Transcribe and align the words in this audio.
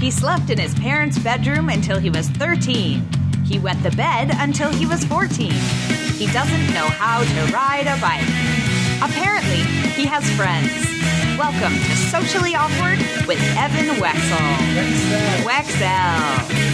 He 0.00 0.10
slept 0.10 0.50
in 0.50 0.58
his 0.58 0.74
parents' 0.74 1.18
bedroom 1.18 1.70
until 1.70 1.98
he 1.98 2.10
was 2.10 2.28
13. 2.28 3.02
He 3.46 3.58
wet 3.58 3.82
the 3.82 3.90
bed 3.92 4.30
until 4.34 4.70
he 4.70 4.84
was 4.84 5.02
14. 5.04 5.50
He 5.50 6.26
doesn't 6.26 6.74
know 6.74 6.86
how 6.86 7.20
to 7.20 7.52
ride 7.52 7.86
a 7.86 7.98
bike. 7.98 8.20
Apparently, 9.02 9.62
he 9.94 10.04
has 10.04 10.28
friends. 10.36 10.70
Welcome 11.38 11.72
to 11.72 11.96
Socially 12.10 12.54
Awkward 12.54 12.98
with 13.26 13.40
Evan 13.56 13.96
Wecksell. 13.96 14.56
Wecksell. 15.44 16.66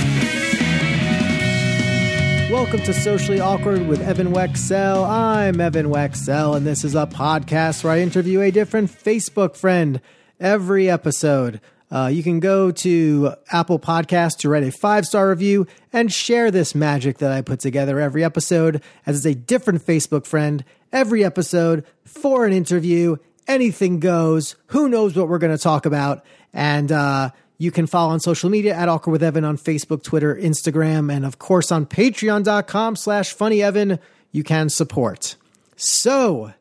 Welcome 2.51 2.81
to 2.81 2.93
Socially 2.93 3.39
Awkward 3.39 3.87
with 3.87 4.01
Evan 4.03 4.33
Wecksell. 4.33 5.09
I'm 5.09 5.61
Evan 5.61 5.87
Wecksell, 5.87 6.57
and 6.57 6.67
this 6.67 6.83
is 6.83 6.97
a 6.97 7.07
podcast 7.07 7.85
where 7.85 7.93
I 7.93 8.01
interview 8.01 8.41
a 8.41 8.51
different 8.51 8.91
Facebook 8.91 9.57
friend 9.57 10.01
every 10.41 10.91
episode. 10.91 11.61
Uh, 11.93 12.07
you 12.07 12.23
can 12.23 12.41
go 12.41 12.71
to 12.71 13.35
Apple 13.51 13.79
Podcasts 13.79 14.39
to 14.39 14.49
write 14.49 14.63
a 14.63 14.73
five 14.73 15.05
star 15.05 15.29
review 15.29 15.67
and 15.93 16.11
share 16.11 16.51
this 16.51 16.75
magic 16.75 17.19
that 17.19 17.31
I 17.31 17.43
put 17.43 17.61
together 17.61 18.01
every 18.01 18.25
episode 18.25 18.83
as 19.05 19.19
it's 19.19 19.27
a 19.27 19.39
different 19.39 19.85
Facebook 19.85 20.25
friend 20.25 20.65
every 20.91 21.23
episode 21.23 21.85
for 22.05 22.47
an 22.47 22.53
interview. 22.53 23.17
Anything 23.47 24.01
goes. 24.01 24.57
Who 24.69 24.89
knows 24.89 25.15
what 25.17 25.29
we're 25.29 25.39
going 25.39 25.57
to 25.57 25.63
talk 25.63 25.85
about? 25.85 26.25
And 26.55 26.91
uh, 26.91 27.31
you 27.59 27.71
can 27.71 27.87
follow 27.87 28.13
on 28.13 28.21
social 28.21 28.49
media 28.49 28.75
at 28.75 28.89
Awkward 28.89 29.13
with 29.13 29.23
Evan 29.23 29.45
on 29.45 29.59
Facebook, 29.59 30.03
Twitter, 30.03 30.35
Instagram, 30.35 31.13
and 31.13 31.27
of 31.27 31.39
course 31.39 31.71
on 31.71 31.87
patreon.com 31.87 32.97
slash 32.97 33.33
funny 33.33 33.63
Evan. 33.63 33.99
you 34.31 34.43
can 34.43 34.69
support. 34.69 35.37
So 35.77 36.55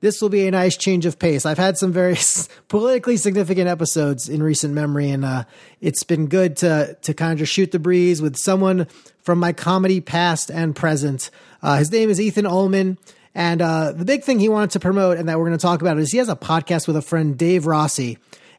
this 0.00 0.20
will 0.20 0.28
be 0.28 0.46
a 0.46 0.50
nice 0.50 0.76
change 0.76 1.06
of 1.06 1.18
pace. 1.18 1.46
I've 1.46 1.58
had 1.58 1.76
some 1.76 1.92
very 1.92 2.16
politically 2.68 3.16
significant 3.16 3.68
episodes 3.68 4.28
in 4.28 4.42
recent 4.42 4.74
memory, 4.74 5.10
and 5.10 5.24
uh, 5.24 5.44
it's 5.80 6.02
been 6.02 6.26
good 6.26 6.56
to 6.58 6.96
to 7.02 7.14
kind 7.14 7.32
of 7.32 7.38
just 7.38 7.52
shoot 7.52 7.72
the 7.72 7.78
breeze 7.78 8.20
with 8.22 8.36
someone 8.36 8.86
from 9.22 9.38
my 9.38 9.52
comedy 9.52 10.00
past 10.00 10.50
and 10.50 10.74
present. 10.74 11.30
Uh, 11.62 11.78
his 11.78 11.90
name 11.90 12.10
is 12.10 12.20
Ethan 12.20 12.46
Ullman. 12.46 12.98
And 13.34 13.60
uh, 13.60 13.92
the 13.92 14.06
big 14.06 14.24
thing 14.24 14.38
he 14.38 14.48
wanted 14.48 14.70
to 14.70 14.80
promote 14.80 15.18
and 15.18 15.28
that 15.28 15.38
we're 15.38 15.44
going 15.44 15.58
to 15.58 15.62
talk 15.62 15.82
about 15.82 15.98
is 15.98 16.10
he 16.10 16.16
has 16.16 16.30
a 16.30 16.36
podcast 16.36 16.86
with 16.86 16.96
a 16.96 17.02
friend, 17.02 17.36
Dave 17.36 17.66
Rossi 17.66 18.16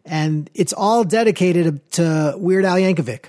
and 0.07 0.49
it's 0.53 0.73
all 0.73 1.03
dedicated 1.03 1.91
to 1.93 2.33
Weird 2.37 2.65
Al 2.65 2.77
Yankovic. 2.77 3.25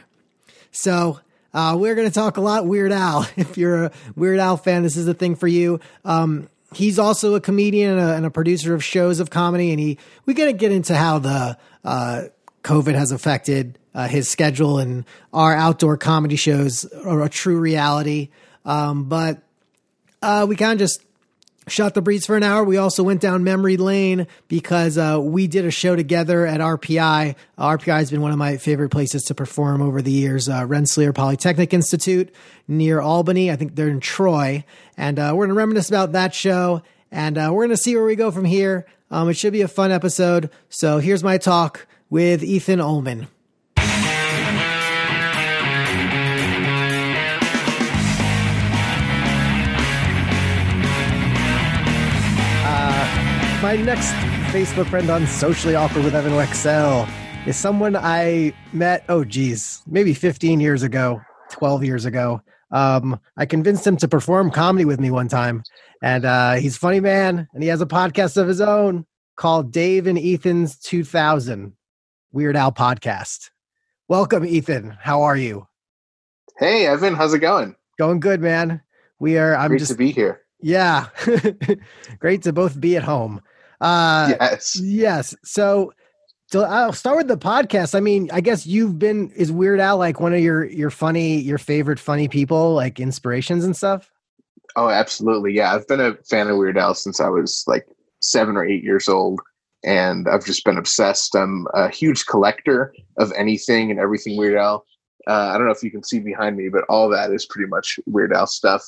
So 0.70 1.20
uh, 1.53 1.77
we're 1.79 1.95
going 1.95 2.09
to 2.09 2.14
talk 2.14 2.36
a 2.36 2.41
lot 2.41 2.67
Weird 2.67 2.92
Al. 2.92 3.29
If 3.36 3.59
you're 3.59 3.86
a 3.86 3.92
Weird 4.14 4.39
Al 4.39 4.56
fan, 4.56 4.84
this 4.84 4.97
is 4.97 5.05
the 5.05 5.14
thing 5.14 5.34
for 5.34 5.48
you. 5.48 5.81
Um, 6.05 6.48
he's 6.74 6.98
also 6.98 7.34
a 7.34 7.41
comedian 7.41 7.98
and 7.98 8.00
a, 8.00 8.14
and 8.14 8.27
a, 8.27 8.30
producer 8.30 8.74
of 8.74 8.84
shows 8.84 9.20
of 9.20 9.30
comedy, 9.30 9.70
and 9.70 9.80
he 9.80 9.98
we 10.27 10.34
going 10.34 10.52
to 10.52 10.56
get 10.56 10.72
into 10.72 10.94
how 10.94 11.19
the 11.19 11.56
uh, 11.84 12.22
COVID 12.62 12.94
has 12.94 13.12
affected 13.12 13.78
uh, 13.94 14.06
his 14.08 14.28
schedule 14.28 14.78
and 14.78 15.05
our 15.33 15.55
outdoor 15.55 15.96
comedy 15.96 16.36
shows 16.36 16.84
are 16.84 17.22
a 17.22 17.28
true 17.28 17.58
reality. 17.58 18.30
Um, 18.64 19.05
but 19.05 19.42
uh, 20.20 20.46
we 20.48 20.56
kind 20.56 20.72
of 20.72 20.78
just 20.78 21.02
shot 21.70 21.94
the 21.94 22.02
breeze 22.02 22.27
for 22.27 22.36
an 22.36 22.42
hour. 22.42 22.64
We 22.64 22.77
also 22.77 23.02
went 23.02 23.20
down 23.20 23.44
memory 23.44 23.77
lane 23.77 24.27
because 24.48 24.98
uh, 24.98 25.19
we 25.20 25.47
did 25.47 25.64
a 25.64 25.70
show 25.70 25.97
together 25.97 26.47
at 26.47 26.61
RPI. 26.61 27.36
RPI 27.58 27.98
has 27.98 28.11
been 28.11 28.20
one 28.20 28.33
of 28.33 28.38
my 28.38 28.56
favorite 28.56 28.91
places 28.91 29.24
to 29.24 29.34
perform 29.34 29.83
over 29.83 30.02
the 30.02 30.11
years. 30.11 30.48
Uh, 30.48 30.66
Rensselaer 30.66 31.12
Polytechnic 31.12 31.72
Institute 31.72 32.34
near 32.66 33.00
Albany. 33.00 33.50
I 33.50 33.56
think 33.56 33.74
they're 33.74 33.89
in 33.89 34.00
Troy. 34.00 34.64
And 34.96 35.19
uh, 35.19 35.33
we're 35.34 35.46
going 35.46 35.55
to 35.55 35.55
reminisce 35.55 35.89
about 35.89 36.12
that 36.12 36.34
show. 36.34 36.83
And 37.11 37.39
uh, 37.39 37.50
we're 37.52 37.64
going 37.64 37.77
to 37.77 37.83
see 37.83 37.96
where 37.96 38.05
we 38.05 38.16
go 38.16 38.30
from 38.30 38.44
here. 38.44 38.86
Um, 39.11 39.28
it 39.28 39.34
should 39.34 39.52
be 39.52 39.62
a 39.62 39.69
fun 39.69 39.92
episode. 39.92 40.50
So 40.69 40.98
here's 40.98 41.24
my 41.24 41.39
talk 41.39 41.86
with 42.11 42.42
Ethan 42.42 42.80
Ullman. 42.80 43.28
My 53.61 53.74
next 53.74 54.13
Facebook 54.52 54.89
friend 54.89 55.11
on 55.11 55.27
Socially 55.27 55.74
Awkward 55.74 56.05
with 56.05 56.14
Evan 56.14 56.35
Wecksell 56.35 57.11
is 57.45 57.57
someone 57.57 57.96
I 57.96 58.55
met, 58.73 59.05
oh, 59.08 59.24
geez, 59.24 59.83
maybe 59.85 60.14
15 60.14 60.61
years 60.61 60.85
ago, 60.85 61.20
12 61.51 61.83
years 61.83 62.05
ago. 62.05 62.41
Um, 62.70 63.19
I 63.36 63.46
convinced 63.46 63.85
him 63.85 63.96
to 63.96 64.07
perform 64.07 64.52
comedy 64.52 64.85
with 64.85 65.01
me 65.01 65.11
one 65.11 65.27
time. 65.27 65.64
And 66.01 66.24
uh, 66.24 66.55
he's 66.55 66.77
a 66.77 66.79
funny 66.79 67.01
man, 67.01 67.48
and 67.52 67.61
he 67.61 67.69
has 67.69 67.80
a 67.80 67.86
podcast 67.86 68.36
of 68.36 68.46
his 68.46 68.61
own 68.61 69.05
called 69.35 69.73
Dave 69.73 70.07
and 70.07 70.17
Ethan's 70.17 70.79
2000 70.79 71.73
Weird 72.30 72.55
Al 72.55 72.70
Podcast. 72.70 73.51
Welcome, 74.07 74.46
Ethan. 74.46 74.96
How 75.01 75.23
are 75.23 75.36
you? 75.36 75.67
Hey, 76.58 76.86
Evan. 76.86 77.17
How's 77.17 77.35
it 77.35 77.40
going? 77.40 77.75
Going 77.98 78.20
good, 78.20 78.40
man. 78.40 78.83
We 79.19 79.36
are. 79.36 79.57
I'm 79.57 79.70
Great 79.70 79.80
just 79.80 79.90
to 79.90 79.98
be 79.98 80.13
here. 80.13 80.42
Yeah. 80.61 81.08
Great 82.19 82.42
to 82.42 82.52
both 82.52 82.80
be 82.80 82.96
at 82.96 83.02
home. 83.02 83.40
Uh, 83.80 84.34
yes. 84.40 84.80
Yes. 84.80 85.34
So, 85.44 85.92
so 86.46 86.62
I'll 86.64 86.92
start 86.92 87.18
with 87.18 87.28
the 87.28 87.39
podcast. 87.39 87.94
I 87.94 88.00
mean, 88.00 88.30
I 88.33 88.40
guess 88.40 88.66
you've 88.66 88.98
been 88.98 89.30
is 89.33 89.52
Weird 89.52 89.80
Al 89.80 89.98
like 89.98 90.20
one 90.20 90.34
of 90.34 90.40
your 90.40 90.64
your 90.64 90.90
funny 90.90 91.40
your 91.40 91.58
favorite 91.58 92.00
funny 92.00 92.28
people 92.28 92.74
like 92.74 93.00
inspirations 93.00 93.64
and 93.64 93.77
stuff. 93.77 94.11
Oh, 94.77 94.89
absolutely. 94.89 95.52
Yeah, 95.55 95.74
I've 95.74 95.86
been 95.89 96.00
a 96.00 96.14
fan 96.28 96.48
of 96.48 96.56
Weird 96.56 96.78
Al 96.78 96.94
since 96.94 97.20
I 97.20 97.28
was 97.28 97.64
like 97.66 97.86
seven 98.20 98.56
or 98.56 98.64
eight 98.64 98.83
years 98.83 99.08
old, 99.08 99.40
and 99.84 100.28
I've 100.28 100.45
just 100.45 100.64
been 100.64 100.78
obsessed. 100.78 101.34
I'm 101.34 101.66
a 101.74 101.89
huge 101.89 102.27
collector 102.27 102.95
of 103.18 103.33
anything 103.36 103.90
and 103.90 104.00
everything 104.00 104.36
Weird 104.36 104.56
Al. 104.56 104.84
Uh, 105.28 105.50
I 105.52 105.58
don't 105.58 105.66
know 105.66 105.72
if 105.72 105.83
you 105.83 105.90
can 105.90 106.02
see 106.02 106.20
behind 106.20 106.56
me, 106.56 106.68
but 106.68 106.84
all 106.89 107.08
that 107.10 107.30
is 107.33 107.45
pretty 107.45 107.68
much 107.68 108.00
Weird 108.06 108.33
Al 108.33 108.46
stuff. 108.46 108.83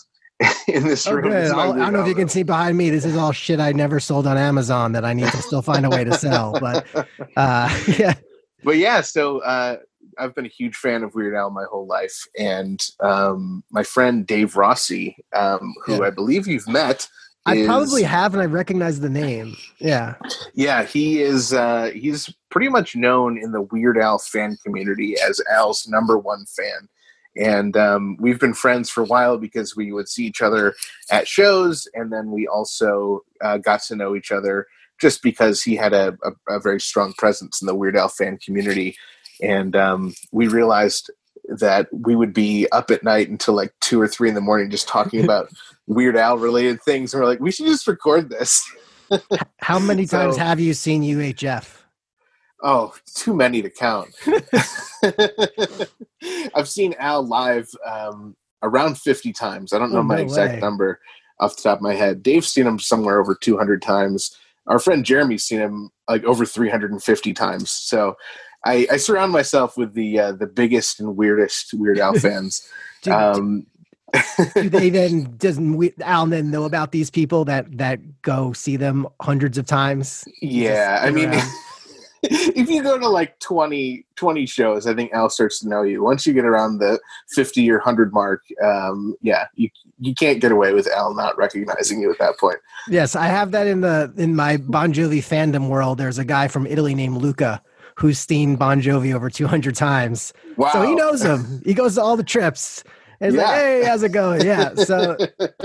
in 0.69 0.85
this 0.85 1.07
oh, 1.07 1.15
room. 1.15 1.31
Good. 1.31 1.51
I 1.53 1.67
don't 1.67 1.93
know 1.93 2.03
if 2.03 2.09
you 2.09 2.15
can 2.15 2.29
see 2.29 2.43
behind 2.43 2.77
me. 2.77 2.91
This 2.91 3.05
is 3.05 3.17
all 3.17 3.33
shit 3.33 3.61
I 3.61 3.73
never 3.73 4.01
sold 4.01 4.27
on 4.27 4.37
Amazon 4.37 4.93
that 4.93 5.05
I 5.05 5.13
need 5.13 5.31
to 5.31 5.43
still 5.43 5.63
find 5.63 5.85
a 5.85 5.91
way 5.91 6.05
to 6.05 6.15
sell. 6.15 6.53
But 6.59 6.87
uh, 7.37 7.79
yeah. 7.99 8.15
But 8.63 8.77
yeah, 8.77 9.01
so 9.01 9.41
uh, 9.41 9.79
I've 10.19 10.35
been 10.35 10.47
a 10.47 10.51
huge 10.51 10.77
fan 10.77 11.03
of 11.03 11.15
Weird 11.15 11.35
Al 11.35 11.51
my 11.51 11.65
whole 11.71 11.87
life, 11.87 12.27
and 12.39 12.81
um, 13.01 13.65
my 13.71 13.83
friend 13.83 14.27
Dave 14.27 14.57
Rossi, 14.57 15.17
um, 15.35 15.75
who 15.85 15.99
yeah. 15.99 16.07
I 16.07 16.11
believe 16.11 16.47
you've 16.47 16.69
met. 16.69 17.09
I 17.47 17.57
is, 17.57 17.67
probably 17.67 18.03
have, 18.03 18.35
and 18.35 18.43
I 18.43 18.47
recognize 18.47 19.01
the 19.01 19.09
name. 19.09 19.57
Yeah, 19.79 20.17
yeah, 20.55 20.85
he 20.85 21.23
is. 21.23 21.55
Uh, 21.55 21.91
he's 21.95 22.35
pretty 22.51 22.69
much 22.69 22.95
known 22.95 23.39
in 23.39 23.53
the 23.53 23.63
Weird 23.63 23.97
Al 23.99 24.19
fan 24.19 24.59
community 24.63 25.17
as 25.27 25.41
Al's 25.51 25.87
number 25.89 26.19
one 26.19 26.45
fan 26.47 26.89
and 27.37 27.77
um, 27.77 28.17
we've 28.19 28.41
been 28.41 28.55
friends 28.55 28.91
for 28.91 29.03
a 29.03 29.07
while 29.07 29.39
because 29.39 29.77
we 29.77 29.93
would 29.93 30.09
see 30.09 30.27
each 30.27 30.43
other 30.43 30.75
at 31.11 31.29
shows 31.29 31.87
and 31.95 32.13
then 32.13 32.31
we 32.31 32.47
also 32.47 33.21
uh, 33.41 33.59
got 33.59 33.83
to 33.85 33.97
know 33.97 34.17
each 34.17 34.33
other 34.33 34.67
just 35.01 35.23
because 35.23 35.63
he 35.63 35.77
had 35.77 35.93
a, 35.93 36.17
a, 36.23 36.57
a, 36.57 36.61
very 36.61 36.81
strong 36.81 37.15
presence 37.15 37.63
in 37.63 37.67
the 37.67 37.75
weird 37.75 37.97
al 37.97 38.09
fan 38.09 38.37
community. 38.37 38.97
And 39.43 39.75
um, 39.75 40.15
we 40.31 40.47
realized 40.47 41.11
that 41.49 41.89
we 41.91 42.15
would 42.15 42.35
be 42.35 42.69
up 42.71 42.91
at 42.91 43.03
night 43.03 43.31
until 43.31 43.55
like 43.55 43.73
two 43.81 44.01
or 44.01 44.07
three 44.07 44.29
in 44.29 44.35
the 44.35 44.41
morning 44.41 44.71
just 44.71 44.89
talking 44.89 45.25
about 45.25 45.49
weird 45.87 46.17
al 46.17 46.37
related 46.37 46.83
things. 46.83 47.15
And 47.15 47.23
we're 47.23 47.29
like 47.29 47.41
we 47.41 47.51
should 47.51 47.67
just 47.67 47.87
record 47.87 48.29
this. 48.29 48.63
How 49.59 49.79
many 49.79 50.07
times 50.07 50.37
so, 50.37 50.43
have 50.43 50.61
you 50.61 50.75
seen 50.75 51.03
uhf 51.03 51.80
Oh, 52.63 52.95
too 53.15 53.35
many 53.35 53.63
to 53.63 53.71
count. 53.71 54.15
I've 56.55 56.69
seen 56.69 56.95
Al 56.99 57.27
live 57.27 57.69
um, 57.87 58.37
around 58.63 58.99
50 58.99 59.33
times. 59.33 59.73
I 59.73 59.79
don't 59.79 59.93
know 59.93 60.01
oh, 60.01 60.05
my 60.05 60.17
no 60.17 60.23
exact 60.23 60.55
way. 60.55 60.61
number 60.61 61.01
off 61.39 61.57
the 61.57 61.63
top 61.63 61.79
of 61.79 61.83
my 61.83 61.95
head. 61.95 62.23
Dave's 62.23 62.49
seen 62.49 62.67
him 62.67 62.79
somewhere 62.79 63.19
over 63.21 63.35
200 63.35 63.81
times. 63.81 64.37
Our 64.67 64.79
friend 64.79 65.05
Jeremy's 65.05 65.45
seen 65.45 65.61
him 65.61 65.91
like 66.09 66.25
over 66.25 66.45
350 66.45 67.33
times. 67.33 67.71
So 67.71 68.17
I, 68.65 68.87
I 68.93 68.97
surround 68.99 69.33
myself 69.33 69.77
with 69.77 69.95
the 69.95 70.19
uh, 70.19 70.33
the 70.33 70.47
biggest 70.47 71.01
and 71.01 71.17
weirdest 71.17 71.73
Weird 71.73 71.99
Al 71.99 72.15
fans. 72.19 72.69
do, 73.03 73.11
um, 73.11 73.67
do 74.55 74.69
they 74.69 74.91
then 74.91 75.35
doesn't 75.39 75.77
we, 75.77 75.95
Al 76.03 76.27
then 76.27 76.51
know 76.51 76.65
about 76.65 76.93
these 76.93 77.11
people 77.11 77.47
that 77.47 77.79
that 77.79 78.21
go 78.21 78.53
see 78.53 78.77
them 78.77 79.07
hundreds 79.23 79.57
of 79.57 79.65
times? 79.65 80.29
Yeah, 80.43 81.01
I 81.03 81.11
mean. 81.11 81.33
if 82.23 82.69
you 82.69 82.83
go 82.83 82.99
to 82.99 83.09
like 83.09 83.39
20, 83.41 84.05
20 84.17 84.47
shows, 84.47 84.87
I 84.87 84.95
think 84.95 85.13
Al 85.13 85.31
starts 85.31 85.61
to 85.61 85.69
know 85.69 85.83
you. 85.83 86.03
Once 86.03 86.27
you 86.27 86.33
get 86.33 86.45
around 86.45 86.79
the 86.79 87.01
50 87.31 87.71
or 87.71 87.77
100 87.77 88.13
mark, 88.13 88.43
um, 88.63 89.15
yeah, 89.23 89.47
you 89.55 89.71
you 89.99 90.15
can't 90.15 90.41
get 90.41 90.53
away 90.53 90.73
with 90.73 90.87
Al 90.89 91.15
not 91.15 91.37
recognizing 91.37 92.01
you 92.01 92.11
at 92.11 92.19
that 92.19 92.39
point. 92.39 92.59
Yes, 92.89 93.17
I 93.17 93.27
have 93.27 93.51
that 93.53 93.67
in 93.67 93.81
the 93.81 94.13
in 94.17 94.35
my 94.35 94.59
Bon 94.59 94.93
Jovi 94.93 95.19
fandom 95.19 95.69
world. 95.69 95.99
There's 95.99 96.19
a 96.19 96.25
guy 96.25 96.49
from 96.49 96.67
Italy 96.67 96.95
named 96.95 97.19
Luca 97.19 97.63
who's 97.97 98.19
seen 98.19 98.57
Bon 98.57 98.81
Jovi 98.81 99.15
over 99.15 99.29
200 99.29 99.75
times. 99.75 100.33
Wow. 100.57 100.71
So 100.73 100.83
he 100.83 100.95
knows 100.95 101.23
him. 101.23 101.61
He 101.65 101.75
goes 101.75 101.97
to 101.97 102.03
all 102.03 102.17
the 102.17 102.25
trips. 102.25 102.83
And 103.21 103.33
he's 103.33 103.41
yeah. 103.41 103.47
like, 103.47 103.57
hey, 103.57 103.85
how's 103.85 104.03
it 104.03 104.13
going? 104.13 104.45
Yeah. 104.47 104.75
So 104.75 105.19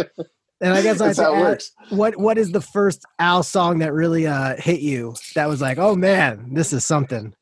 And 0.61 0.73
I 0.73 0.81
guess 0.81 0.99
That's 0.99 1.19
I 1.19 1.23
how 1.23 1.35
it 1.35 1.39
works. 1.39 1.71
what 1.89 2.17
what 2.17 2.37
is 2.37 2.51
the 2.51 2.61
first 2.61 3.03
Al 3.19 3.43
song 3.43 3.79
that 3.79 3.93
really 3.93 4.25
uh, 4.25 4.55
hit 4.57 4.79
you? 4.79 5.15
That 5.35 5.47
was 5.49 5.61
like, 5.61 5.77
oh 5.77 5.95
man, 5.95 6.53
this 6.53 6.71
is 6.71 6.85
something. 6.85 7.35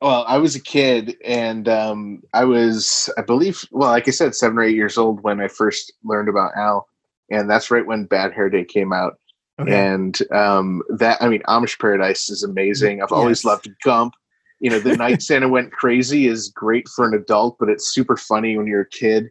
Well, 0.00 0.24
I 0.28 0.38
was 0.38 0.54
a 0.54 0.60
kid, 0.60 1.16
and 1.24 1.68
um, 1.68 2.22
I 2.32 2.44
was, 2.44 3.10
I 3.18 3.22
believe, 3.22 3.64
well, 3.72 3.90
like 3.90 4.06
I 4.06 4.12
said, 4.12 4.32
seven 4.34 4.56
or 4.56 4.62
eight 4.62 4.76
years 4.76 4.96
old 4.96 5.24
when 5.24 5.40
I 5.40 5.48
first 5.48 5.92
learned 6.04 6.28
about 6.28 6.52
Al, 6.56 6.86
and 7.30 7.50
that's 7.50 7.68
right 7.70 7.84
when 7.84 8.04
Bad 8.04 8.32
Hair 8.32 8.50
Day 8.50 8.64
came 8.64 8.92
out. 8.92 9.18
Okay. 9.60 9.74
And 9.76 10.16
um, 10.30 10.82
that, 10.88 11.20
I 11.20 11.28
mean, 11.28 11.42
Amish 11.48 11.80
Paradise 11.80 12.30
is 12.30 12.44
amazing. 12.44 13.02
I've 13.02 13.10
always 13.10 13.38
Yes. 13.40 13.44
loved 13.44 13.68
Gump. 13.82 14.14
You 14.60 14.70
know, 14.70 14.78
The 14.78 14.96
Night 14.96 15.20
Santa 15.20 15.48
Went 15.48 15.72
Crazy 15.72 16.28
is 16.28 16.48
great 16.48 16.88
for 16.88 17.04
an 17.04 17.14
adult, 17.14 17.56
but 17.58 17.68
it's 17.68 17.92
super 17.92 18.16
funny 18.16 18.56
when 18.56 18.68
you're 18.68 18.82
a 18.82 18.88
kid. 18.88 19.28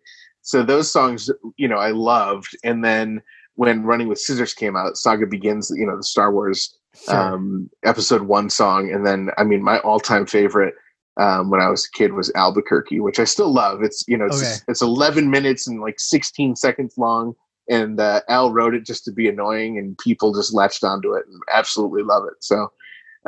So 0.47 0.63
those 0.63 0.89
songs, 0.89 1.29
you 1.57 1.67
know, 1.67 1.75
I 1.75 1.91
loved. 1.91 2.55
And 2.63 2.81
then 2.83 3.21
when 3.55 3.83
Running 3.83 4.07
with 4.07 4.17
Scissors 4.17 4.53
came 4.53 4.77
out, 4.77 4.95
Saga 4.95 5.27
Begins, 5.27 5.69
you 5.75 5.85
know, 5.85 5.97
the 5.97 6.03
Star 6.03 6.31
Wars 6.31 6.73
Sure. 6.95 7.15
um, 7.33 7.69
episode 7.83 8.21
one 8.23 8.49
song. 8.49 8.89
And 8.89 9.05
then, 9.05 9.29
I 9.37 9.43
mean, 9.43 9.61
my 9.61 9.79
all 9.79 9.99
time 9.99 10.25
favorite 10.25 10.73
um, 11.17 11.49
when 11.49 11.59
I 11.59 11.69
was 11.69 11.85
a 11.85 11.97
kid 11.97 12.13
was 12.13 12.31
Albuquerque, 12.33 13.01
which 13.01 13.19
I 13.19 13.25
still 13.25 13.51
love. 13.53 13.83
It's, 13.83 14.05
you 14.07 14.17
know, 14.17 14.25
it's, 14.27 14.41
Okay. 14.41 14.55
it's 14.69 14.81
11 14.81 15.29
minutes 15.29 15.67
and 15.67 15.81
like 15.81 15.99
16 15.99 16.55
seconds 16.55 16.93
long. 16.97 17.35
And 17.69 17.99
uh, 17.99 18.21
Al 18.29 18.53
wrote 18.53 18.73
it 18.73 18.85
just 18.85 19.03
to 19.03 19.11
be 19.11 19.27
annoying, 19.27 19.77
and 19.77 19.97
people 19.97 20.33
just 20.33 20.53
latched 20.53 20.85
onto 20.85 21.13
it 21.13 21.25
and 21.27 21.41
absolutely 21.53 22.03
love 22.03 22.23
it. 22.25 22.35
So, 22.39 22.71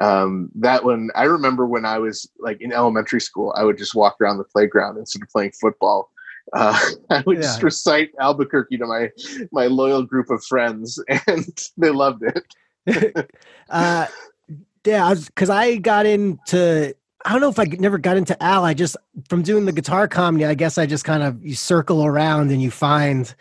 um, 0.01 0.49
that 0.55 0.85
one, 0.85 1.09
I 1.15 1.25
remember 1.25 1.67
when 1.67 1.83
I 1.83 1.97
was 1.99 2.25
like 2.39 2.61
in 2.61 2.71
elementary 2.71 3.19
school, 3.19 3.53
I 3.57 3.65
would 3.65 3.77
just 3.77 3.93
walk 3.93 4.15
around 4.21 4.37
the 4.37 4.45
playground 4.45 4.97
instead 4.97 5.21
of 5.21 5.27
playing 5.27 5.51
football. 5.59 6.09
Uh, 6.53 6.79
I 7.09 7.23
would 7.25 7.37
just 7.37 7.63
recite 7.63 8.11
Albuquerque 8.19 8.77
to 8.77 8.85
my 8.85 9.09
my 9.51 9.67
loyal 9.67 10.03
group 10.03 10.29
of 10.29 10.43
friends, 10.43 11.01
and 11.27 11.47
they 11.77 11.89
loved 11.89 12.23
it. 12.23 13.31
uh, 13.69 14.07
yeah, 14.85 15.13
because 15.13 15.49
I, 15.49 15.77
got 15.77 16.05
into. 16.05 16.95
I 17.25 17.33
don't 17.33 17.41
know 17.41 17.49
if 17.49 17.59
I 17.59 17.65
never 17.65 17.97
got 17.97 18.15
into 18.15 18.41
Al. 18.41 18.63
I 18.63 18.73
just 18.73 18.95
from 19.27 19.41
doing 19.41 19.65
the 19.65 19.73
guitar 19.73 20.07
comedy. 20.07 20.45
I 20.45 20.53
guess 20.53 20.77
I 20.77 20.85
just 20.85 21.03
kind 21.03 21.21
of 21.21 21.43
you 21.45 21.53
circle 21.53 22.05
around 22.05 22.51
and 22.51 22.61
you 22.61 22.71
find 22.71 23.33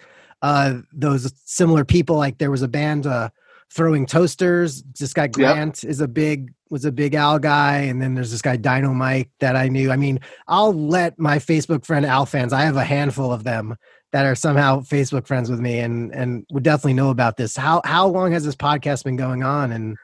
uh, 0.42 0.78
those 0.92 1.32
similar 1.44 1.84
people. 1.84 2.16
Like 2.16 2.38
there 2.38 2.50
was 2.50 2.62
a 2.62 2.68
band 2.68 3.06
uh, 3.06 3.30
throwing 3.72 4.06
toasters. 4.06 4.82
This 4.98 5.12
guy 5.12 5.26
Grant 5.26 5.84
is 5.84 6.00
a 6.00 6.08
big 6.08 6.52
was 6.70 6.84
a 6.84 6.92
big 6.92 7.14
Al 7.14 7.38
guy, 7.38 7.78
and 7.78 8.00
then 8.02 8.14
there's 8.14 8.30
this 8.30 8.42
guy 8.42 8.56
Dino 8.56 8.92
Mike 8.92 9.30
that 9.40 9.56
I 9.56 9.68
knew. 9.68 9.90
I 9.90 9.96
mean, 9.96 10.20
I'll 10.46 10.72
let 10.74 11.18
my 11.18 11.38
Facebook 11.38 11.84
friend 11.84 12.04
Al 12.04 12.26
fans. 12.26 12.52
I 12.52 12.62
have 12.62 12.76
a 12.76 12.84
handful 12.84 13.32
of 13.32 13.44
them 13.44 13.76
that 14.12 14.26
are 14.26 14.34
somehow 14.34 14.80
Facebook 14.80 15.26
friends 15.26 15.50
with 15.50 15.60
me, 15.60 15.78
and 15.80 16.14
and 16.14 16.44
would 16.50 16.62
definitely 16.64 16.94
know 16.94 17.10
about 17.10 17.36
this. 17.36 17.56
How 17.56 17.80
how 17.84 18.06
long 18.08 18.32
has 18.32 18.44
this 18.44 18.56
podcast 18.56 19.04
been 19.04 19.16
going 19.16 19.42
on? 19.42 19.72
And 19.72 19.96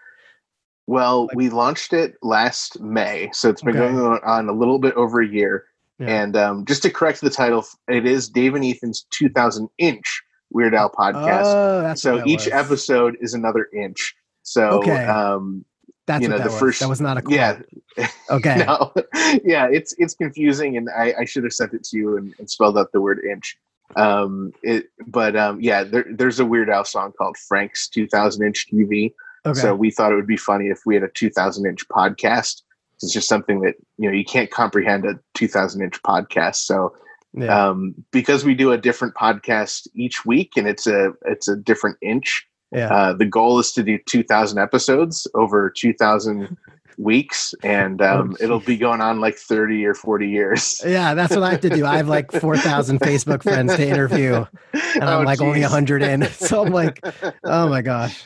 Well, 0.86 1.26
Like- 1.28 1.36
we 1.36 1.48
launched 1.48 1.92
it 1.94 2.14
last 2.22 2.78
May, 2.80 3.30
so 3.32 3.48
it's 3.48 3.62
been 3.62 3.76
Okay. 3.76 3.92
going 3.94 4.20
on 4.22 4.48
a 4.48 4.52
little 4.52 4.78
bit 4.78 4.94
over 4.94 5.22
a 5.22 5.26
year. 5.26 5.64
Yeah. 5.98 6.08
And 6.08 6.36
um, 6.36 6.64
just 6.66 6.82
to 6.82 6.90
correct 6.90 7.20
the 7.22 7.30
title, 7.30 7.64
it 7.88 8.04
is 8.04 8.28
Dave 8.28 8.54
and 8.54 8.64
Ethan's 8.64 9.06
2,000 9.10 9.68
inch 9.78 10.22
Weird 10.54 10.74
Al 10.74 10.88
podcast. 10.88 11.42
oh, 11.44 11.94
so 11.94 12.24
each 12.24 12.46
was. 12.46 12.52
episode 12.52 13.16
is 13.20 13.34
another 13.34 13.68
inch. 13.74 14.14
So, 14.42 14.62
Okay. 14.80 15.04
um, 15.04 15.64
That's 16.06 16.22
you 16.22 16.28
know, 16.28 16.38
that 16.38 16.44
the 16.44 16.50
was. 16.50 16.58
first- 16.60 16.80
that 16.80 16.88
was 16.88 17.00
not 17.00 17.18
a 17.18 17.22
quote. 17.22 17.34
yeah, 17.36 17.60
Okay. 18.30 18.64
no, 18.66 18.92
yeah, 19.44 19.68
it's 19.70 19.94
it's 19.98 20.14
confusing, 20.14 20.76
and 20.76 20.88
I, 20.96 21.14
I 21.20 21.24
should 21.24 21.44
have 21.44 21.52
sent 21.52 21.74
it 21.74 21.82
to 21.84 21.96
you 21.98 22.16
and, 22.16 22.34
and 22.38 22.48
spelled 22.48 22.78
out 22.78 22.92
the 22.92 23.00
word 23.00 23.20
inch. 23.24 23.58
Um, 23.96 24.52
it, 24.62 24.86
but 25.06 25.36
um, 25.36 25.60
yeah, 25.60 25.84
there, 25.84 26.06
there's 26.10 26.40
a 26.40 26.44
Weird 26.46 26.70
Al 26.70 26.84
song 26.84 27.12
called 27.12 27.36
Frank's 27.36 27.86
2,000 27.88 28.44
inch 28.46 28.66
TV. 28.72 29.12
Okay. 29.46 29.60
So 29.60 29.74
we 29.74 29.90
thought 29.90 30.10
it 30.10 30.14
would 30.16 30.26
be 30.26 30.36
funny 30.38 30.68
if 30.68 30.80
we 30.86 30.94
had 30.94 31.04
a 31.04 31.08
2,000 31.08 31.66
inch 31.66 31.86
podcast. 31.88 32.62
It's 33.02 33.12
just 33.12 33.28
something 33.28 33.60
that 33.60 33.74
you 33.98 34.08
know 34.08 34.14
you 34.16 34.24
can't 34.24 34.50
comprehend 34.50 35.04
a 35.04 35.18
2,000 35.34 35.82
inch 35.82 36.02
podcast. 36.02 36.56
So 36.56 36.94
yeah. 37.36 37.68
um, 37.68 37.94
because 38.12 38.44
we 38.44 38.54
do 38.54 38.72
a 38.72 38.78
different 38.78 39.14
podcast 39.14 39.86
each 39.94 40.24
week, 40.24 40.52
and 40.56 40.66
it's 40.68 40.86
a 40.86 41.12
it's 41.26 41.48
a 41.48 41.56
different 41.56 41.96
inch. 42.02 42.46
yeah. 42.72 42.92
Uh, 42.94 43.12
the 43.12 43.26
goal 43.26 43.58
is 43.58 43.72
to 43.72 43.82
do 43.82 43.98
2,000 44.06 44.58
episodes 44.58 45.26
over 45.34 45.70
2,000 45.70 46.56
weeks, 46.98 47.54
and 47.62 48.00
um, 48.00 48.30
Oh, 48.40 48.44
it'll 48.44 48.60
be 48.60 48.76
going 48.76 49.00
on 49.00 49.20
like 49.20 49.36
30 49.36 49.84
or 49.84 49.94
40 49.94 50.28
years. 50.28 50.80
yeah, 50.86 51.14
that's 51.14 51.34
what 51.34 51.42
I 51.42 51.50
have 51.50 51.60
to 51.62 51.70
do. 51.70 51.84
I 51.84 51.96
have 51.96 52.08
like 52.08 52.30
4,000 52.32 53.00
Facebook 53.00 53.42
friends 53.42 53.74
to 53.76 53.86
interview, 53.88 54.44
and 54.72 55.02
I'm 55.04 55.22
Oh, 55.22 55.24
like 55.24 55.40
only 55.40 55.60
geez. 55.60 55.70
100 55.70 56.02
in. 56.02 56.22
So 56.32 56.64
I'm 56.64 56.72
like, 56.72 57.00
oh 57.44 57.68
my 57.68 57.82
gosh. 57.82 58.24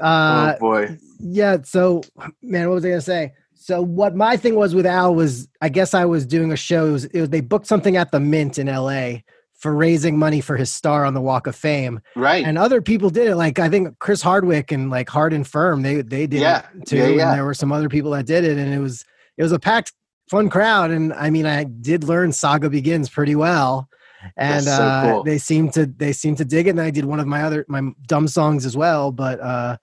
Uh, 0.00 0.52
oh 0.54 0.58
boy. 0.60 0.98
yeah. 1.18 1.56
So, 1.64 2.02
man, 2.42 2.68
what 2.68 2.74
was 2.76 2.84
I 2.84 2.88
going 2.88 3.00
to 3.00 3.04
say? 3.04 3.32
So, 3.60 3.82
what 3.82 4.14
my 4.14 4.36
thing 4.36 4.54
was 4.54 4.74
with 4.74 4.86
Al 4.86 5.14
was, 5.14 5.48
I 5.60 5.68
guess 5.68 5.92
I 5.92 6.04
was 6.04 6.24
doing 6.24 6.52
a 6.52 6.56
show. 6.56 6.86
It 6.86 6.92
was, 6.92 7.04
it 7.06 7.20
was, 7.20 7.30
they 7.30 7.40
booked 7.40 7.66
something 7.66 7.96
at 7.96 8.12
the 8.12 8.20
Mint 8.20 8.56
in 8.58 8.68
LA 8.68 9.18
for 9.54 9.74
raising 9.74 10.16
money 10.16 10.40
for 10.40 10.56
his 10.56 10.72
star 10.72 11.04
on 11.04 11.14
the 11.14 11.20
Walk 11.20 11.48
of 11.48 11.56
Fame. 11.56 12.00
Right. 12.14 12.44
and 12.46 12.56
other 12.56 12.80
people 12.80 13.10
did 13.10 13.26
it. 13.26 13.34
Like 13.34 13.58
I 13.58 13.68
think 13.68 13.98
Chris 13.98 14.22
Hardwick 14.22 14.70
and 14.70 14.88
like 14.90 15.08
Hard 15.08 15.34
'n 15.34 15.42
Phirm, 15.42 15.82
they 15.82 16.02
they 16.02 16.28
did 16.28 16.40
Yeah, 16.40 16.62
it 16.76 16.86
too. 16.86 16.96
yeah, 16.96 17.06
yeah. 17.08 17.28
And 17.30 17.38
there 17.38 17.44
were 17.44 17.54
some 17.54 17.72
other 17.72 17.88
people 17.88 18.12
that 18.12 18.26
did 18.26 18.44
it, 18.44 18.56
and 18.58 18.72
it 18.72 18.78
was 18.78 19.04
it 19.36 19.42
was 19.42 19.50
a 19.50 19.58
packed, 19.58 19.92
fun 20.30 20.48
crowd. 20.48 20.92
And 20.92 21.12
I 21.12 21.30
mean, 21.30 21.44
I 21.46 21.64
did 21.64 22.04
learn 22.04 22.30
Saga 22.32 22.70
Begins 22.70 23.08
pretty 23.10 23.34
well, 23.34 23.88
and 24.36 24.64
so 24.64 24.70
uh, 24.70 25.12
cool. 25.14 25.24
they 25.24 25.38
seemed 25.38 25.72
to 25.72 25.86
they 25.86 26.12
seemed 26.12 26.36
to 26.38 26.44
dig 26.44 26.68
it. 26.68 26.70
And 26.70 26.80
I 26.80 26.90
did 26.90 27.06
one 27.06 27.18
of 27.18 27.26
my 27.26 27.42
other 27.42 27.64
my 27.68 27.82
dumb 28.06 28.28
songs 28.28 28.64
as 28.64 28.76
well, 28.76 29.10
but. 29.10 29.40
uh 29.40 29.76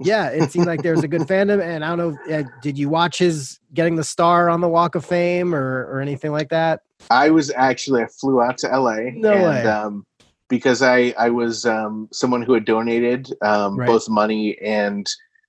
yeah, 0.00 0.28
it 0.28 0.50
seemed 0.50 0.66
like 0.66 0.82
there 0.82 0.94
was 0.94 1.04
a 1.04 1.08
good 1.08 1.22
fandom, 1.22 1.62
and 1.62 1.84
I 1.84 1.94
don't 1.94 1.98
know. 2.28 2.34
Uh, 2.34 2.42
did 2.62 2.78
you 2.78 2.88
watch 2.88 3.18
his 3.18 3.58
getting 3.74 3.96
the 3.96 4.04
star 4.04 4.48
on 4.48 4.60
the 4.60 4.68
Walk 4.68 4.94
of 4.94 5.04
Fame 5.04 5.54
or 5.54 5.86
or 5.86 6.00
anything 6.00 6.32
like 6.32 6.48
that? 6.48 6.82
I 7.10 7.30
was 7.30 7.50
actually 7.54 8.02
I 8.02 8.06
flew 8.06 8.42
out 8.42 8.58
to 8.58 8.68
LA. 8.68 9.10
No 9.14 9.32
and, 9.32 9.42
way. 9.42 9.62
Um, 9.66 10.06
because 10.48 10.82
I 10.82 11.14
I 11.18 11.30
was 11.30 11.66
um, 11.66 12.08
someone 12.12 12.42
who 12.42 12.54
had 12.54 12.64
donated 12.64 13.28
um, 13.42 13.78
Right. 13.78 13.86
both 13.86 14.08
money 14.08 14.58
and 14.58 15.06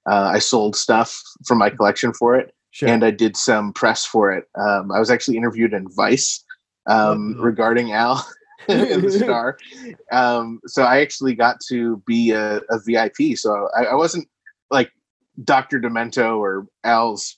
uh, 0.10 0.32
I 0.34 0.40
sold 0.40 0.76
stuff 0.76 1.22
from 1.46 1.58
my 1.58 1.70
collection 1.70 2.14
for 2.14 2.36
it, 2.36 2.54
Sure. 2.72 2.90
and 2.90 3.04
I 3.04 3.12
did 3.12 3.38
some 3.38 3.74
press 3.74 4.06
for 4.06 4.32
it. 4.32 4.46
Um, 4.56 4.92
I 4.92 5.00
was 5.00 5.12
actually 5.12 5.38
interviewed 5.38 5.74
in 5.74 5.88
Vice 5.90 6.44
um, 6.88 7.36
regarding 7.40 7.92
Al 7.92 8.26
and 8.68 9.04
the 9.04 9.12
star. 9.12 9.58
Um, 10.12 10.60
so 10.68 10.84
I 10.84 11.00
actually 11.00 11.36
got 11.36 11.58
to 11.70 12.04
be 12.06 12.32
a, 12.32 12.58
a 12.70 12.80
VIP. 12.86 13.38
So 13.38 13.70
I, 13.78 13.86
I 13.86 13.96
wasn't 13.96 14.28
Dr. 15.44 15.80
Demento 15.80 16.38
or 16.38 16.68
Al's, 16.84 17.38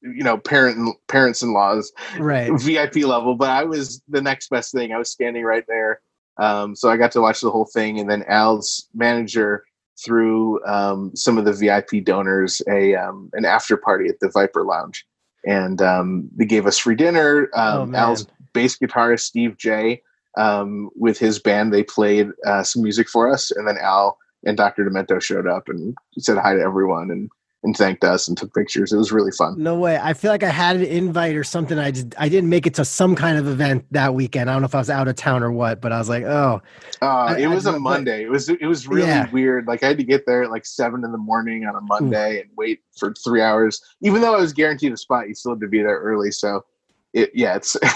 you 0.00 0.22
know, 0.22 0.38
parent 0.38 0.96
parents 1.08 1.42
in 1.42 1.52
laws 1.52 1.92
right. 2.18 2.50
VIP 2.60 2.96
level, 2.96 3.34
but 3.34 3.50
I 3.50 3.64
was 3.64 4.02
the 4.08 4.22
next 4.22 4.48
best 4.50 4.72
thing. 4.72 4.92
I 4.92 4.98
was 4.98 5.10
standing 5.10 5.44
right 5.44 5.64
there. 5.68 6.00
Um, 6.38 6.74
so 6.74 6.88
I 6.90 6.96
got 6.96 7.12
to 7.12 7.20
watch 7.20 7.40
the 7.40 7.50
whole 7.50 7.66
thing. 7.66 7.98
And 8.00 8.10
then 8.10 8.24
Al's 8.28 8.88
manager 8.94 9.64
threw 10.02 10.64
um, 10.64 11.10
some 11.14 11.36
of 11.38 11.44
the 11.44 11.52
VIP 11.52 12.04
donors 12.04 12.62
a 12.68 12.94
um, 12.94 13.30
an 13.34 13.44
after 13.44 13.76
party 13.76 14.08
at 14.08 14.20
the 14.20 14.30
Viper 14.30 14.64
Lounge. 14.64 15.04
And 15.44 15.82
um, 15.82 16.28
they 16.36 16.44
gave 16.46 16.66
us 16.66 16.78
free 16.78 16.94
dinner. 16.94 17.48
Oh, 17.54 17.82
Um, 17.82 17.90
man. 17.90 18.00
Al's 18.02 18.26
bass 18.52 18.78
guitarist, 18.78 19.20
Steve 19.20 19.56
Jay, 19.58 20.02
um, 20.38 20.90
with 20.94 21.18
his 21.18 21.38
band, 21.38 21.72
they 21.72 21.82
played 21.82 22.28
uh, 22.46 22.62
some 22.62 22.82
music 22.82 23.08
for 23.08 23.28
us. 23.30 23.50
And 23.50 23.66
then 23.66 23.76
Al 23.80 24.18
and 24.44 24.56
Dr. 24.56 24.84
Demento 24.88 25.20
showed 25.20 25.46
up 25.46 25.68
and 25.68 25.94
said 26.18 26.38
hi 26.38 26.54
to 26.54 26.60
everyone 26.60 27.10
and, 27.10 27.28
and 27.64 27.76
thanked 27.76 28.02
us 28.02 28.26
and 28.26 28.36
took 28.36 28.52
pictures. 28.54 28.92
It 28.92 28.96
was 28.96 29.12
really 29.12 29.30
fun. 29.30 29.54
No 29.62 29.76
way. 29.78 29.96
I 29.96 30.14
feel 30.14 30.30
like 30.32 30.42
I 30.42 30.48
had 30.48 30.76
an 30.76 30.82
invite 30.82 31.36
or 31.36 31.44
something. 31.44 31.78
I 31.78 31.92
just 31.92 32.08
I 32.18 32.28
didn't 32.28 32.50
make 32.50 32.66
it 32.66 32.74
to 32.74 32.84
some 32.84 33.14
kind 33.14 33.38
of 33.38 33.46
event 33.46 33.84
that 33.92 34.14
weekend. 34.14 34.50
I 34.50 34.52
don't 34.54 34.62
know 34.62 34.66
if 34.66 34.74
I 34.74 34.78
was 34.78 34.90
out 34.90 35.06
of 35.06 35.14
town 35.14 35.42
or 35.44 35.52
what, 35.52 35.80
but 35.80 35.92
I 35.92 35.98
was 35.98 36.08
like, 36.08 36.24
oh, 36.24 36.60
Uh, 37.00 37.06
I- 37.06 37.38
it 37.38 37.44
I 37.46 37.54
was 37.54 37.66
a 37.66 37.72
but- 37.72 37.80
Monday. 37.80 38.24
It 38.24 38.30
was 38.30 38.48
it 38.48 38.66
was 38.66 38.88
really 38.88 39.06
Yeah. 39.06 39.30
weird. 39.30 39.66
Like 39.68 39.82
I 39.84 39.88
had 39.88 39.98
to 39.98 40.04
get 40.04 40.26
there 40.26 40.42
at 40.42 40.50
like 40.50 40.66
seven 40.66 41.04
in 41.04 41.12
the 41.12 41.18
morning 41.18 41.64
on 41.64 41.76
a 41.76 41.80
Monday 41.80 42.40
and 42.40 42.50
wait 42.56 42.80
for 42.98 43.14
three 43.24 43.42
hours. 43.42 43.80
Even 44.02 44.20
though 44.22 44.34
I 44.34 44.40
was 44.40 44.52
guaranteed 44.52 44.92
a 44.92 44.96
spot, 44.96 45.28
you 45.28 45.34
still 45.34 45.52
had 45.52 45.60
to 45.60 45.68
be 45.68 45.78
there 45.82 45.98
early. 46.00 46.30
So, 46.32 46.64
it 47.12 47.30
yeah, 47.34 47.54
it's. 47.56 47.76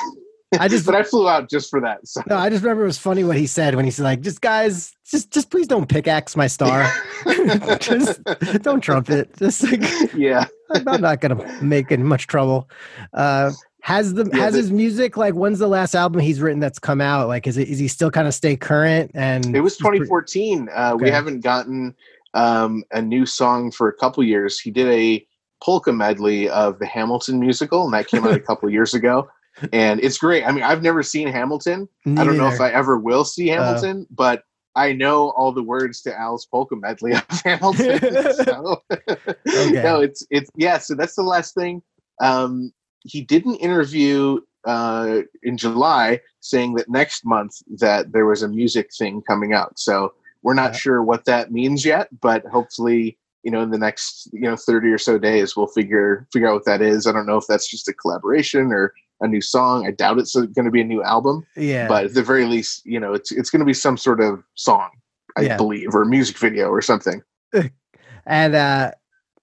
I 0.61 0.69
just- 0.69 0.87
but 0.87 0.95
I 0.95 1.03
flew 1.03 1.29
out 1.29 1.51
just 1.51 1.71
for 1.71 1.81
that. 1.81 2.07
So. 2.07 2.23
no. 2.29 2.37
I 2.37 2.49
just 2.51 2.63
remember 2.63 2.85
it 2.85 2.87
was 2.87 2.99
funny 2.99 3.25
what 3.25 3.37
he 3.37 3.47
said 3.47 3.75
when 3.75 3.85
he 3.85 3.91
said 3.91 4.05
like, 4.05 4.21
just 4.21 4.41
guys, 4.41 4.95
just 5.05 5.33
just 5.33 5.51
please 5.51 5.67
don't 5.67 5.89
pickaxe 5.89 6.37
my 6.37 6.47
star. 6.47 6.91
just 7.81 8.23
don't 8.63 8.81
trumpet. 8.81 9.37
Just 9.37 9.63
like 9.65 9.83
yeah, 10.15 10.47
I'm 10.87 11.01
not 11.01 11.21
gonna 11.21 11.63
make 11.63 11.97
much 11.99 12.27
trouble. 12.27 12.69
Uh, 13.13 13.53
has 13.83 14.15
the 14.15 14.29
Yeah, 14.33 14.41
has 14.45 14.53
the- 14.55 14.59
his 14.61 14.73
music 14.73 15.17
like 15.17 15.35
when's 15.35 15.59
the 15.59 15.69
last 15.69 15.95
album 15.95 16.21
he's 16.21 16.41
written 16.41 16.61
that's 16.61 16.79
come 16.79 17.01
out? 17.01 17.29
Like, 17.29 17.47
is 17.47 17.57
it 17.57 17.69
is 17.69 17.79
he 17.79 17.89
still 17.89 18.11
kind 18.11 18.27
of 18.29 18.35
stay 18.35 18.57
current? 18.57 19.11
And 19.15 19.55
it 19.55 19.61
was 19.61 19.75
he's 19.77 19.83
pre- 19.87 19.99
2014. 19.99 20.69
Uh, 20.75 20.97
We 21.01 21.11
haven't 21.11 21.41
gotten 21.41 21.95
um, 22.35 22.85
a 22.93 23.03
new 23.03 23.27
song 23.27 23.71
for 23.71 23.89
a 23.89 23.93
couple 23.93 24.23
years. 24.23 24.61
He 24.61 24.71
did 24.71 24.89
a 24.89 25.27
polka 25.63 25.93
medley 25.93 26.49
of 26.51 26.79
the 26.79 26.87
Hamilton 26.87 27.41
musical, 27.41 27.85
and 27.85 27.95
that 27.95 28.07
came 28.09 28.25
out 28.27 28.35
a 28.35 28.41
couple 28.41 28.69
years 28.71 28.93
ago. 28.95 29.29
And 29.73 30.01
it's 30.01 30.19
great. 30.19 30.45
I 30.45 30.53
mean, 30.53 30.63
I've 30.63 30.83
never 30.83 31.03
seen 31.03 31.29
Hamilton. 31.29 31.89
Me 32.05 32.21
I 32.21 32.25
don't 32.25 32.37
know 32.37 32.49
if. 32.49 32.61
I 32.61 32.71
ever 32.71 32.99
will 32.99 33.25
see 33.25 33.51
Uh, 33.51 33.63
Hamilton, 33.63 34.07
but 34.11 34.43
I 34.75 34.93
know 34.93 35.31
all 35.31 35.53
the 35.53 35.63
words 35.63 36.03
to 36.03 36.19
Al's 36.19 36.45
polka 36.47 36.77
medley 36.77 37.13
of 37.15 37.25
Hamilton. 37.45 38.01
so, 38.45 38.83
Okay. 38.89 39.83
no, 39.83 40.01
it's 40.01 40.27
it's 40.31 40.51
yeah. 40.57 40.79
So 40.79 40.95
that's 40.95 41.15
the 41.15 41.23
last 41.23 41.55
thing. 41.55 41.83
Um, 42.21 42.73
he 43.01 43.23
didn't 43.23 43.57
interview 43.57 44.41
uh, 44.67 45.21
in 45.45 45.57
July, 45.57 46.21
saying 46.41 46.75
that 46.75 46.89
next 46.91 47.25
month 47.25 47.53
that 47.79 48.13
there 48.13 48.27
was 48.27 48.43
a 48.43 48.49
music 48.49 48.91
thing 48.99 49.23
coming 49.23 49.55
out. 49.55 49.79
So 49.79 50.13
we're 50.43 50.55
not 50.55 50.73
Yeah. 50.73 50.79
sure 50.79 51.03
what 51.03 51.25
that 51.27 51.53
means 51.53 51.85
yet, 51.85 52.09
but 52.21 52.45
hopefully, 52.47 53.17
you 53.45 53.51
know, 53.53 53.63
in 53.63 53.71
the 53.71 53.79
next 53.79 54.29
you 54.33 54.41
know 54.43 54.57
thirty 54.57 54.89
or 54.89 54.99
so 54.99 55.19
days, 55.19 55.57
we'll 55.57 55.69
figure 55.69 56.27
figure 56.33 56.49
out 56.49 56.55
what 56.55 56.65
that 56.67 56.83
is. 56.83 57.07
I 57.07 57.13
don't 57.13 57.27
know 57.27 57.37
if 57.39 57.47
that's 57.49 57.69
just 57.71 57.89
a 57.89 57.95
collaboration 57.95 58.73
or 58.73 58.93
a 59.21 59.29
new 59.29 59.41
song. 59.41 59.87
I 59.87 59.91
doubt 59.91 60.19
it's 60.19 60.35
going 60.35 60.65
to 60.65 60.71
be 60.71 60.81
a 60.81 60.85
new 60.85 61.03
album, 61.03 61.47
Yeah. 61.57 61.89
but 61.89 62.05
at 62.07 62.15
the 62.15 62.23
very 62.23 62.45
least, 62.45 62.85
you 62.85 63.01
know, 63.01 63.13
it's 63.15 63.33
it's 63.33 63.51
going 63.51 63.61
to 63.61 63.67
be 63.67 63.75
some 63.75 63.97
sort 63.97 64.21
of 64.21 64.43
song, 64.55 64.91
I 65.37 65.43
Yeah. 65.43 65.57
believe, 65.57 65.95
or 65.95 66.05
music 66.05 66.39
video 66.39 66.69
or 66.69 66.83
something. 66.83 67.23
and 68.27 68.55
uh 68.57 68.91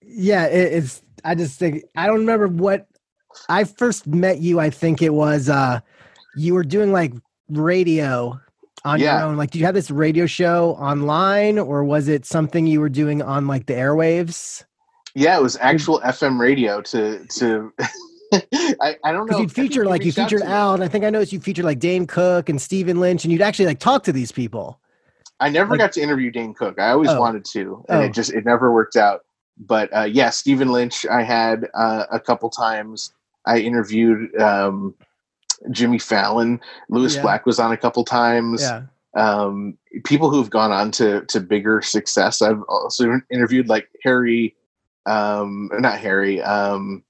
yeah 0.01 0.45
it, 0.47 0.73
it's 0.73 1.01
i 1.23 1.33
just 1.33 1.57
think 1.57 1.83
i 1.95 2.05
don't 2.05 2.19
remember 2.19 2.47
what 2.49 2.85
i 3.47 3.63
first 3.63 4.05
met 4.05 4.39
you 4.39 4.59
i 4.59 4.69
think 4.69 5.01
it 5.01 5.13
was 5.13 5.47
uh 5.49 5.79
you 6.35 6.53
were 6.53 6.65
doing 6.65 6.91
like 6.91 7.13
radio 7.49 8.37
on 8.83 8.99
Yeah. 8.99 9.19
your 9.19 9.27
own 9.29 9.37
like 9.37 9.51
did 9.51 9.59
you 9.59 9.65
have 9.65 9.73
this 9.73 9.89
radio 9.89 10.25
show 10.25 10.71
online 10.75 11.57
or 11.57 11.85
was 11.85 12.09
it 12.09 12.25
something 12.25 12.67
you 12.67 12.81
were 12.81 12.89
doing 12.89 13.21
on 13.21 13.47
like 13.47 13.65
the 13.67 13.73
airwaves 13.73 14.65
Yeah, 15.15 15.37
it 15.37 15.41
was 15.41 15.55
actual 15.61 16.01
FM 16.01 16.37
radio 16.39 16.81
to 16.81 17.25
to. 17.37 17.71
I, 18.81 18.97
I 19.03 19.11
don't 19.11 19.29
know. 19.29 19.39
you'd 19.39 19.51
feature 19.51 19.85
like 19.85 20.03
you 20.03 20.09
out 20.11 20.15
featured 20.29 20.41
al 20.43 20.73
and 20.73 20.83
i 20.83 20.87
think 20.87 21.03
i 21.05 21.09
noticed 21.09 21.31
you 21.33 21.39
featured 21.39 21.65
like 21.65 21.79
dane 21.79 22.05
cook 22.07 22.49
and 22.49 22.61
stephen 22.61 22.99
lynch 22.99 23.23
and 23.25 23.31
you'd 23.31 23.41
actually 23.41 23.65
like 23.65 23.79
talk 23.79 24.03
to 24.03 24.11
these 24.11 24.31
people 24.31 24.79
I 25.39 25.49
never 25.49 25.71
like- 25.71 25.79
got 25.79 25.91
to 25.93 26.01
interview 26.01 26.31
Dane 26.31 26.53
Cook. 26.53 26.79
I 26.79 26.91
always 26.91 27.09
Oh. 27.09 27.19
wanted 27.19 27.43
to, 27.53 27.83
and 27.89 28.01
Oh. 28.01 28.05
it 28.05 28.13
just 28.13 28.31
it 28.31 28.45
never 28.45 28.71
worked 28.71 28.95
out. 28.95 29.21
But 29.57 29.89
uh, 29.93 30.03
yeah, 30.03 30.29
Stephen 30.29 30.69
Lynch, 30.71 31.05
I 31.07 31.23
had 31.23 31.67
uh, 31.73 32.05
a 32.11 32.19
couple 32.19 32.49
times. 32.49 33.11
I 33.45 33.57
interviewed 33.59 34.39
um, 34.39 34.95
Jimmy 35.71 35.99
Fallon. 35.99 36.61
Lewis 36.89 37.15
Yeah. 37.15 37.23
Black 37.23 37.45
was 37.45 37.59
on 37.59 37.73
a 37.73 37.77
couple 37.77 38.05
times. 38.05 38.61
yeah 38.61 38.83
Um, 39.15 39.77
people 40.05 40.29
who've 40.29 40.49
gone 40.51 40.71
on 40.71 40.91
to 40.91 41.25
to 41.25 41.41
bigger 41.41 41.81
success. 41.81 42.41
I've 42.41 42.61
also 42.69 43.19
interviewed 43.29 43.67
like 43.67 43.89
Harry, 44.03 44.55
um, 45.07 45.69
not 45.73 45.99
Harry. 45.99 46.41
Um, 46.41 47.03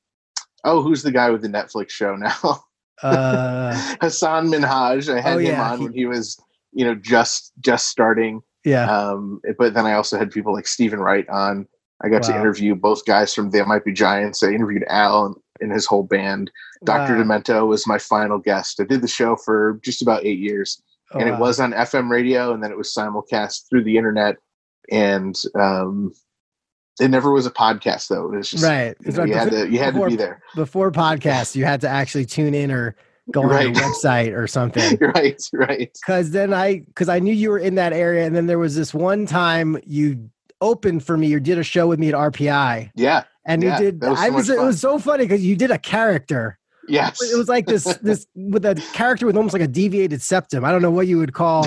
oh, 0.63 0.82
who's 0.82 1.03
the 1.03 1.12
guy 1.12 1.29
with 1.29 1.41
the 1.41 1.48
Netflix 1.50 1.89
show 1.91 2.15
now? 2.15 2.63
uh 3.01 3.74
Hasan 4.01 4.48
Minhaj. 4.48 5.13
I 5.13 5.20
had 5.22 5.36
Oh, 5.36 5.39
him 5.39 5.46
yeah, 5.48 5.72
on 5.72 5.77
he- 5.79 5.84
when 5.86 5.93
he 5.93 6.05
was, 6.05 6.39
you 6.72 6.86
know, 6.86 6.96
just 6.96 7.51
just 7.60 7.88
starting. 7.89 8.41
yeah 8.65 8.89
Um, 8.89 9.41
but 9.58 9.74
then 9.74 9.86
I 9.86 9.93
also 9.93 10.17
had 10.17 10.32
people 10.32 10.53
like 10.53 10.67
Steven 10.67 11.00
Wright 11.00 11.27
on. 11.29 11.67
I 12.03 12.10
got 12.10 12.24
to 12.24 12.36
interview 12.36 12.75
both 12.75 13.05
guys 13.05 13.34
from 13.34 13.50
They 13.51 13.62
Might 13.63 13.86
Be 13.86 13.93
Giants. 13.93 14.43
I 14.43 14.50
interviewed 14.51 14.84
Al 14.89 15.25
and, 15.27 15.36
and 15.62 15.72
his 15.72 15.86
whole 15.86 16.03
band. 16.03 16.51
Dr. 16.84 17.15
Wow. 17.15 17.24
Demento 17.24 17.67
was 17.67 17.88
my 17.88 17.98
final 17.98 18.39
guest. 18.39 18.82
I 18.82 18.84
did 18.84 19.01
the 19.01 19.08
show 19.08 19.38
for 19.38 19.79
just 19.84 20.01
about 20.01 20.25
eight 20.25 20.39
years, 20.39 20.82
Oh, 21.13 21.20
and 21.20 21.29
wow. 21.29 21.36
it 21.36 21.39
was 21.39 21.60
on 21.62 21.72
FM 21.72 22.10
radio, 22.10 22.53
and 22.53 22.62
then 22.62 22.72
it 22.72 22.77
was 22.77 22.93
simulcast 22.93 23.70
through 23.70 23.84
the 23.86 23.96
internet. 23.98 24.36
And 24.91 25.36
um, 25.55 26.12
it 27.00 27.09
never 27.09 27.31
was 27.31 27.45
a 27.45 27.51
podcast, 27.51 28.07
though. 28.07 28.31
It 28.33 28.38
was 28.38 28.50
just 28.50 28.63
right 28.63 28.95
you, 29.01 29.12
know, 29.12 29.17
right 29.19 29.27
you 29.29 29.33
had 29.35 29.50
to 29.51 29.69
you 29.69 29.79
had 29.79 29.93
to 29.95 30.05
be 30.07 30.15
there. 30.15 30.41
before 30.55 30.91
podcasts 30.91 31.55
you 31.55 31.65
had 31.65 31.81
to 31.81 31.89
actually 31.89 32.25
tune 32.25 32.53
in 32.53 32.71
or 32.71 32.95
go 33.31 33.41
on 33.43 33.50
Right. 33.50 33.67
a 33.67 33.71
website 33.79 34.33
or 34.35 34.47
something 34.47 34.97
right, 35.15 35.41
right. 35.53 35.89
because 36.05 36.31
then 36.31 36.53
i 36.53 36.79
because 36.79 37.07
i 37.09 37.19
knew 37.19 37.33
you 37.33 37.50
were 37.51 37.57
in 37.59 37.75
that 37.75 37.93
area 37.93 38.25
and 38.25 38.35
then 38.35 38.47
there 38.47 38.59
was 38.59 38.75
this 38.75 38.93
one 38.93 39.25
time 39.25 39.77
you 39.85 40.29
opened 40.62 41.05
for 41.05 41.17
me 41.17 41.33
or 41.33 41.39
did 41.39 41.57
a 41.57 41.63
show 41.63 41.88
with 41.88 42.00
me 42.00 42.09
at 42.09 42.15
rpi 42.15 42.91
Yeah. 42.95 43.23
and 43.45 43.63
Yeah, 43.63 43.79
you 43.79 43.91
did 43.91 44.01
was 44.03 44.17
so 44.19 44.25
i 44.25 44.29
was 44.29 44.50
much 44.50 44.57
it 44.57 44.62
was 44.62 44.79
so 44.81 45.00
funny 45.00 45.23
because 45.25 45.43
you 45.43 45.55
did 45.55 45.71
a 45.71 45.77
character 45.79 46.59
Yes. 46.89 47.21
it 47.21 47.38
was 47.38 47.47
like 47.47 47.65
this 47.65 47.85
this 48.01 48.27
with 48.35 48.65
a 48.65 48.75
character 48.93 49.25
with 49.25 49.38
almost 49.38 49.53
like 49.53 49.62
a 49.62 49.67
deviated 49.69 50.21
septum 50.21 50.65
i 50.65 50.71
don't 50.71 50.81
know 50.81 50.91
what 50.91 51.07
you 51.07 51.17
would 51.17 51.33
call 51.33 51.65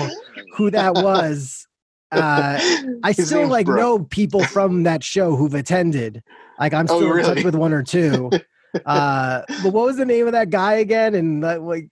who 0.55 0.69
that 0.71 0.93
was 1.03 1.66
uh 2.11 2.59
I 3.03 3.11
still 3.11 3.47
like 3.47 3.65
Brooke. 3.65 3.79
know 3.79 3.99
people 4.05 4.43
from 4.45 4.83
that 4.83 5.03
show 5.03 5.35
who've 5.35 5.53
attended. 5.53 6.23
Like 6.59 6.73
I'm 6.73 6.87
Oh, 6.89 6.97
still 6.99 7.15
in 7.17 7.23
touch 7.23 7.43
with 7.43 7.55
one 7.55 7.73
or 7.73 7.83
two. 7.83 8.29
Uh, 8.85 9.41
but 9.63 9.73
what 9.73 9.85
was 9.85 9.97
the 9.97 10.05
name 10.05 10.27
of 10.27 10.33
that 10.33 10.49
guy 10.51 10.73
again? 10.73 11.15
And 11.15 11.43
uh, 11.43 11.59
like 11.61 11.87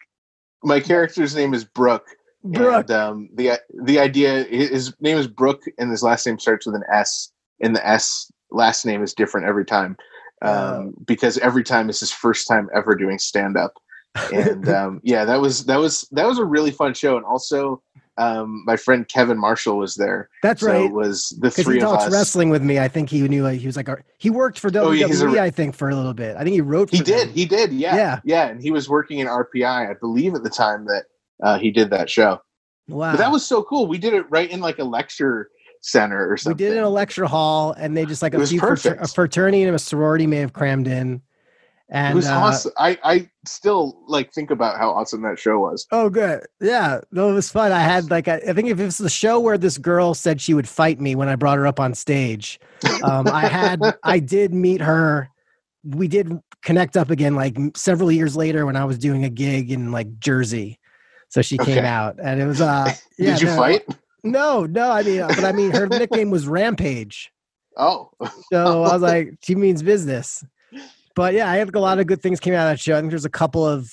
My 0.63 0.79
character's 0.79 1.33
name 1.35 1.53
is 1.55 1.63
Brooke. 1.63 2.05
Brooke. 2.43 2.89
And, 2.89 2.91
um, 2.91 3.29
the 3.33 3.59
the 3.85 3.97
idea 3.97 4.43
his 4.43 4.93
name 4.99 5.17
is 5.17 5.25
Brooke, 5.25 5.63
and 5.79 5.89
his 5.89 6.03
last 6.03 6.27
name 6.27 6.37
starts 6.37 6.65
with 6.67 6.75
an 6.75 6.83
S, 6.91 7.31
and 7.61 7.75
the 7.75 7.87
S 7.87 8.29
last 8.51 8.85
name 8.85 9.01
is 9.01 9.13
different 9.15 9.47
every 9.47 9.65
time, 9.65 9.97
um, 10.43 10.51
Oh. 10.53 10.93
because 11.07 11.39
every 11.39 11.63
time 11.63 11.89
is 11.89 12.01
his 12.01 12.11
first 12.11 12.47
time 12.47 12.69
ever 12.75 12.93
doing 12.93 13.17
stand 13.17 13.57
up, 13.57 13.73
and 14.31 14.67
um, 14.79 14.99
yeah, 15.01 15.25
that 15.25 15.41
was 15.41 15.65
that 15.65 15.77
was 15.79 16.07
that 16.11 16.27
was 16.27 16.37
a 16.37 16.45
really 16.45 16.71
fun 16.71 16.93
show, 16.93 17.15
and 17.17 17.25
also 17.25 17.81
um, 18.17 18.63
my 18.65 18.77
friend 18.77 19.07
Kevin 19.07 19.37
Marshall 19.37 19.77
was 19.77 19.95
there, 19.95 20.29
That's 20.41 20.61
so 20.61 20.67
right. 20.67 20.85
it 20.85 20.91
was 20.93 21.37
the 21.41 21.51
three 21.51 21.77
he 21.77 21.81
of 21.83 21.93
us. 21.93 22.11
wrestling 22.13 22.49
with 22.49 22.61
me. 22.63 22.79
I 22.79 22.87
think 22.87 23.09
he 23.09 23.21
knew. 23.27 23.43
Like, 23.43 23.59
he 23.59 23.65
was 23.67 23.75
like, 23.75 23.89
he 24.17 24.29
worked 24.29 24.57
for 24.59 24.69
WWE. 24.69 24.85
Oh, 24.85 24.91
yeah, 24.91 25.41
a- 25.41 25.43
I 25.43 25.49
think 25.49 25.75
for 25.75 25.89
a 25.89 25.95
little 25.95 26.13
bit. 26.13 26.37
I 26.37 26.43
think 26.43 26.53
he 26.53 26.61
wrote. 26.61 26.89
For 26.89 26.95
He 26.97 27.03
did, 27.03 27.27
them. 27.29 27.35
he 27.35 27.45
did, 27.45 27.73
yeah, 27.73 27.95
Yeah. 27.95 28.19
yeah, 28.23 28.47
and 28.47 28.61
he 28.61 28.71
was 28.71 28.87
working 28.87 29.19
in 29.19 29.27
RPI, 29.27 29.89
I 29.89 29.93
believe, 29.99 30.33
at 30.35 30.43
the 30.43 30.49
time 30.49 30.85
that 30.85 31.03
uh, 31.43 31.57
he 31.59 31.71
did 31.71 31.89
that 31.89 32.09
show. 32.09 32.39
Wow. 32.87 33.11
But 33.11 33.17
that 33.17 33.31
was 33.31 33.45
so 33.45 33.63
cool. 33.63 33.87
We 33.87 33.97
did 33.97 34.13
it 34.13 34.25
right 34.29 34.49
in 34.49 34.61
like 34.61 34.79
a 34.79 34.83
lecture 34.83 35.49
center 35.81 36.31
or 36.31 36.37
something. 36.37 36.55
we 36.57 36.69
did 36.69 36.75
it 36.75 36.79
in 36.79 36.83
a 36.83 36.89
lecture 36.89 37.25
hall, 37.25 37.73
and 37.77 37.95
they 37.97 38.05
just 38.05 38.21
like 38.21 38.33
It 38.33 38.41
a 38.41 38.47
few 38.47 38.59
perfect. 38.59 39.03
a 39.03 39.07
fraternity 39.07 39.63
and 39.63 39.75
a 39.75 39.79
sorority 39.79 40.25
may 40.27 40.37
have 40.37 40.53
crammed 40.53 40.87
in. 40.87 41.21
And 41.89 42.13
it 42.13 42.15
was 42.15 42.25
uh, 42.25 42.33
awesome. 42.33 42.71
I, 42.77 42.97
I 43.03 43.29
still 43.45 44.01
like 44.07 44.33
think 44.33 44.49
about 44.49 44.77
how 44.77 44.89
awesome 44.89 45.21
that 45.21 45.37
show 45.37 45.59
was. 45.59 45.85
Oh, 45.91 46.09
good. 46.09 46.45
Yeah, 46.59 47.01
no, 47.11 47.29
it 47.29 47.33
was 47.33 47.51
fun. 47.51 47.71
I 47.71 47.81
had 47.81 48.09
like 48.09 48.27
I, 48.27 48.41
I 48.47 48.53
think 48.53 48.69
if 48.69 48.79
it 48.79 48.85
was 48.85 48.97
the 48.97 49.09
show 49.09 49.39
where 49.39 49.57
this 49.57 49.77
girl 49.77 50.13
said 50.15 50.41
she 50.41 50.53
would 50.55 50.67
fight 50.67 50.99
me 50.99 51.15
when 51.15 51.29
I 51.29 51.35
brought 51.35 51.57
her 51.57 51.67
up 51.67 51.79
on 51.79 51.93
stage, 51.93 52.59
um, 53.03 53.29
I 53.29 53.45
had 53.47 53.81
I 54.03 54.19
did 54.19 54.53
meet 54.53 54.81
her. 54.81 55.29
We 55.83 56.07
did 56.07 56.39
connect 56.63 56.97
up 56.97 57.11
again 57.11 57.35
like 57.35 57.55
several 57.75 58.11
years 58.11 58.35
later 58.35 58.65
when 58.65 58.75
I 58.75 58.85
was 58.85 58.97
doing 58.97 59.23
a 59.23 59.29
gig 59.29 59.71
in 59.71 59.91
like 59.91 60.17
Jersey. 60.19 60.79
So 61.29 61.43
she 61.43 61.57
came 61.57 61.79
Okay. 61.79 61.87
out, 61.87 62.17
and 62.21 62.41
it 62.41 62.45
was 62.47 62.61
uh. 62.61 62.95
Yeah, 63.17 63.33
did 63.33 63.41
you 63.41 63.47
no, 63.47 63.57
fight? 63.57 63.87
No, 64.23 64.65
no. 64.65 64.91
I 64.91 65.03
mean, 65.03 65.21
uh, 65.21 65.33
but 65.33 65.45
I 65.45 65.51
mean, 65.51 65.71
her 65.71 65.87
nickname 65.87 66.31
was 66.31 66.47
Rampage. 66.47 67.31
Oh, 67.77 68.09
So 68.51 68.85
I 68.85 68.93
was 68.93 69.01
like, 69.01 69.37
she 69.43 69.53
means 69.53 69.83
business. 69.83 70.45
But 71.15 71.33
yeah, 71.33 71.49
I 71.49 71.57
had 71.57 71.73
a 71.73 71.79
lot 71.79 71.99
of 71.99 72.07
good 72.07 72.21
things 72.21 72.39
came 72.39 72.53
out 72.53 72.67
of 72.67 72.73
that 72.73 72.79
show. 72.79 72.95
I 72.95 72.99
think 72.99 73.09
there's 73.09 73.25
a 73.25 73.29
couple 73.29 73.65
of 73.65 73.91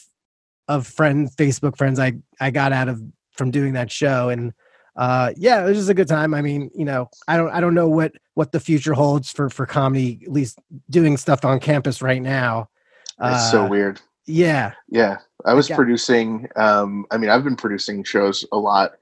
of 0.68 0.86
friend 0.86 1.28
Facebook 1.36 1.76
friends 1.76 1.98
I 1.98 2.14
I 2.40 2.50
got 2.50 2.72
out 2.72 2.88
of 2.88 3.00
from 3.32 3.50
doing 3.50 3.72
that 3.74 3.90
show, 3.90 4.28
and 4.28 4.52
uh, 4.96 5.32
yeah, 5.36 5.64
it 5.64 5.68
was 5.68 5.78
just 5.78 5.90
a 5.90 5.94
good 5.94 6.08
time. 6.08 6.34
I 6.34 6.42
mean, 6.42 6.70
you 6.74 6.84
know, 6.84 7.08
I 7.28 7.36
don't 7.36 7.50
I 7.50 7.60
don't 7.60 7.74
know 7.74 7.88
what 7.88 8.12
what 8.34 8.52
the 8.52 8.60
future 8.60 8.94
holds 8.94 9.30
for 9.30 9.48
for 9.48 9.66
comedy, 9.66 10.20
at 10.22 10.32
least 10.32 10.58
doing 10.90 11.16
stuff 11.16 11.44
on 11.44 11.60
campus 11.60 12.02
right 12.02 12.22
now. 12.22 12.68
it's 13.22 13.50
so 13.50 13.64
Uh, 13.64 13.68
weird. 13.68 14.00
Yeah, 14.26 14.72
Yeah, 14.88 15.18
I 15.44 15.54
was 15.54 15.68
producing. 15.68 16.48
Um, 16.56 17.06
I 17.10 17.18
mean, 17.18 17.30
I've 17.30 17.44
been 17.44 17.56
producing 17.56 18.04
shows 18.04 18.44
a 18.52 18.58
lot. 18.58 18.92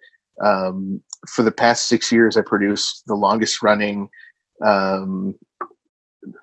Um, 0.43 1.03
for 1.29 1.43
the 1.43 1.53
past 1.53 1.89
six 1.89 2.11
years, 2.11 2.39
I 2.39 2.41
produced 2.41 3.07
the 3.07 3.15
longest 3.15 3.63
running 3.63 4.09
um, 4.65 5.35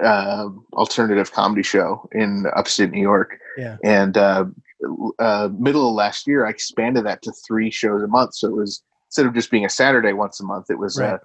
uh, 0.03 0.49
alternative 0.73 1.31
comedy 1.31 1.63
show 1.63 2.07
in 2.11 2.45
upstate 2.55 2.91
New 2.91 3.01
York. 3.01 3.37
Yeah. 3.57 3.77
And 3.83 4.17
uh, 4.17 4.45
uh, 5.19 5.49
middle 5.57 5.89
of 5.89 5.95
last 5.95 6.27
year, 6.27 6.45
I 6.45 6.49
expanded 6.49 7.05
that 7.05 7.21
to 7.23 7.31
three 7.47 7.71
shows 7.71 8.03
a 8.03 8.07
month. 8.07 8.35
So 8.35 8.47
it 8.47 8.55
was 8.55 8.83
instead 9.09 9.25
of 9.25 9.33
just 9.33 9.51
being 9.51 9.65
a 9.65 9.69
Saturday 9.69 10.13
once 10.13 10.39
a 10.39 10.43
month, 10.45 10.69
it 10.69 10.79
was 10.79 10.99
Right. 10.99 11.19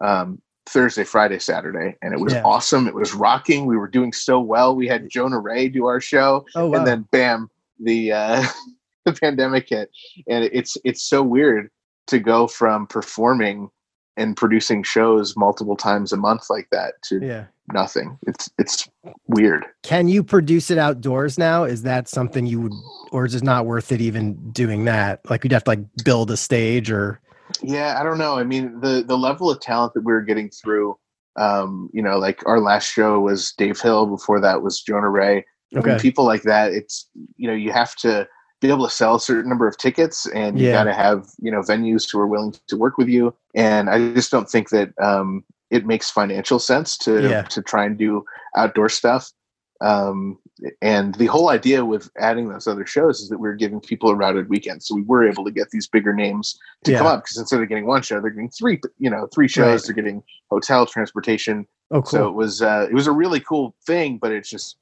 uh, 0.00 0.04
um, 0.04 0.40
Thursday, 0.66 1.04
Friday, 1.04 1.38
Saturday, 1.38 1.96
and 2.02 2.12
it 2.12 2.18
was 2.20 2.32
Yeah. 2.32 2.42
awesome. 2.44 2.88
It 2.88 2.94
was 2.94 3.14
rocking. 3.14 3.66
We 3.66 3.76
were 3.76 3.86
doing 3.88 4.12
so 4.12 4.40
well. 4.40 4.74
We 4.74 4.88
had 4.88 5.08
Jonah 5.08 5.38
Ray 5.38 5.68
do 5.68 5.86
our 5.86 6.00
show 6.00 6.44
Oh 6.56 6.66
wow. 6.68 6.78
and 6.78 6.86
then 6.86 7.06
bam 7.12 7.50
the 7.78 8.10
uh 8.12 8.44
the 9.04 9.12
pandemic 9.12 9.68
hit 9.68 9.90
and 10.28 10.44
it's 10.52 10.76
it's 10.84 11.02
so 11.02 11.22
weird 11.22 11.70
to 12.08 12.18
go 12.18 12.46
from 12.46 12.86
performing 12.86 13.68
and 14.16 14.36
producing 14.36 14.82
shows 14.82 15.36
multiple 15.36 15.76
times 15.76 16.12
a 16.12 16.16
month 16.16 16.48
like 16.48 16.68
that 16.70 16.94
to 17.02 17.20
yeah. 17.20 17.44
nothing 17.72 18.18
it's 18.26 18.50
it's 18.58 18.88
weird 19.28 19.64
Can 19.82 20.08
you 20.08 20.22
produce 20.24 20.70
it 20.70 20.78
outdoors 20.78 21.38
now? 21.38 21.64
Is 21.64 21.82
that 21.82 22.08
something 22.08 22.46
you 22.46 22.60
would, 22.60 22.72
or 23.12 23.24
is 23.24 23.34
it 23.34 23.42
not 23.42 23.66
worth 23.66 23.92
it 23.92 24.00
even 24.00 24.34
doing 24.50 24.84
that? 24.86 25.20
Like 25.30 25.44
you'd 25.44 25.52
have 25.52 25.64
to 25.64 25.70
like 25.70 26.04
build 26.04 26.30
a 26.30 26.36
stage 26.36 26.90
or 26.90 27.20
yeah 27.62 27.98
i 27.98 28.02
don't 28.02 28.18
know 28.18 28.36
i 28.36 28.44
mean 28.44 28.80
the 28.80 29.04
the 29.06 29.16
level 29.16 29.50
of 29.50 29.60
talent 29.60 29.94
that 29.94 30.04
we 30.04 30.12
were 30.12 30.22
getting 30.22 30.50
through 30.50 30.96
um 31.36 31.88
you 31.92 32.02
know 32.02 32.18
like 32.18 32.42
our 32.46 32.60
last 32.60 32.86
show 32.90 33.20
was 33.20 33.52
dave 33.52 33.80
hill 33.80 34.06
before 34.06 34.40
that 34.40 34.62
was 34.62 34.80
jonah 34.80 35.08
ray 35.08 35.44
I 35.74 35.80
mean, 35.80 35.88
okay. 35.90 36.00
people 36.00 36.24
like 36.24 36.42
that 36.42 36.72
it's 36.72 37.08
you 37.36 37.48
know 37.48 37.54
you 37.54 37.72
have 37.72 37.94
to 37.96 38.26
be 38.60 38.68
able 38.70 38.84
to 38.86 38.90
sell 38.94 39.16
a 39.16 39.20
certain 39.20 39.48
number 39.48 39.68
of 39.68 39.76
tickets 39.76 40.26
and 40.28 40.58
you 40.58 40.66
Yeah. 40.66 40.72
got 40.72 40.84
to 40.84 40.94
have 40.94 41.28
you 41.38 41.50
know 41.50 41.60
venues 41.60 42.10
who 42.10 42.18
are 42.18 42.26
willing 42.26 42.54
to 42.68 42.76
work 42.76 42.96
with 42.98 43.08
you 43.08 43.34
and 43.54 43.90
i 43.90 44.12
just 44.14 44.30
don't 44.30 44.48
think 44.48 44.70
that 44.70 44.90
um, 45.00 45.44
it 45.70 45.84
makes 45.86 46.10
financial 46.10 46.58
sense 46.58 46.96
to 46.98 47.22
Yeah. 47.28 47.42
to 47.42 47.62
try 47.62 47.84
and 47.84 47.98
do 47.98 48.24
outdoor 48.56 48.88
stuff 48.88 49.30
um, 49.82 50.38
and 50.80 51.14
the 51.16 51.26
whole 51.26 51.50
idea 51.50 51.84
with 51.84 52.10
adding 52.18 52.48
those 52.48 52.66
other 52.66 52.86
shows 52.86 53.20
is 53.20 53.28
that 53.28 53.36
we 53.38 53.46
are 53.46 53.54
giving 53.54 53.78
people 53.78 54.08
a 54.08 54.14
routed 54.14 54.48
weekend, 54.48 54.82
so 54.82 54.94
we 54.94 55.02
were 55.02 55.28
able 55.28 55.44
to 55.44 55.50
get 55.50 55.68
these 55.68 55.86
bigger 55.86 56.14
names 56.14 56.58
to 56.84 56.92
Yeah. 56.92 56.96
come 56.98 57.06
up 57.08 57.22
because 57.24 57.36
instead 57.36 57.60
of 57.60 57.68
getting 57.68 57.84
one 57.84 58.00
show, 58.00 58.18
they're 58.18 58.30
getting 58.30 58.48
three. 58.48 58.80
You 58.96 59.10
know, 59.10 59.26
three 59.34 59.48
shows. 59.48 59.82
Right. 59.82 59.82
They're 59.94 60.02
getting 60.02 60.22
hotel 60.50 60.86
transportation. 60.86 61.66
Oh, 61.90 62.00
cool. 62.00 62.04
So 62.10 62.26
it 62.28 62.34
was 62.34 62.62
uh, 62.62 62.86
it 62.90 62.94
was 62.94 63.06
a 63.06 63.12
really 63.12 63.38
cool 63.40 63.76
thing, 63.86 64.16
but 64.16 64.32
it's 64.32 64.48
just 64.48 64.78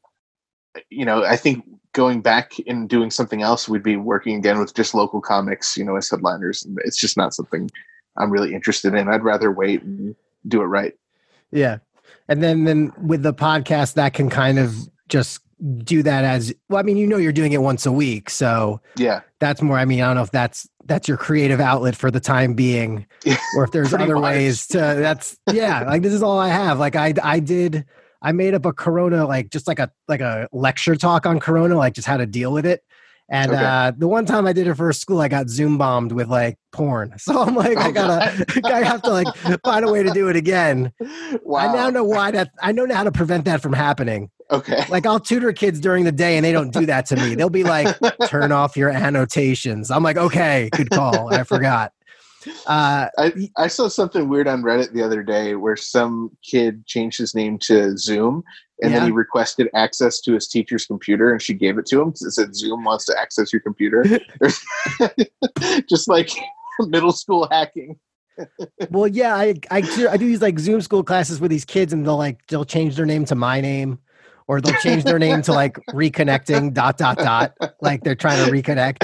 you 0.90 1.04
know 1.04 1.24
I 1.24 1.34
think 1.34 1.64
going 1.94 2.20
back 2.20 2.54
and 2.66 2.88
doing 2.88 3.10
something 3.10 3.40
else, 3.40 3.68
we'd 3.68 3.82
be 3.82 3.96
working 3.96 4.36
again 4.36 4.58
with 4.58 4.74
just 4.74 4.94
local 4.94 5.20
comics, 5.20 5.76
you 5.78 5.84
know, 5.84 5.96
as 5.96 6.10
headliners, 6.10 6.66
it's 6.84 6.98
just 6.98 7.16
not 7.16 7.32
something 7.32 7.70
I'm 8.18 8.30
really 8.30 8.52
interested 8.54 8.94
in. 8.94 9.08
I'd 9.08 9.22
rather 9.22 9.50
wait 9.50 9.82
and 9.82 10.14
do 10.46 10.60
it 10.60 10.66
right. 10.66 10.92
Yeah. 11.50 11.78
And 12.28 12.42
then 12.42 12.64
then 12.64 12.92
with 13.00 13.22
the 13.22 13.32
podcast 13.32 13.94
that 13.94 14.12
can 14.12 14.28
kind 14.28 14.58
of 14.58 14.74
just 15.08 15.40
do 15.78 16.02
that 16.02 16.24
as 16.24 16.52
well, 16.68 16.80
I 16.80 16.82
mean, 16.82 16.96
you 16.96 17.06
know 17.06 17.16
you're 17.16 17.32
doing 17.32 17.52
it 17.52 17.62
once 17.62 17.86
a 17.86 17.92
week. 17.92 18.28
So 18.28 18.80
Yeah, 18.96 19.20
that's 19.38 19.62
more 19.62 19.78
I 19.78 19.84
mean, 19.84 20.00
I 20.00 20.06
don't 20.06 20.16
know 20.16 20.22
if 20.22 20.30
that's 20.30 20.68
that's 20.86 21.06
your 21.06 21.16
creative 21.16 21.60
outlet 21.60 21.96
for 21.96 22.10
the 22.10 22.20
time 22.20 22.54
being 22.54 23.06
or 23.56 23.64
if 23.64 23.70
there's 23.70 23.94
other 23.94 24.16
much. 24.16 24.24
ways 24.24 24.66
to 24.68 24.78
that's 24.78 25.38
yeah, 25.52 25.84
like 25.84 26.02
this 26.02 26.12
is 26.12 26.22
all 26.22 26.38
I 26.38 26.48
have. 26.48 26.78
Like 26.78 26.96
I 26.96 27.14
I 27.22 27.40
did 27.40 27.84
I 28.24 28.32
made 28.32 28.54
up 28.54 28.64
a 28.66 28.72
corona 28.72 29.26
like 29.26 29.50
just 29.50 29.68
like 29.68 29.78
a 29.78 29.90
like 30.08 30.20
a 30.22 30.48
lecture 30.50 30.96
talk 30.96 31.26
on 31.26 31.38
corona, 31.38 31.76
like 31.76 31.92
just 31.94 32.08
how 32.08 32.16
to 32.16 32.26
deal 32.26 32.52
with 32.52 32.66
it. 32.66 32.82
And 33.28 33.52
Okay. 33.52 33.64
uh 33.64 33.92
the 33.96 34.08
one 34.08 34.26
time 34.26 34.46
I 34.46 34.52
did 34.52 34.66
it 34.66 34.74
for 34.74 34.92
school, 34.92 35.20
I 35.20 35.28
got 35.28 35.48
Zoom 35.48 35.78
bombed 35.78 36.12
with 36.12 36.28
like 36.28 36.58
porn. 36.72 37.14
So 37.18 37.40
I'm 37.42 37.54
like, 37.54 37.78
I 37.78 37.88
Oh, 37.88 37.92
gotta 37.92 38.46
I 38.74 38.82
have 38.82 39.02
to 39.02 39.10
like 39.12 39.28
find 39.62 39.84
a 39.84 39.88
way 39.92 40.02
to 40.02 40.10
do 40.10 40.28
it 40.28 40.36
again. 40.36 40.92
wow. 41.42 41.58
I 41.70 41.72
now 41.74 41.90
know 41.90 42.04
why 42.04 42.30
that 42.32 42.50
I 42.62 42.72
know 42.72 42.86
now 42.86 42.96
how 42.96 43.04
to 43.04 43.12
prevent 43.12 43.44
that 43.44 43.60
from 43.62 43.72
happening. 43.74 44.30
Okay. 44.50 44.84
Like 44.88 45.06
I'll 45.06 45.20
tutor 45.20 45.52
kids 45.52 45.80
during 45.80 46.04
the 46.04 46.12
day 46.12 46.36
and 46.36 46.44
they 46.44 46.52
don't 46.52 46.70
do 46.70 46.86
that 46.86 47.06
to 47.06 47.16
me. 47.16 47.34
They'll 47.34 47.48
be 47.50 47.64
like, 47.64 47.90
turn 48.26 48.52
off 48.52 48.76
your 48.76 48.90
annotations. 48.90 49.90
I'm 49.90 50.02
like, 50.02 50.16
okay, 50.18 50.70
good 50.74 50.90
call. 50.90 51.28
I 51.28 51.44
forgot. 51.44 51.92
Uh 52.66 53.08
I, 53.18 53.50
I 53.56 53.66
saw 53.68 53.88
something 53.88 54.28
weird 54.28 54.48
on 54.48 54.62
Reddit 54.62 54.92
the 54.92 55.02
other 55.02 55.22
day 55.22 55.54
where 55.54 55.76
some 55.76 56.30
kid 56.48 56.86
changed 56.86 57.18
his 57.18 57.34
name 57.34 57.58
to 57.60 57.96
Zoom 57.98 58.42
and 58.82 58.90
Yeah. 58.90 58.98
then 59.00 59.06
he 59.08 59.12
requested 59.12 59.68
access 59.74 60.20
to 60.22 60.32
his 60.34 60.48
teacher's 60.48 60.84
computer 60.86 61.30
and 61.32 61.40
she 61.40 61.54
gave 61.54 61.78
it 61.78 61.86
to 61.86 62.00
him. 62.02 62.08
It 62.08 62.18
said 62.32 62.54
Zoom 62.56 62.84
wants 62.84 63.04
to 63.06 63.18
access 63.18 63.52
your 63.52 63.60
computer. 63.60 64.04
Just 65.88 66.08
like 66.08 66.30
middle 66.80 67.12
school 67.12 67.46
hacking. 67.50 67.98
well 68.90 69.06
yeah, 69.06 69.34
I 69.36 69.54
I 69.70 69.80
do, 69.82 70.08
I 70.08 70.16
do 70.16 70.26
these 70.26 70.42
like 70.42 70.58
Zoom 70.58 70.80
school 70.80 71.04
classes 71.04 71.40
with 71.40 71.50
these 71.50 71.64
kids 71.64 71.92
and 71.92 72.04
they'll 72.04 72.16
like 72.16 72.44
they'll 72.48 72.64
change 72.64 72.96
their 72.96 73.06
name 73.06 73.24
to 73.26 73.34
my 73.36 73.60
name 73.60 73.98
or 74.48 74.60
they'll 74.60 74.74
change 74.80 75.04
their 75.04 75.18
name 75.18 75.40
to 75.42 75.52
like 75.52 75.76
reconnecting 75.92 76.74
dot 76.74 76.98
dot 76.98 77.16
dot 77.18 77.54
like 77.80 78.02
they're 78.02 78.14
trying 78.16 78.44
to 78.44 78.50
reconnect. 78.50 78.98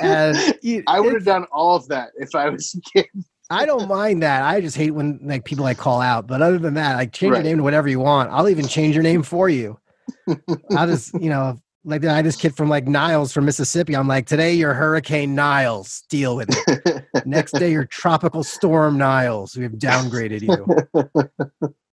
And 0.00 0.36
you- 0.62 0.82
I 0.86 1.00
would 1.00 1.14
have 1.14 1.24
done 1.24 1.44
all 1.52 1.76
of 1.76 1.88
that 1.88 2.10
if 2.16 2.34
I 2.34 2.48
was 2.48 2.74
a 2.74 2.80
kid. 2.92 3.06
I 3.50 3.66
don't 3.66 3.88
mind 3.88 4.22
that. 4.22 4.42
I 4.42 4.60
just 4.60 4.76
hate 4.76 4.92
when 4.92 5.20
like 5.22 5.44
people 5.44 5.64
like 5.64 5.76
call 5.76 6.00
out. 6.00 6.26
But 6.26 6.40
other 6.42 6.58
than 6.58 6.74
that, 6.74 6.96
like 6.96 7.12
change 7.12 7.34
your 7.34 7.42
name 7.42 7.58
to 7.58 7.62
whatever 7.62 7.88
you 7.88 8.00
want. 8.00 8.30
I'll 8.30 8.48
even 8.48 8.66
change 8.66 8.94
your 8.94 9.02
name 9.04 9.22
for 9.22 9.48
you. 9.48 9.78
I'll 10.76 10.86
just 10.86 11.12
you 11.20 11.28
know 11.28 11.60
like 11.84 12.02
I 12.06 12.16
had 12.16 12.24
this 12.24 12.36
kid 12.36 12.56
from 12.56 12.70
like 12.70 12.86
Niles 12.86 13.32
from 13.32 13.44
Mississippi. 13.44 13.94
I'm 13.94 14.08
like 14.08 14.26
today 14.26 14.54
you're 14.54 14.72
Hurricane 14.72 15.34
Niles. 15.34 16.02
Deal 16.08 16.36
with 16.36 16.48
it. 16.50 17.04
Next 17.26 17.52
day 17.52 17.70
you're 17.70 17.84
Tropical 17.84 18.42
Storm 18.42 18.96
Niles. 18.96 19.54
We 19.56 19.64
have 19.64 19.72
downgraded 19.72 20.40
you. 20.40 20.66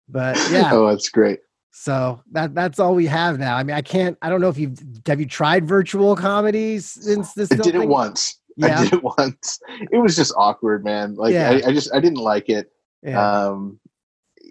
But 0.07 0.37
yeah, 0.51 0.69
Oh, 0.73 0.87
that's 0.87 1.09
great. 1.09 1.39
So 1.71 2.21
that 2.31 2.55
that's 2.55 2.79
all 2.79 2.95
we 2.95 3.05
have 3.05 3.39
now. 3.39 3.55
I 3.55 3.63
mean, 3.63 3.75
I 3.75 3.81
can't. 3.81 4.17
I 4.21 4.29
don't 4.29 4.41
know 4.41 4.49
if 4.49 4.57
you've 4.57 4.79
have 5.05 5.19
you 5.19 5.25
tried 5.25 5.67
virtual 5.67 6.15
comedies 6.15 6.85
since 6.85 7.33
this. 7.33 7.51
I 7.51 7.55
did 7.55 7.75
it 7.75 7.87
once. 7.87 8.39
Yeah. 8.57 8.79
I 8.79 8.83
did 8.83 8.93
it 8.93 9.03
once. 9.17 9.59
It 9.91 9.97
was 9.97 10.15
just 10.15 10.33
awkward, 10.35 10.83
man. 10.83 11.15
Like 11.15 11.33
Yeah. 11.33 11.51
I, 11.51 11.69
I 11.69 11.73
just 11.73 11.93
I 11.93 11.99
didn't 11.99 12.19
like 12.19 12.49
it. 12.49 12.71
Yeah. 13.01 13.47
um 13.47 13.79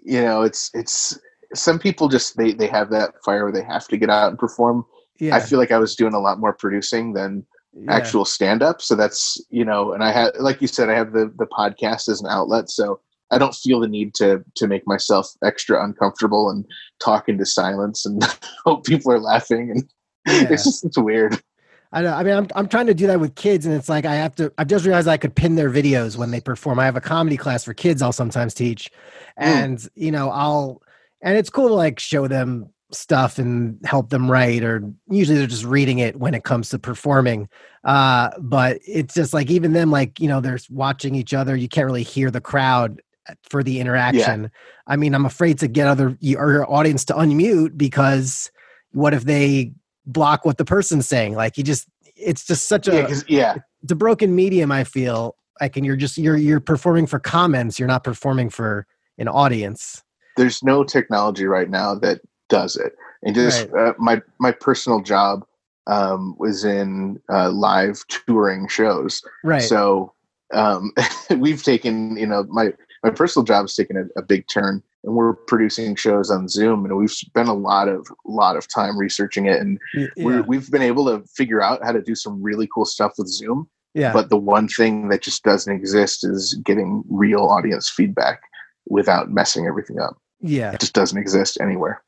you 0.03 0.21
know 0.21 0.41
it's 0.41 0.71
it's 0.73 1.19
some 1.53 1.79
people 1.79 2.07
just 2.07 2.37
they 2.37 2.53
they 2.53 2.67
have 2.67 2.89
that 2.89 3.13
fire 3.23 3.43
where 3.43 3.51
they 3.51 3.63
have 3.63 3.87
to 3.87 3.97
get 3.97 4.09
out 4.09 4.29
and 4.29 4.39
perform 4.39 4.85
yeah. 5.19 5.35
i 5.35 5.39
feel 5.39 5.59
like 5.59 5.71
i 5.71 5.77
was 5.77 5.95
doing 5.95 6.13
a 6.13 6.19
lot 6.19 6.39
more 6.39 6.53
producing 6.53 7.13
than 7.13 7.45
yeah. 7.73 7.93
actual 7.93 8.25
stand 8.25 8.63
up 8.63 8.81
so 8.81 8.95
that's 8.95 9.43
you 9.49 9.65
know 9.65 9.93
and 9.93 10.03
i 10.03 10.11
had 10.11 10.31
like 10.39 10.61
you 10.61 10.67
said 10.67 10.89
i 10.89 10.95
have 10.95 11.11
the 11.11 11.31
the 11.37 11.47
podcast 11.47 12.09
as 12.09 12.21
an 12.21 12.27
outlet 12.29 12.69
so 12.69 12.99
i 13.31 13.37
don't 13.37 13.55
feel 13.55 13.79
the 13.79 13.87
need 13.87 14.13
to 14.13 14.43
to 14.55 14.67
make 14.67 14.85
myself 14.87 15.29
extra 15.43 15.83
uncomfortable 15.83 16.49
and 16.49 16.65
talk 16.99 17.29
into 17.29 17.45
silence 17.45 18.05
and 18.05 18.23
hope 18.65 18.85
people 18.85 19.11
are 19.11 19.19
laughing 19.19 19.71
and 19.71 19.83
Yeah. 20.27 20.47
it's 20.51 20.63
just 20.65 20.85
it's 20.85 20.97
weird 20.97 21.41
I 21.91 22.03
know. 22.03 22.13
I 22.13 22.21
mean, 22.21 22.35
I'm 22.35 22.47
I'm 22.53 22.67
trying 22.67 22.85
to 22.85 22.93
do 22.93 23.07
that 23.07 23.19
with 23.19 23.33
kids, 23.33 23.65
and 23.65 23.73
it's 23.73 23.89
like 23.89 24.05
I 24.05 24.13
have 24.13 24.35
to. 24.35 24.53
I've 24.59 24.67
just 24.67 24.85
realized 24.85 25.07
I 25.07 25.17
could 25.17 25.33
pin 25.33 25.55
their 25.55 25.71
videos 25.71 26.15
when 26.17 26.29
they 26.29 26.39
perform. 26.39 26.77
I 26.77 26.85
have 26.85 26.95
a 26.95 27.01
comedy 27.01 27.35
class 27.35 27.63
for 27.63 27.73
kids. 27.73 28.03
I'll 28.03 28.11
sometimes 28.11 28.53
teach, 28.53 28.91
and 29.37 29.83
you 29.95 30.11
know, 30.11 30.29
I'll 30.29 30.83
and 31.23 31.35
it's 31.35 31.49
cool 31.49 31.67
to 31.67 31.73
like 31.73 31.97
show 31.99 32.27
them 32.27 32.69
stuff 32.91 33.39
and 33.39 33.79
help 33.85 34.11
them 34.11 34.29
write, 34.29 34.63
or 34.63 34.83
usually 35.09 35.39
they're 35.39 35.47
just 35.47 35.65
reading 35.65 35.97
it 35.97 36.15
when 36.15 36.35
it 36.35 36.43
comes 36.43 36.69
to 36.69 36.77
performing. 36.77 37.49
Uh, 37.83 38.29
but 38.39 38.77
it's 38.87 39.15
just 39.15 39.33
like 39.33 39.49
even 39.49 39.73
them, 39.73 39.89
like 39.89 40.19
you 40.19 40.27
know, 40.27 40.41
they're 40.41 40.59
watching 40.69 41.15
each 41.15 41.33
other. 41.33 41.55
You 41.55 41.67
can't 41.67 41.87
really 41.87 42.03
hear 42.03 42.29
the 42.29 42.39
crowd 42.39 43.01
for 43.49 43.63
the 43.63 43.79
interaction. 43.79 44.51
I 44.87 44.95
mean, 44.95 45.13
I'm 45.13 45.25
afraid 45.25 45.59
to 45.59 45.67
get 45.67 45.87
other 45.87 46.17
your 46.19 46.71
audience 46.71 47.05
to 47.05 47.13
unmute 47.13 47.77
because 47.77 48.51
what 48.91 49.13
if 49.13 49.23
they 49.23 49.73
block 50.05 50.45
what 50.45 50.57
the 50.57 50.65
person's 50.65 51.07
saying. 51.07 51.35
Like 51.35 51.57
you 51.57 51.63
just, 51.63 51.87
it's 52.15 52.45
just 52.45 52.67
such 52.67 52.87
a, 52.87 52.93
yeah 52.93 53.15
yeah 53.27 53.55
it's 53.83 53.91
a 53.91 53.95
broken 53.95 54.35
medium. 54.35 54.71
I 54.71 54.83
feel 54.83 55.35
like, 55.61 55.77
and 55.77 55.85
you're 55.85 55.95
just 55.95 56.17
you're 56.17 56.35
you're 56.35 56.59
performing 56.59 57.07
for 57.07 57.19
comments. 57.19 57.79
You're 57.79 57.87
not 57.87 58.03
performing 58.03 58.49
for 58.49 58.85
an 59.17 59.27
audience. 59.27 60.03
there's 60.37 60.63
no 60.63 60.83
technology 60.83 61.45
right 61.45 61.69
now 61.69 61.93
that 61.95 62.21
does 62.47 62.75
it. 62.77 62.93
And 63.23 63.35
just 63.35 63.69
uh, 63.73 63.93
my 63.97 64.21
my 64.39 64.51
personal 64.51 65.01
job 65.01 65.45
um, 65.87 66.35
was 66.39 66.63
in 66.63 67.21
uh, 67.29 67.51
live 67.51 68.03
touring 68.07 68.67
shows. 68.67 69.21
Right. 69.43 69.61
So 69.61 70.13
um, 70.53 70.93
we've 71.37 71.63
taken, 71.63 72.15
you 72.17 72.25
know, 72.25 72.45
my 72.49 72.73
my 73.03 73.09
personal 73.09 73.43
job 73.45 73.63
has 73.63 73.75
taken 73.75 73.97
a, 73.97 74.19
a 74.19 74.21
big 74.23 74.47
turn, 74.47 74.83
and 75.03 75.15
we're 75.15 75.33
producing 75.33 75.95
shows 75.95 76.29
on 76.29 76.47
Zoom, 76.47 76.85
and 76.85 76.95
we've 76.97 77.11
spent 77.11 77.49
a 77.49 77.53
lot 77.53 77.87
of 77.87 78.07
lot 78.25 78.55
of 78.57 78.67
time 78.67 78.97
researching 78.97 79.45
it, 79.45 79.59
and 79.61 79.79
yeah. 79.93 80.41
we've 80.41 80.69
been 80.71 80.81
able 80.81 81.05
to 81.05 81.25
figure 81.27 81.61
out 81.61 81.83
how 81.83 81.91
to 81.91 82.01
do 82.01 82.15
some 82.15 82.41
really 82.41 82.67
cool 82.73 82.85
stuff 82.85 83.13
with 83.17 83.27
Zoom. 83.27 83.69
yeah. 83.93 84.11
But 84.13 84.29
the 84.29 84.37
one 84.37 84.67
thing 84.67 85.09
that 85.09 85.21
just 85.21 85.43
doesn't 85.43 85.73
exist 85.73 86.23
is 86.25 86.53
getting 86.65 87.03
real 87.09 87.41
audience 87.45 87.89
feedback 87.89 88.41
without 88.87 89.29
messing 89.31 89.67
everything 89.67 89.99
up. 89.99 90.17
yeah. 90.41 90.71
It 90.71 90.79
just 90.79 90.93
doesn't 90.93 91.17
exist 91.17 91.57
anywhere. 91.61 92.01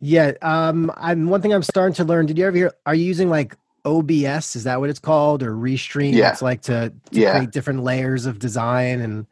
Yeah. 0.00 0.32
Um, 0.42 0.92
I'm 0.96 1.28
one 1.28 1.42
thing 1.42 1.52
I'm 1.52 1.62
starting 1.64 1.94
to 1.94 2.04
learn. 2.04 2.26
Did 2.26 2.38
you 2.38 2.46
ever 2.46 2.56
hear? 2.56 2.72
Are 2.86 2.94
you 2.94 3.04
using 3.04 3.28
like 3.28 3.56
OBS? 3.84 4.54
Is 4.54 4.64
that 4.64 4.78
what 4.80 4.90
it's 4.90 5.00
called, 5.00 5.42
or 5.42 5.52
Restream? 5.52 6.12
Yeah. 6.14 6.30
It's 6.30 6.42
like 6.42 6.62
to, 6.62 6.90
to 6.90 7.20
Yeah. 7.20 7.32
create 7.32 7.50
different 7.50 7.82
layers 7.82 8.24
of 8.24 8.38
design, 8.38 9.00
and 9.00 9.26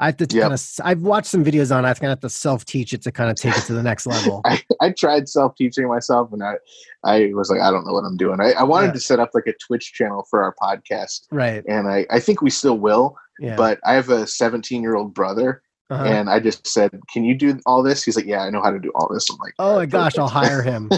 I 0.00 0.06
have 0.06 0.16
to 0.18 0.26
Yep. 0.30 0.42
kind 0.42 0.54
of. 0.54 0.62
I've 0.84 1.00
watched 1.02 1.26
some 1.26 1.44
videos 1.44 1.74
on. 1.74 1.84
it. 1.84 1.88
I 1.88 1.94
kind 1.94 2.12
of 2.12 2.18
have 2.18 2.20
to 2.20 2.30
self 2.30 2.64
teach 2.64 2.92
it 2.92 3.02
to 3.02 3.10
kind 3.12 3.30
of 3.30 3.36
take 3.36 3.56
it 3.56 3.62
to 3.64 3.72
the 3.74 3.82
next 3.82 4.06
level. 4.06 4.42
I, 4.46 4.62
I 4.80 4.90
tried 4.90 5.28
self 5.28 5.56
teaching 5.56 5.88
myself, 5.88 6.32
and 6.32 6.42
I 6.42 6.54
I 7.04 7.30
was 7.34 7.50
like, 7.50 7.60
I 7.60 7.70
don't 7.70 7.84
know 7.86 7.92
what 7.92 8.04
I'm 8.04 8.16
doing. 8.16 8.40
I, 8.40 8.52
I 8.52 8.62
wanted 8.62 8.88
Yeah. 8.88 8.92
to 8.94 9.00
set 9.00 9.18
up 9.20 9.30
like 9.34 9.46
a 9.46 9.54
Twitch 9.66 9.92
channel 9.92 10.24
for 10.30 10.42
our 10.42 10.54
podcast, 10.62 11.22
right. 11.32 11.64
and 11.68 11.88
I 11.88 12.06
I 12.10 12.20
think 12.20 12.42
we 12.42 12.50
still 12.50 12.78
will. 12.78 13.16
Yeah. 13.40 13.56
But 13.56 13.78
I 13.84 13.94
have 13.94 14.08
a 14.08 14.26
17 14.26 14.82
year 14.82 14.94
old 14.96 15.14
brother, 15.14 15.62
Uh-huh. 15.90 16.04
and 16.04 16.28
I 16.30 16.38
just 16.40 16.66
said, 16.66 16.90
"Can 17.12 17.24
you 17.24 17.34
do 17.36 17.58
all 17.66 17.82
this?" 17.82 18.04
He's 18.04 18.14
like, 18.16 18.26
"Yeah, 18.26 18.42
I 18.42 18.50
know 18.50 18.62
how 18.62 18.70
to 18.70 18.78
do 18.78 18.90
all 18.94 19.08
this." 19.12 19.28
I'm 19.30 19.36
like, 19.38 19.54
oh 19.58 19.76
my 19.76 19.86
gosh, 19.86 20.16
I'll 20.18 20.28
hire 20.28 20.62
him. 20.62 20.90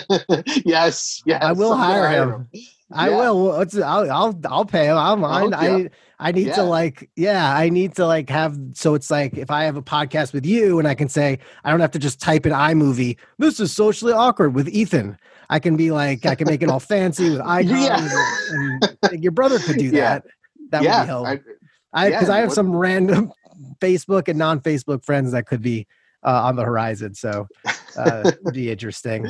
yes, 0.64 1.22
yes, 1.26 1.42
I 1.42 1.52
will 1.52 1.76
hire 1.76 2.08
him. 2.08 2.48
I 2.92 3.08
Yeah. 3.08 3.16
will. 3.16 3.46
What's 3.48 3.76
I'll 3.78 4.10
I'll 4.10 4.40
I'll 4.48 4.64
pay 4.64 4.86
him. 4.86 4.96
I'll 4.96 5.16
mind. 5.16 5.54
hook 5.54 5.62
you 5.62 5.90
I 6.18 6.28
I 6.28 6.32
need 6.32 6.52
to 6.54 6.62
like 6.62 7.08
yeah. 7.16 7.54
I 7.54 7.68
need 7.68 7.94
to 7.96 8.06
like 8.06 8.28
have 8.30 8.58
so 8.74 8.94
it's 8.94 9.10
like 9.10 9.36
if 9.38 9.50
I 9.50 9.64
have 9.64 9.76
a 9.76 9.82
podcast 9.82 10.32
with 10.32 10.44
you 10.44 10.78
and 10.78 10.86
I 10.88 10.94
can 10.94 11.08
say 11.08 11.38
I 11.64 11.70
don't 11.70 11.80
have 11.80 11.92
to 11.92 11.98
just 11.98 12.20
type 12.20 12.46
in 12.46 12.52
iMovie. 12.52 13.16
This 13.38 13.60
is 13.60 13.72
socially 13.72 14.12
awkward 14.12 14.54
with 14.54 14.68
Ethan. 14.68 15.16
I 15.48 15.58
can 15.58 15.76
be 15.76 15.90
like 15.90 16.26
I 16.26 16.34
can 16.34 16.46
make 16.48 16.62
it 16.62 16.68
all 16.68 16.80
fancy 16.80 17.30
with 17.30 17.40
icons. 17.44 17.70
Yeah. 17.80 18.08
And, 18.50 18.98
and 19.12 19.22
your 19.22 19.32
brother 19.32 19.58
could 19.58 19.78
do 19.78 19.86
Yeah. 19.86 20.18
that. 20.20 20.24
That 20.70 20.82
yeah, 20.82 20.98
would 21.00 21.04
be 21.04 21.08
helpful. 21.08 21.54
I, 21.92 22.06
I 22.06 22.10
because 22.10 22.28
yeah, 22.28 22.34
I 22.34 22.38
have 22.38 22.52
some 22.52 22.74
random 22.74 23.32
Facebook 23.80 24.28
and 24.28 24.38
non-Facebook 24.38 25.04
friends 25.04 25.32
that 25.32 25.46
could 25.46 25.62
be 25.62 25.86
uh, 26.24 26.42
on 26.44 26.54
the 26.56 26.62
horizon. 26.64 27.14
So 27.14 27.48
uh, 27.96 28.30
be 28.52 28.70
interesting. 28.70 29.26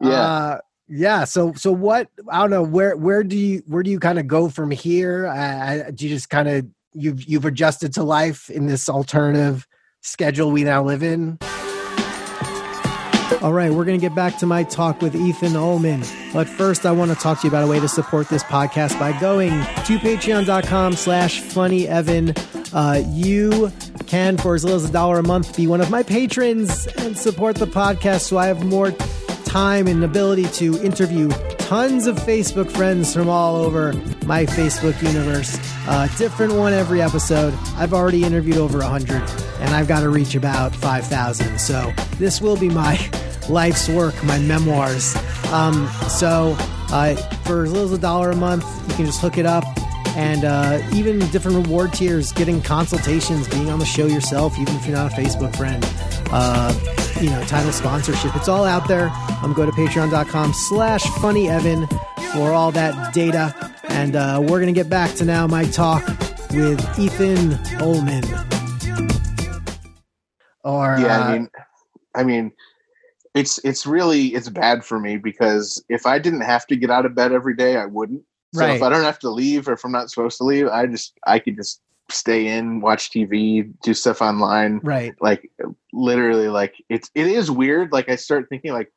yeah. 0.00 0.10
Uh, 0.10 0.58
yeah. 0.88 1.24
So 1.24 1.52
so 1.54 1.72
what? 1.72 2.08
I 2.30 2.40
don't 2.40 2.50
know. 2.50 2.62
Where 2.62 2.96
where 2.96 3.22
do 3.22 3.36
you 3.36 3.62
where 3.66 3.82
do 3.82 3.90
you 3.90 3.98
kind 3.98 4.18
of 4.18 4.26
go 4.26 4.48
from 4.48 4.70
here? 4.70 5.26
Uh, 5.26 5.90
do 5.90 6.06
you 6.06 6.14
just 6.14 6.30
kind 6.30 6.48
of 6.48 6.66
you've 6.94 7.24
you've 7.24 7.44
adjusted 7.44 7.94
to 7.94 8.02
life 8.02 8.50
in 8.50 8.66
this 8.66 8.88
alternative 8.88 9.66
schedule 10.00 10.50
we 10.50 10.64
now 10.64 10.82
live 10.82 11.02
in? 11.02 11.38
All 13.42 13.52
right, 13.52 13.72
we're 13.72 13.84
going 13.84 13.98
to 13.98 14.04
get 14.04 14.14
back 14.14 14.38
to 14.38 14.46
my 14.46 14.62
talk 14.62 15.02
with 15.02 15.14
Ethan 15.14 15.56
Ullman. 15.56 16.04
But 16.32 16.48
first, 16.48 16.86
I 16.86 16.92
want 16.92 17.10
to 17.10 17.16
talk 17.16 17.40
to 17.40 17.46
you 17.46 17.50
about 17.50 17.64
a 17.64 17.66
way 17.66 17.80
to 17.80 17.88
support 17.88 18.28
this 18.28 18.44
podcast 18.44 18.98
by 19.00 19.18
going 19.20 19.50
to 19.50 19.98
patreon.com 19.98 20.94
slash 20.94 21.42
funnyevan. 21.42 22.36
Uh, 22.72 23.02
you 23.08 23.72
can, 24.06 24.36
for 24.36 24.54
as 24.54 24.64
little 24.64 24.78
as 24.78 24.88
a 24.88 24.92
dollar 24.92 25.18
a 25.18 25.22
month, 25.22 25.56
be 25.56 25.66
one 25.66 25.80
of 25.80 25.90
my 25.90 26.02
patrons 26.02 26.86
and 26.98 27.18
support 27.18 27.56
the 27.56 27.66
podcast 27.66 28.20
so 28.20 28.38
I 28.38 28.46
have 28.46 28.64
more 28.64 28.92
time 29.56 29.86
and 29.86 30.04
ability 30.04 30.44
to 30.48 30.78
interview 30.82 31.30
tons 31.56 32.06
of 32.06 32.14
Facebook 32.16 32.70
friends 32.70 33.14
from 33.14 33.26
all 33.26 33.56
over 33.56 33.94
my 34.26 34.44
Facebook 34.44 35.00
universe. 35.00 35.58
Uh, 35.88 36.06
different 36.18 36.52
one 36.52 36.74
every 36.74 37.00
episode. 37.00 37.54
I've 37.76 37.94
already 37.94 38.22
interviewed 38.22 38.58
over 38.58 38.80
100 38.80 39.14
and 39.60 39.74
I've 39.74 39.88
got 39.88 40.00
to 40.00 40.10
reach 40.10 40.34
about 40.34 40.76
5,000. 40.76 41.58
So 41.58 41.90
this 42.18 42.42
will 42.42 42.58
be 42.58 42.68
my 42.68 43.00
life's 43.48 43.88
work, 43.88 44.22
my 44.24 44.38
memoirs. 44.40 45.16
Um, 45.50 45.88
so 46.06 46.54
uh, 46.90 47.16
for 47.46 47.64
as 47.64 47.72
little 47.72 47.86
as 47.86 47.92
a 47.92 47.98
dollar 47.98 48.32
a 48.32 48.36
month, 48.36 48.66
you 48.90 48.94
can 48.94 49.06
just 49.06 49.22
hook 49.22 49.38
it 49.38 49.46
up. 49.46 49.64
And 50.08 50.44
uh, 50.44 50.86
even 50.92 51.18
different 51.30 51.66
reward 51.66 51.94
tiers, 51.94 52.30
getting 52.30 52.60
consultations, 52.60 53.48
being 53.48 53.70
on 53.70 53.78
the 53.78 53.86
show 53.86 54.04
yourself, 54.04 54.58
even 54.58 54.76
if 54.76 54.84
you're 54.84 54.96
not 54.96 55.10
a 55.10 55.16
Facebook 55.16 55.56
friend, 55.56 55.82
uh, 56.30 56.74
you 57.20 57.30
know, 57.30 57.42
title 57.44 57.72
sponsorship. 57.72 58.34
It's 58.36 58.48
all 58.48 58.64
out 58.64 58.88
there. 58.88 59.10
Um, 59.42 59.52
go 59.52 59.66
to 59.66 59.72
patreon.com 59.72 60.52
slash 60.52 61.04
funny 61.20 61.48
Evan 61.48 61.86
for 62.32 62.52
all 62.52 62.72
that 62.72 63.14
data. 63.14 63.54
And 63.88 64.16
uh, 64.16 64.38
we're 64.42 64.60
going 64.60 64.66
to 64.66 64.78
get 64.78 64.88
back 64.90 65.14
to 65.16 65.24
now 65.24 65.46
my 65.46 65.64
talk 65.64 66.06
with 66.50 66.98
Ethan 66.98 67.54
Ullman. 67.80 68.24
Or, 70.64 70.96
yeah, 70.98 71.20
uh, 71.20 71.24
I 71.24 71.32
mean, 71.32 71.50
I 72.14 72.24
mean, 72.24 72.52
it's 73.34 73.58
it's 73.58 73.86
really 73.86 74.28
it's 74.28 74.48
bad 74.48 74.84
for 74.84 74.98
me 74.98 75.16
because 75.18 75.84
if 75.88 76.06
I 76.06 76.18
didn't 76.18 76.40
have 76.40 76.66
to 76.68 76.76
get 76.76 76.90
out 76.90 77.06
of 77.06 77.14
bed 77.14 77.32
every 77.32 77.54
day, 77.54 77.76
I 77.76 77.86
wouldn't. 77.86 78.22
So 78.54 78.62
Right. 78.62 78.76
if 78.76 78.82
I 78.82 78.88
don't 78.88 79.04
have 79.04 79.18
to 79.20 79.30
leave, 79.30 79.68
or 79.68 79.72
if 79.72 79.84
I'm 79.84 79.92
not 79.92 80.10
supposed 80.10 80.38
to 80.38 80.44
leave, 80.44 80.68
I 80.68 80.86
just 80.86 81.12
I 81.26 81.38
could 81.38 81.56
just 81.56 81.80
stay 82.10 82.46
in, 82.48 82.80
watch 82.80 83.10
TV, 83.10 83.72
do 83.82 83.94
stuff 83.94 84.22
online. 84.22 84.80
right. 84.82 85.14
Like 85.20 85.50
literally, 85.92 86.48
like 86.48 86.74
it's 86.88 87.10
it 87.14 87.26
is 87.26 87.50
weird. 87.50 87.92
Like 87.92 88.08
I 88.08 88.16
start 88.16 88.48
thinking, 88.48 88.72
like, 88.72 88.92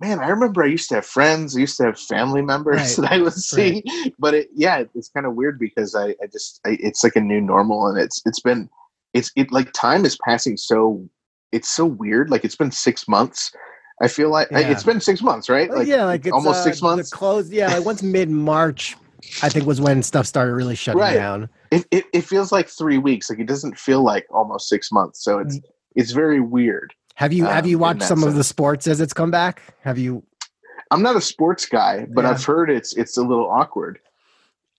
man, 0.00 0.20
I 0.20 0.28
remember 0.28 0.62
I 0.62 0.66
used 0.66 0.88
to 0.90 0.96
have 0.96 1.06
friends, 1.06 1.56
I 1.56 1.60
used 1.60 1.76
to 1.78 1.84
have 1.84 1.98
family 1.98 2.42
members 2.42 2.76
Right. 2.76 2.96
that 3.08 3.12
I 3.12 3.18
would 3.22 3.32
see, 3.34 3.82
but 4.18 4.34
it 4.34 4.48
yeah, 4.54 4.84
it's 4.94 5.08
kind 5.08 5.26
of 5.26 5.34
weird 5.34 5.58
because 5.58 5.94
I 5.94 6.10
I 6.22 6.26
just 6.32 6.60
I, 6.66 6.76
it's 6.80 7.02
like 7.04 7.16
a 7.16 7.20
new 7.20 7.40
normal, 7.40 7.86
and 7.88 7.98
it's 7.98 8.22
it's 8.26 8.40
been 8.40 8.68
it's 9.14 9.30
it 9.36 9.50
like 9.50 9.72
time 9.72 10.04
is 10.04 10.18
passing 10.24 10.56
so 10.56 11.08
it's 11.52 11.68
so 11.68 11.86
weird. 11.86 12.30
Like 12.30 12.44
it's 12.44 12.56
been 12.56 12.70
six 12.70 13.08
months. 13.08 13.52
I 14.00 14.06
feel 14.06 14.30
like 14.30 14.52
I- 14.52 14.60
it's 14.60 14.84
been 14.84 15.00
six 15.00 15.22
months, 15.22 15.48
right? 15.48 15.68
Well, 15.68 15.82
yeah, 15.82 16.04
like 16.04 16.24
it's, 16.24 16.32
almost 16.32 16.60
uh, 16.60 16.64
six 16.64 16.82
months. 16.82 17.10
The 17.10 17.16
close, 17.16 17.50
yeah, 17.50 17.74
like 17.74 17.84
once 17.84 18.02
mid 18.02 18.30
March, 18.30 18.96
I 19.42 19.48
think 19.48 19.66
was 19.66 19.80
when 19.80 20.04
stuff 20.04 20.26
started 20.26 20.54
really 20.54 20.76
shutting 20.76 21.00
Right. 21.00 21.14
down. 21.14 21.48
It, 21.70 21.86
it 21.90 22.04
it 22.12 22.20
feels 22.22 22.52
like 22.52 22.68
three 22.68 22.98
weeks. 22.98 23.28
Like 23.30 23.38
it 23.38 23.46
doesn't 23.46 23.78
feel 23.78 24.02
like 24.02 24.26
almost 24.30 24.68
six 24.68 24.90
months. 24.92 25.22
So 25.22 25.38
it's 25.38 25.58
it's 25.96 26.12
very 26.12 26.40
weird. 26.40 26.94
Have 27.16 27.32
you 27.32 27.44
have 27.44 27.64
Um, 27.64 27.70
you 27.70 27.78
watched 27.78 28.00
that 28.00 28.08
some 28.08 28.22
of 28.24 28.34
the 28.34 28.44
sports 28.44 28.86
as 28.86 29.00
it's 29.00 29.12
come 29.12 29.30
back? 29.30 29.62
Have 29.82 29.98
you? 29.98 30.22
I'm 30.90 31.02
not 31.02 31.16
a 31.16 31.20
sports 31.20 31.66
guy, 31.66 32.06
but 32.10 32.24
Yeah. 32.24 32.30
I've 32.30 32.44
heard 32.44 32.70
it's 32.70 32.96
it's 32.96 33.16
a 33.16 33.22
little 33.22 33.48
awkward. 33.50 33.98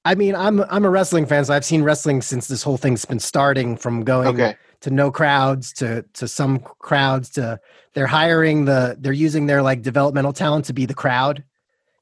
I 0.06 0.16
mean, 0.16 0.34
I'm 0.36 0.62
I'm 0.70 0.86
a 0.86 0.90
wrestling 0.90 1.26
fan, 1.26 1.46
so 1.46 1.54
I've 1.54 1.66
seen 1.66 1.84
wrestling 1.84 2.22
since 2.22 2.48
this 2.48 2.64
whole 2.64 2.78
thing's 2.78 3.06
been 3.06 3.20
starting. 3.20 3.76
From 3.78 4.04
going 4.04 4.30
Okay. 4.30 4.56
to 4.82 4.90
no 4.90 5.12
crowds 5.12 5.74
to 5.74 6.04
to 6.14 6.28
some 6.28 6.60
crowds 6.60 7.30
to 7.32 7.60
they're 7.94 8.08
hiring 8.08 8.66
the 8.66 8.96
they're 9.00 9.12
using 9.12 9.46
their 9.46 9.62
like 9.62 9.82
developmental 9.82 10.32
talent 10.34 10.66
to 10.66 10.74
be 10.74 10.86
the 10.86 10.94
crowd. 10.94 11.44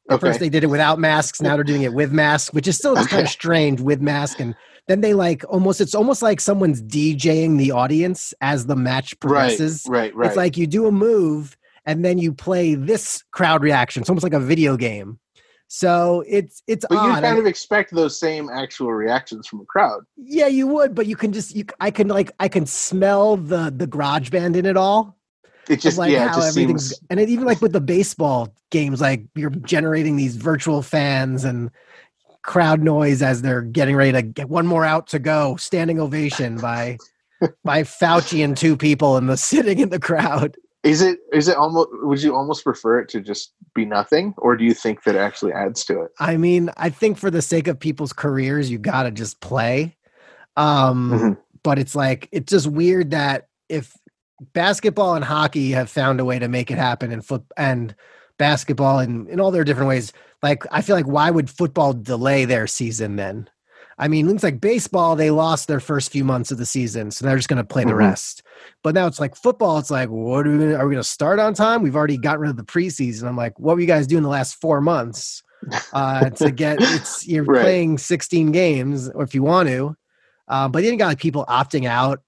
At 0.09 0.21
first 0.21 0.39
they 0.39 0.47
did 0.47 0.63
it 0.63 0.67
without 0.67 0.99
masks. 0.99 1.41
Now 1.41 1.55
they're 1.55 1.65
doing 1.65 1.81
it 1.81 1.93
with 1.93 2.13
masks, 2.13 2.53
which 2.53 2.65
is 2.67 2.77
still 2.77 2.95
just 2.95 3.09
kind 3.09 3.23
of 3.23 3.29
strange 3.29 3.81
with 3.81 3.99
mask. 3.99 4.39
And 4.39 4.55
then 4.87 5.01
they 5.01 5.13
like 5.13 5.43
almost 5.49 5.81
it's 5.81 5.93
almost 5.93 6.21
like 6.21 6.39
someone's 6.39 6.81
DJing 6.81 7.57
the 7.57 7.71
audience 7.71 8.33
as 8.41 8.65
the 8.65 8.75
match 8.75 9.19
progresses. 9.19 9.85
Right. 9.87 9.97
Right. 9.97 10.15
right. 10.15 10.27
It's 10.27 10.37
like 10.37 10.57
you 10.57 10.65
do 10.67 10.87
a 10.87 10.91
move 10.91 11.57
and 11.85 12.03
then 12.03 12.17
you 12.17 12.33
play 12.33 12.75
this 12.75 13.23
crowd 13.31 13.61
reaction. 13.61 14.01
It's 14.01 14.09
almost 14.09 14.23
like 14.23 14.33
a 14.33 14.39
video 14.39 14.77
game. 14.77 15.19
So 15.69 16.23
it's 16.27 16.63
it's 16.67 16.85
but 16.87 16.95
you 16.95 17.11
odd. 17.11 17.23
kind 17.23 17.37
of 17.37 17.45
expect 17.45 17.93
those 17.93 18.17
same 18.17 18.49
actual 18.49 18.93
reactions 18.93 19.47
from 19.47 19.59
a 19.59 19.65
crowd. 19.65 20.05
yeah, 20.15 20.47
you 20.47 20.65
would, 20.67 20.95
but 20.95 21.07
you 21.07 21.17
can 21.17 21.33
just 21.33 21.55
you 21.55 21.65
I 21.81 21.91
can 21.91 22.07
like 22.07 22.31
I 22.39 22.47
can 22.47 22.65
smell 22.65 23.35
the 23.35 23.73
the 23.75 23.85
garage 23.85 24.29
band 24.29 24.55
in 24.55 24.65
it 24.65 24.77
all. 24.77 25.17
It 25.67 25.81
just 25.81 25.97
like 25.97 26.11
yeah, 26.11 26.29
how 26.29 26.35
just 26.35 26.57
everything's 26.57 26.89
seems 26.89 27.01
and 27.09 27.19
it, 27.19 27.27
even 27.27 27.45
like 27.45 27.61
with 27.61 27.73
the 27.73 27.81
baseball 27.81 28.53
games, 28.69 29.01
like 29.01 29.25
you're 29.35 29.49
generating 29.49 30.15
these 30.15 30.37
virtual 30.37 30.81
fans 30.81 31.43
and 31.43 31.69
crowd 32.47 32.81
noise 32.81 33.21
as 33.21 33.43
they're 33.43 33.61
getting 33.61 33.95
ready 33.95 34.11
to 34.13 34.23
get 34.23 34.49
one 34.49 34.65
more 34.65 34.83
out 34.85 35.05
to 35.07 35.19
go, 35.19 35.55
standing 35.57 35.99
ovation 35.99 36.57
by 36.61 36.97
by 37.63 37.83
Fauci 37.83 38.43
and 38.43 38.57
two 38.57 38.75
people 38.75 39.15
and 39.17 39.29
the 39.29 39.37
sitting 39.51 39.77
in 39.77 39.89
the 39.89 39.99
crowd. 39.99 40.55
is 40.83 41.01
it 41.03 41.19
is 41.31 41.47
it 41.47 41.55
almost 41.57 41.89
would 42.01 42.23
you 42.23 42.33
almost 42.35 42.63
prefer 42.63 42.99
it 42.99 43.09
to 43.09 43.21
just 43.21 43.53
be 43.75 43.85
nothing 43.85 44.33
or 44.39 44.55
do 44.57 44.63
you 44.63 44.73
think 44.73 45.03
that 45.03 45.13
it 45.13 45.19
actually 45.19 45.53
adds 45.53 45.85
to 45.85 46.01
it? 46.01 46.09
I 46.19 46.37
mean, 46.37 46.71
I 46.77 46.89
think 46.89 47.19
for 47.19 47.29
the 47.29 47.43
sake 47.43 47.67
of 47.67 47.79
people's 47.79 48.13
careers, 48.13 48.71
you 48.71 48.79
got 48.79 49.03
to 49.03 49.11
just 49.11 49.39
play. 49.39 49.95
Um, 50.55 51.11
Mhm. 51.11 51.37
But 51.63 51.77
it's 51.79 51.95
like, 51.95 52.29
it's 52.31 52.49
just 52.49 52.65
weird 52.67 53.11
that 53.11 53.49
if 53.69 53.93
basketball 54.53 55.15
and 55.15 55.25
hockey 55.25 55.71
have 55.71 55.89
found 55.89 56.19
a 56.19 56.25
way 56.25 56.39
to 56.39 56.47
make 56.47 56.71
it 56.71 56.77
happen 56.77 57.11
and 57.11 57.23
foot 57.25 57.43
and 57.57 57.93
basketball 58.37 58.99
and 58.99 59.27
in 59.29 59.39
all 59.39 59.51
their 59.51 59.63
different 59.63 59.89
ways, 59.89 60.13
like, 60.43 60.63
I 60.71 60.81
feel 60.81 60.95
like 60.95 61.07
why 61.07 61.29
would 61.31 61.49
football 61.49 61.93
delay 61.93 62.45
their 62.45 62.67
season 62.67 63.15
then? 63.15 63.49
I 63.99 64.07
mean, 64.07 64.27
looks 64.27 64.43
like 64.43 64.61
baseball, 64.61 65.15
they 65.15 65.31
lost 65.31 65.67
their 65.67 65.79
first 65.79 66.11
few 66.11 66.23
months 66.23 66.51
of 66.51 66.59
the 66.59 66.67
season, 66.67 67.09
so 67.09 67.25
they're 67.25 67.35
just 67.35 67.49
going 67.49 67.57
to 67.57 67.63
play 67.63 67.83
the 67.83 67.93
Mhm. 67.93 67.97
rest. 67.97 68.43
But 68.83 68.93
now 68.93 69.07
it's 69.07 69.19
like 69.19 69.35
football. 69.35 69.79
It's 69.79 69.89
like, 69.89 70.09
what 70.09 70.45
are 70.45 70.51
we 70.51 70.57
gonna, 70.59 70.75
are 70.75 70.87
we 70.87 70.93
going 70.93 71.03
to 71.03 71.09
start 71.09 71.39
on 71.39 71.55
time? 71.55 71.81
We've 71.81 71.95
already 71.95 72.17
got 72.19 72.37
rid 72.37 72.51
of 72.51 72.57
the 72.57 72.63
preseason. 72.63 73.23
I'm 73.27 73.35
like, 73.35 73.57
what 73.59 73.75
were 73.75 73.81
you 73.81 73.87
guys 73.87 74.05
doing 74.05 74.21
the 74.21 74.29
last 74.29 74.61
four 74.61 74.81
months 74.81 75.41
uh, 75.93 76.29
to 76.29 76.51
get? 76.51 76.79
It's 76.83 77.25
you're 77.27 77.43
Right. 77.43 77.61
playing 77.63 77.97
16 77.97 78.51
games, 78.51 79.09
or 79.09 79.23
if 79.23 79.33
you 79.33 79.41
want 79.41 79.67
to. 79.69 79.95
Uh, 80.47 80.67
but 80.67 80.83
then 80.83 80.93
you 80.93 80.99
got 80.99 81.07
like 81.07 81.19
people 81.19 81.45
opting 81.49 81.85
out. 81.87 82.21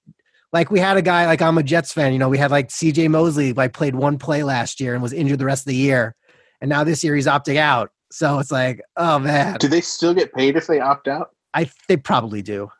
Like 0.52 0.70
we 0.70 0.80
had 0.80 0.96
a 0.96 1.02
guy, 1.02 1.26
like 1.26 1.42
I'm 1.42 1.58
a 1.58 1.62
Jets 1.62 1.92
fan. 1.92 2.12
You 2.12 2.18
know, 2.18 2.28
we 2.28 2.38
had 2.38 2.50
like 2.50 2.70
C.J. 2.70 3.08
Mosley, 3.08 3.52
like 3.52 3.72
played 3.72 3.94
one 3.94 4.18
play 4.18 4.42
last 4.42 4.80
year 4.80 4.94
and 4.94 5.02
was 5.02 5.12
injured 5.12 5.38
the 5.38 5.44
rest 5.44 5.62
of 5.62 5.66
the 5.66 5.76
year, 5.76 6.16
and 6.60 6.68
now 6.68 6.84
this 6.84 7.04
year 7.04 7.14
he's 7.14 7.26
opting 7.26 7.56
out. 7.56 7.90
So 8.10 8.38
it's 8.40 8.50
like, 8.50 8.80
oh 8.96 9.18
man, 9.18 9.58
Do 9.58 9.68
they 9.68 9.80
still 9.80 10.14
get 10.14 10.32
paid 10.32 10.56
if 10.56 10.66
they 10.66 10.80
opt 10.80 11.06
out? 11.06 11.30
I 11.54 11.70
they 11.88 11.96
probably 11.96 12.42
do. 12.42 12.70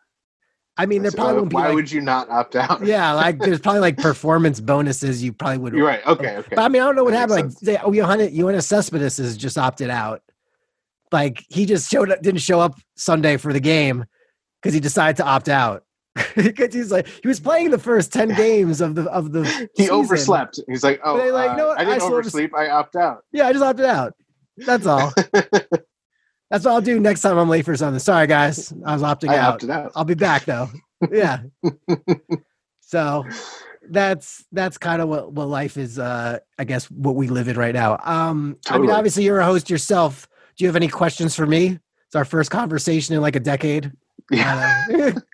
I 0.77 0.87
mean, 0.87 1.03
there 1.03 1.11
So, 1.11 1.19
probably 1.19 1.33
uh, 1.33 1.37
won't 1.37 1.51
be 1.51 1.55
why 1.57 1.67
like, 1.67 1.75
would 1.75 1.93
you 1.93 2.01
not 2.01 2.31
opt 2.31 2.57
out? 2.57 2.83
yeah, 2.85 3.13
like 3.13 3.39
there's 3.41 3.61
probably 3.61 3.81
like 3.81 3.99
performance 3.99 4.61
bonuses 4.61 5.23
you 5.23 5.33
probably 5.33 5.59
would 5.59 5.75
You're 5.75 5.87
right. 5.87 6.05
Okay. 6.07 6.39
Okay. 6.39 6.55
But 6.57 6.63
I 6.63 6.69
mean, 6.69 6.83
I 6.83 6.87
don't 6.87 6.97
know 6.97 7.05
what 7.05 7.13
That 7.13 7.31
happened. 7.31 7.51
Like, 7.51 7.59
say, 7.59 7.79
oh, 7.85 7.91
Yoenis, 7.91 8.35
Yoenis 8.35 8.65
Cespedes 8.65 9.19
has 9.19 9.37
just 9.37 9.59
opted 9.59 9.91
out. 9.91 10.23
Like, 11.13 11.45
he 11.49 11.67
just 11.67 11.91
showed 11.91 12.11
up, 12.11 12.23
didn't 12.23 12.41
show 12.41 12.61
up 12.61 12.81
Sunday 12.97 13.37
for 13.37 13.53
the 13.53 13.61
game 13.61 14.07
because 14.61 14.73
he 14.73 14.81
decided 14.81 15.17
to 15.17 15.25
opt 15.25 15.49
out. 15.49 15.85
Because 16.35 16.75
he's 16.75 16.91
like, 16.91 17.07
he 17.07 17.29
was 17.29 17.41
playing 17.41 17.71
the 17.71 17.79
first 17.79 18.13
ten 18.13 18.29
games 18.35 18.81
of 18.81 18.95
the 18.95 19.05
of 19.11 19.33
the. 19.33 19.45
he 19.77 19.85
season. 19.85 19.95
overslept. 19.95 20.61
He's 20.69 20.83
like, 20.83 21.01
oh, 21.05 21.17
They 21.19 21.31
like, 21.31 21.51
uh, 21.51 21.57
"No, 21.57 21.71
I 21.71 21.85
didn't 21.85 22.03
I 22.03 22.05
oversleep. 22.05 22.55
I 22.55 22.69
opt 22.71 22.97
out. 22.97 23.25
Yeah, 23.33 23.47
I 23.47 23.53
just 23.53 23.65
opted 23.65 23.87
out. 23.87 24.15
That's 24.57 24.87
all. 24.87 25.13
That's 26.51 26.65
what 26.65 26.73
I'll 26.73 26.81
do 26.81 26.99
next 26.99 27.21
time 27.21 27.39
I'm 27.39 27.49
late 27.49 27.65
for 27.65 27.77
something. 27.77 28.01
Sorry, 28.01 28.27
guys, 28.27 28.73
I 28.85 28.93
was 28.93 29.03
opting 29.03 29.29
I 29.31 29.37
out. 29.39 29.55
opted 29.55 29.71
out. 29.71 29.93
I'll 29.95 30.05
be 30.05 30.15
back 30.15 30.45
though. 30.45 30.69
Yeah. 31.11 31.43
so 32.81 33.25
that's 33.89 34.45
that's 34.53 34.77
kind 34.79 35.01
of 35.01 35.09
what, 35.09 35.33
what 35.33 35.49
life 35.49 35.77
is 35.77 35.99
uh 35.99 36.39
I 36.59 36.65
guess 36.65 36.91
what 36.91 37.15
we 37.17 37.29
live 37.29 37.49
in 37.49 37.57
right 37.57 37.75
now. 37.75 37.99
Um 38.03 38.57
I 38.69 38.79
mean 38.79 38.91
obviously 38.91 39.25
you're 39.25 39.39
a 39.41 39.45
host 39.45 39.71
yourself. 39.71 40.29
Do 40.57 40.65
you 40.65 40.69
have 40.69 40.77
any 40.77 40.89
questions 40.89 41.35
for 41.35 41.47
me? 41.47 41.79
It's 42.07 42.17
our 42.17 42.25
first 42.25 42.51
conversation 42.51 43.15
in 43.15 43.21
like 43.23 43.37
a 43.37 43.41
decade. 43.41 43.93
Yeah. 44.31 44.85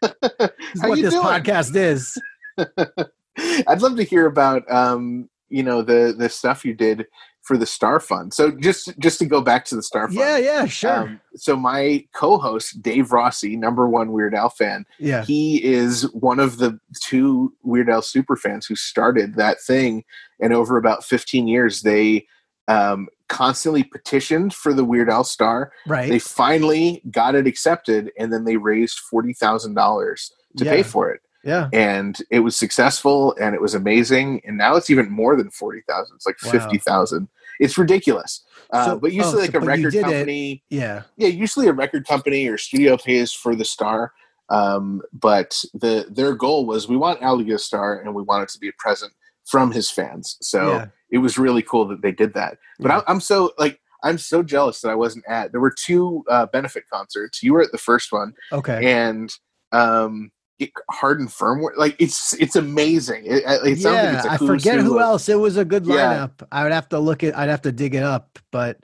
Uh, 0.02 0.08
is 0.74 0.82
what 0.82 1.00
this 1.00 1.14
doing? 1.14 1.26
podcast 1.26 1.76
is. 1.76 2.20
I'd 3.66 3.82
love 3.82 3.96
to 3.96 4.02
hear 4.02 4.26
about 4.26 4.70
um, 4.70 5.28
you 5.48 5.62
know, 5.62 5.82
the 5.82 6.14
the 6.16 6.28
stuff 6.28 6.64
you 6.64 6.74
did 6.74 7.06
for 7.42 7.56
the 7.56 7.66
Star 7.66 8.00
Fund. 8.00 8.34
So 8.34 8.50
just 8.50 8.98
just 8.98 9.18
to 9.20 9.26
go 9.26 9.40
back 9.40 9.64
to 9.66 9.76
the 9.76 9.82
Star 9.82 10.08
Fund. 10.08 10.18
Yeah, 10.18 10.36
yeah, 10.38 10.66
sure. 10.66 10.92
Um, 10.92 11.20
so 11.36 11.56
my 11.56 12.04
co-host 12.12 12.82
Dave 12.82 13.12
Rossi, 13.12 13.56
number 13.56 13.88
one 13.88 14.12
Weird 14.12 14.34
Al 14.34 14.50
fan, 14.50 14.84
yeah. 14.98 15.24
he 15.24 15.62
is 15.62 16.10
one 16.12 16.40
of 16.40 16.58
the 16.58 16.78
two 17.02 17.54
Weird 17.62 17.88
Al 17.88 18.02
super 18.02 18.36
fans 18.36 18.66
who 18.66 18.74
started 18.74 19.36
that 19.36 19.60
thing, 19.60 20.04
and 20.40 20.52
over 20.52 20.76
about 20.76 21.04
15 21.04 21.46
years, 21.46 21.82
they 21.82 22.26
um, 22.68 23.06
constantly 23.28 23.82
petitioned 23.82 24.54
for 24.54 24.72
the 24.74 24.84
Weird 24.84 25.10
Al 25.10 25.24
star. 25.24 25.72
Right. 25.86 26.08
They 26.08 26.18
finally 26.18 27.02
got 27.10 27.34
it 27.34 27.46
accepted, 27.46 28.10
and 28.18 28.32
then 28.32 28.44
they 28.44 28.56
raised 28.56 28.98
forty 28.98 29.32
thousand 29.32 29.74
dollars 29.74 30.32
to 30.56 30.64
pay 30.64 30.82
for 30.82 31.10
it. 31.10 31.20
Yeah. 31.44 31.68
and 31.72 32.18
it 32.28 32.40
was 32.40 32.56
successful 32.56 33.36
and 33.40 33.54
it 33.54 33.60
was 33.60 33.72
amazing. 33.74 34.40
And 34.44 34.58
now 34.58 34.74
it's 34.74 34.90
even 34.90 35.08
more 35.08 35.36
than 35.36 35.50
forty 35.50 35.80
thousand. 35.88 36.16
It's 36.16 36.26
like 36.26 36.36
Wow. 36.44 36.50
fifty 36.50 36.78
thousand. 36.78 37.28
It's 37.60 37.78
ridiculous. 37.78 38.42
Uh, 38.72 38.96
but 38.96 39.12
usually, 39.12 39.34
oh, 39.34 39.40
like 39.42 39.52
so- 39.52 39.58
a 39.58 39.60
record 39.60 39.92
did 39.92 40.00
it- 40.00 40.02
company, 40.02 40.64
Yeah. 40.70 41.02
yeah, 41.16 41.28
usually 41.28 41.68
a 41.68 41.72
record 41.72 42.04
company 42.04 42.48
or 42.48 42.58
studio 42.58 42.96
pays 42.96 43.32
for 43.32 43.54
the 43.54 43.64
star. 43.64 44.12
Um, 44.48 45.02
but 45.12 45.62
the 45.72 46.06
their 46.10 46.34
goal 46.34 46.66
was 46.66 46.88
we 46.88 46.96
want 46.96 47.22
Al 47.22 47.38
to 47.38 47.44
get 47.44 47.54
a 47.54 47.58
star 47.60 48.00
and 48.00 48.12
we 48.12 48.22
want 48.22 48.42
it 48.42 48.48
to 48.50 48.58
be 48.58 48.68
a 48.68 48.72
present 48.76 49.12
from 49.46 49.72
his 49.72 49.90
fans. 49.90 50.36
So 50.42 50.72
Yeah. 50.72 50.86
it 51.10 51.18
was 51.18 51.38
really 51.38 51.62
cool 51.62 51.86
that 51.88 52.02
they 52.02 52.12
did 52.12 52.34
that. 52.34 52.58
But 52.78 52.88
Yeah. 52.90 52.96
I'm, 52.98 53.02
I'm 53.06 53.20
so 53.20 53.52
like 53.58 53.80
I'm 54.02 54.18
so 54.18 54.42
jealous 54.42 54.80
that 54.82 54.90
I 54.90 54.94
wasn't 54.94 55.24
at. 55.26 55.52
There 55.52 55.60
were 55.60 55.74
two 55.76 56.24
uh, 56.28 56.46
benefit 56.46 56.84
concerts. 56.92 57.42
You 57.42 57.54
were 57.54 57.62
at 57.62 57.72
the 57.72 57.78
first 57.78 58.12
one, 58.12 58.34
Okay. 58.52 58.86
and 58.92 59.34
um, 59.72 60.30
it, 60.58 60.70
Hardened 60.90 61.30
Firmware. 61.30 61.76
Like 61.76 61.96
it's 61.98 62.34
it's 62.34 62.56
amazing. 62.56 63.24
It, 63.24 63.42
it 63.46 63.78
yeah, 63.78 64.22
like 64.22 64.32
I 64.32 64.36
forget 64.46 64.78
who 64.78 65.00
else. 65.00 65.28
It 65.28 65.38
was 65.40 65.56
a 65.56 65.64
good 65.64 65.86
Yeah. 65.86 66.28
lineup. 66.28 66.46
I 66.52 66.62
would 66.62 66.72
have 66.72 66.88
to 66.90 66.98
look 66.98 67.22
it. 67.22 67.34
I'd 67.34 67.48
have 67.48 67.62
to 67.62 67.72
dig 67.72 67.94
it 67.94 68.02
up. 68.02 68.38
But 68.52 68.78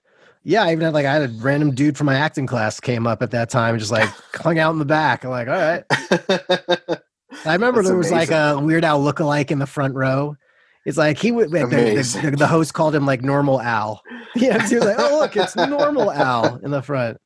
yeah, 0.44 0.64
I 0.64 0.72
even 0.72 0.84
had 0.84 0.94
like 0.94 1.06
I 1.06 1.12
had 1.12 1.22
a 1.30 1.32
random 1.40 1.72
dude 1.74 1.96
from 1.96 2.06
my 2.06 2.16
acting 2.16 2.46
class 2.46 2.80
came 2.80 3.06
up 3.06 3.22
at 3.22 3.30
that 3.32 3.48
time, 3.50 3.78
just 3.78 3.92
like 3.92 4.08
hung 4.34 4.58
out 4.58 4.72
in 4.72 4.78
the 4.78 4.84
back. 4.84 5.24
I'm 5.24 5.30
like, 5.30 5.48
all 5.48 5.54
right. 5.54 5.84
I 7.44 7.54
remember 7.54 7.78
That's 7.80 7.88
there 7.88 7.96
was 7.96 8.10
like 8.10 8.30
a 8.30 8.58
Weird 8.58 8.84
Al 8.84 9.00
lookalike 9.00 9.50
in 9.50 9.58
the 9.58 9.66
front 9.66 9.94
row. 9.94 10.36
It's 10.84 10.98
like 10.98 11.18
he 11.18 11.30
would 11.30 11.52
like, 11.52 11.70
the, 11.70 12.20
the, 12.30 12.36
the 12.38 12.46
host 12.46 12.74
called 12.74 12.94
him 12.94 13.06
like 13.06 13.22
normal 13.22 13.60
Al. 13.60 14.02
Yeah, 14.34 14.66
he 14.66 14.76
was 14.76 14.84
like, 14.86 14.96
oh 14.98 15.18
look, 15.20 15.36
it's 15.36 15.54
normal 15.54 16.10
Al 16.10 16.56
in 16.64 16.70
the 16.70 16.80
front. 16.80 17.18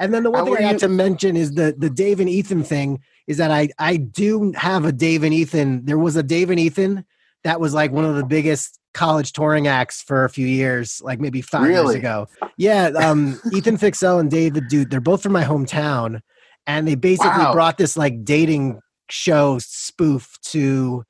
And 0.00 0.14
then 0.14 0.22
the 0.22 0.30
one 0.30 0.46
How 0.46 0.54
thing 0.54 0.64
I 0.64 0.68
had 0.68 0.78
to 0.78 0.88
mention 0.88 1.36
is 1.36 1.52
the 1.52 1.74
the 1.76 1.90
Dave 1.90 2.20
and 2.20 2.28
Ethan 2.28 2.62
thing 2.64 3.00
is 3.26 3.36
that 3.36 3.50
I 3.50 3.68
I 3.78 3.98
do 3.98 4.50
have 4.56 4.86
a 4.86 4.92
Dave 4.92 5.24
and 5.24 5.34
Ethan. 5.34 5.84
There 5.84 5.98
was 5.98 6.16
a 6.16 6.22
Dave 6.22 6.48
and 6.48 6.58
Ethan 6.58 7.04
that 7.44 7.60
was 7.60 7.74
like 7.74 7.92
one 7.92 8.06
of 8.06 8.16
the 8.16 8.24
biggest 8.24 8.80
college 8.94 9.34
touring 9.34 9.66
acts 9.66 10.00
for 10.00 10.24
a 10.24 10.30
few 10.30 10.46
years, 10.46 11.02
like 11.04 11.20
maybe 11.20 11.42
five 11.42 11.68
years 11.68 11.90
ago. 11.90 12.28
Yeah, 12.56 12.86
um, 12.96 13.38
Ethan 13.52 13.76
Fixell 13.76 14.18
and 14.18 14.30
David 14.30 14.68
Dude, 14.68 14.90
they're 14.90 15.02
both 15.02 15.22
from 15.22 15.32
my 15.32 15.44
hometown, 15.44 16.22
and 16.66 16.88
they 16.88 16.94
basically 16.94 17.28
Wow. 17.44 17.52
brought 17.52 17.76
this 17.76 17.94
like 17.94 18.24
dating 18.24 18.80
show 19.10 19.58
spoof 19.60 20.38
to 20.44 21.04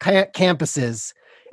ca- 0.00 0.30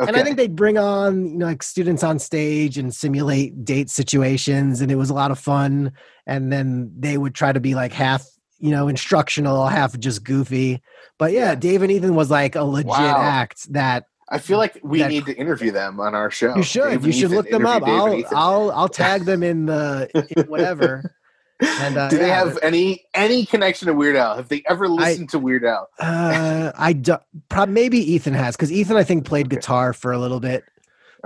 campuses. 0.06 0.08
And 0.10 0.18
I 0.18 0.24
think 0.24 0.38
they'd 0.38 0.56
bring 0.56 0.78
on, 0.78 1.26
you 1.32 1.38
know, 1.38 1.46
like 1.46 1.64
students 1.64 2.04
on 2.04 2.20
stage 2.20 2.78
and 2.78 2.94
simulate 2.94 3.66
date 3.66 3.90
situations, 3.90 4.82
and 4.82 4.92
it 4.92 4.96
was 4.96 5.10
a 5.10 5.14
lot 5.14 5.32
of 5.32 5.40
fun. 5.40 5.92
And 6.28 6.52
then 6.52 6.92
they 6.98 7.18
would 7.18 7.34
try 7.36 7.52
to 7.52 7.60
be 7.60 7.76
like 7.76 7.92
half, 7.94 8.26
you 8.60 8.72
know, 8.72 8.88
instructional, 8.88 9.68
half 9.68 9.98
just 10.00 10.24
goofy. 10.24 10.82
But 11.20 11.32
yeah, 11.32 11.50
Yeah. 11.50 11.56
Dave 11.56 11.82
and 11.82 11.92
Ethan 11.92 12.16
was 12.16 12.30
like 12.32 12.56
a 12.56 12.64
legit 12.64 12.88
Wow. 12.88 13.22
act 13.22 13.72
that 13.74 14.06
I 14.30 14.40
feel 14.40 14.58
like 14.58 14.80
we 14.84 15.00
that- 15.00 15.10
need 15.10 15.26
to 15.26 15.36
interview 15.36 15.72
them 15.72 16.00
on 16.00 16.16
our 16.16 16.32
show. 16.32 16.56
you 16.56 16.64
should. 16.64 16.90
Dave 16.90 17.06
you 17.06 17.12
should 17.12 17.26
Ethan, 17.26 17.36
look 17.38 17.50
them 17.50 17.66
up. 17.66 17.84
Dave 17.86 18.26
I'll, 18.32 18.38
I'll 18.38 18.72
I'll 18.72 18.88
tag 19.04 19.26
them 19.26 19.44
in 19.44 19.66
the 19.66 20.10
in 20.36 20.46
whatever. 20.48 21.14
And, 21.62 21.98
uh, 21.98 22.10
do 22.10 22.18
they 22.18 22.28
yeah, 22.28 22.44
have 22.44 22.60
any 22.62 23.06
any 23.14 23.46
connection 23.46 23.88
to 23.88 23.94
Weird 23.94 24.16
Al? 24.16 24.36
Have 24.36 24.50
they 24.50 24.64
ever 24.68 24.88
listened 24.88 25.30
to 25.30 25.40
Weird 25.40 25.64
Al? 25.66 25.88
Uh, 26.00 26.72
I 26.76 26.94
do, 26.94 27.18
prob- 27.50 27.70
maybe 27.70 28.00
Ethan 28.00 28.34
has 28.34 28.56
because 28.56 28.72
Ethan 28.72 28.98
I 28.98 29.04
think 29.04 29.26
played 29.26 29.46
Okay. 29.48 29.56
guitar 29.58 29.94
for 29.94 30.12
a 30.12 30.18
little 30.18 30.40
bit. 30.40 30.64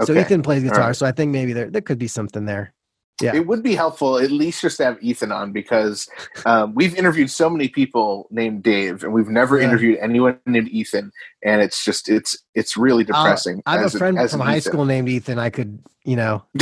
So 0.03 0.13
Okay. 0.13 0.21
Ethan 0.21 0.43
plays 0.43 0.61
guitar, 0.63 0.79
right. 0.79 0.95
so 0.95 1.07
I 1.07 1.11
think 1.11 1.31
maybe 1.31 1.53
there 1.53 1.69
there 1.71 1.81
could 1.81 1.97
be 1.97 2.07
something 2.07 2.45
there. 2.45 2.73
Yeah. 3.21 3.35
It 3.35 3.47
would 3.47 3.63
be 3.63 3.73
helpful 3.73 4.19
at 4.19 4.29
least 4.29 4.61
just 4.61 4.77
to 4.77 4.85
have 4.85 4.97
Ethan 5.01 5.31
on 5.31 5.51
because 5.51 6.07
um, 6.45 6.75
we've 6.75 6.93
interviewed 6.95 7.31
so 7.31 7.49
many 7.49 7.67
people 7.67 8.27
named 8.29 8.61
Dave 8.61 9.03
and 9.03 9.11
we've 9.11 9.27
never 9.27 9.57
Yeah. 9.57 9.67
interviewed 9.69 9.97
anyone 9.99 10.39
named 10.45 10.69
Ethan, 10.69 11.11
and 11.43 11.61
it's 11.61 11.83
just 11.83 12.09
it's 12.09 12.37
it's 12.53 12.77
really 12.77 13.03
depressing. 13.03 13.63
I 13.65 13.77
have 13.77 13.85
as 13.85 13.95
a 13.95 13.97
friend 13.97 14.19
as 14.19 14.31
from 14.31 14.41
high 14.41 14.57
Ethan. 14.57 14.71
school 14.71 14.85
named 14.85 15.09
Ethan. 15.09 15.39
I 15.39 15.49
could, 15.49 15.79
you 16.05 16.15
know, 16.15 16.43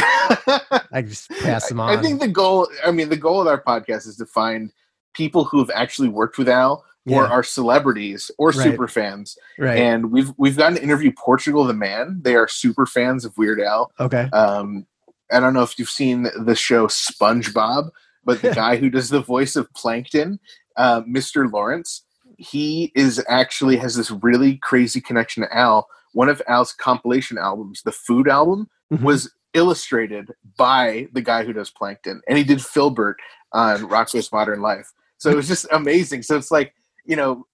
I 0.92 1.02
just 1.06 1.30
pass 1.42 1.70
him 1.70 1.80
on. 1.80 1.90
I 1.98 2.02
think 2.02 2.22
the 2.22 2.28
goal, 2.30 2.68
I 2.86 2.92
mean, 2.92 3.10
the 3.10 3.18
goal 3.18 3.42
of 3.42 3.48
our 3.48 3.62
podcast 3.62 4.08
is 4.08 4.16
to 4.18 4.26
find 4.26 4.72
people 5.14 5.44
who 5.46 5.60
have 5.60 5.72
actually 5.74 6.10
worked 6.10 6.38
with 6.38 6.48
Al 6.50 6.86
or 7.08 7.28
are 7.28 7.44
celebrities 7.44 8.32
or 8.40 8.50
Right. 8.50 8.64
super 8.64 8.88
fans. 8.88 9.38
right. 9.60 9.78
And 9.78 10.12
we've 10.12 10.32
we've 10.38 10.58
gotten 10.58 10.78
to 10.78 10.84
interview 10.84 11.12
Portugal 11.18 11.64
the 11.66 11.74
Man. 11.74 12.22
They 12.24 12.36
are 12.36 12.48
super 12.48 12.86
fans 12.86 13.26
of 13.26 13.38
Weird 13.38 13.60
Al. 13.62 13.92
okay. 14.00 14.30
Um, 14.34 14.88
I 15.36 15.40
don't 15.40 15.54
know 15.54 15.64
if 15.64 15.78
you've 15.78 15.90
seen 15.90 16.30
the 16.38 16.56
show 16.56 16.88
SpongeBob, 16.88 17.90
but 18.24 18.42
the 18.42 18.52
guy 18.56 18.78
who 18.78 18.90
does 18.90 19.10
the 19.10 19.22
voice 19.22 19.56
of 19.56 19.72
Plankton, 19.74 20.40
uh, 20.78 21.02
Mr. 21.02 21.52
Lawrence, 21.52 22.04
he 22.38 22.92
is 22.96 23.24
actually 23.28 23.78
has 23.78 23.96
this 23.96 24.12
really 24.12 24.58
crazy 24.58 25.02
connection 25.02 25.44
to 25.44 25.56
Al. 25.56 25.88
One 26.14 26.30
of 26.30 26.42
Al's 26.48 26.74
compilation 26.74 27.38
albums, 27.38 27.82
the 27.84 27.92
Food 27.92 28.28
album, 28.28 28.70
Mhm. 28.94 29.02
was 29.02 29.32
illustrated 29.54 30.32
by 30.58 31.08
the 31.14 31.22
guy 31.22 31.44
who 31.44 31.54
does 31.54 31.70
Plankton, 31.70 32.22
and 32.28 32.38
he 32.38 32.44
did 32.44 32.60
Filburt 32.60 33.16
on 33.54 33.88
Rocko's 33.90 34.32
Modern 34.32 34.62
Life. 34.62 34.92
So 35.18 35.30
it 35.30 35.36
was 35.36 35.48
just 35.48 35.66
amazing. 35.72 36.24
So 36.24 36.38
it's 36.38 36.52
like 36.52 36.74
you 37.06 37.16
know. 37.16 37.46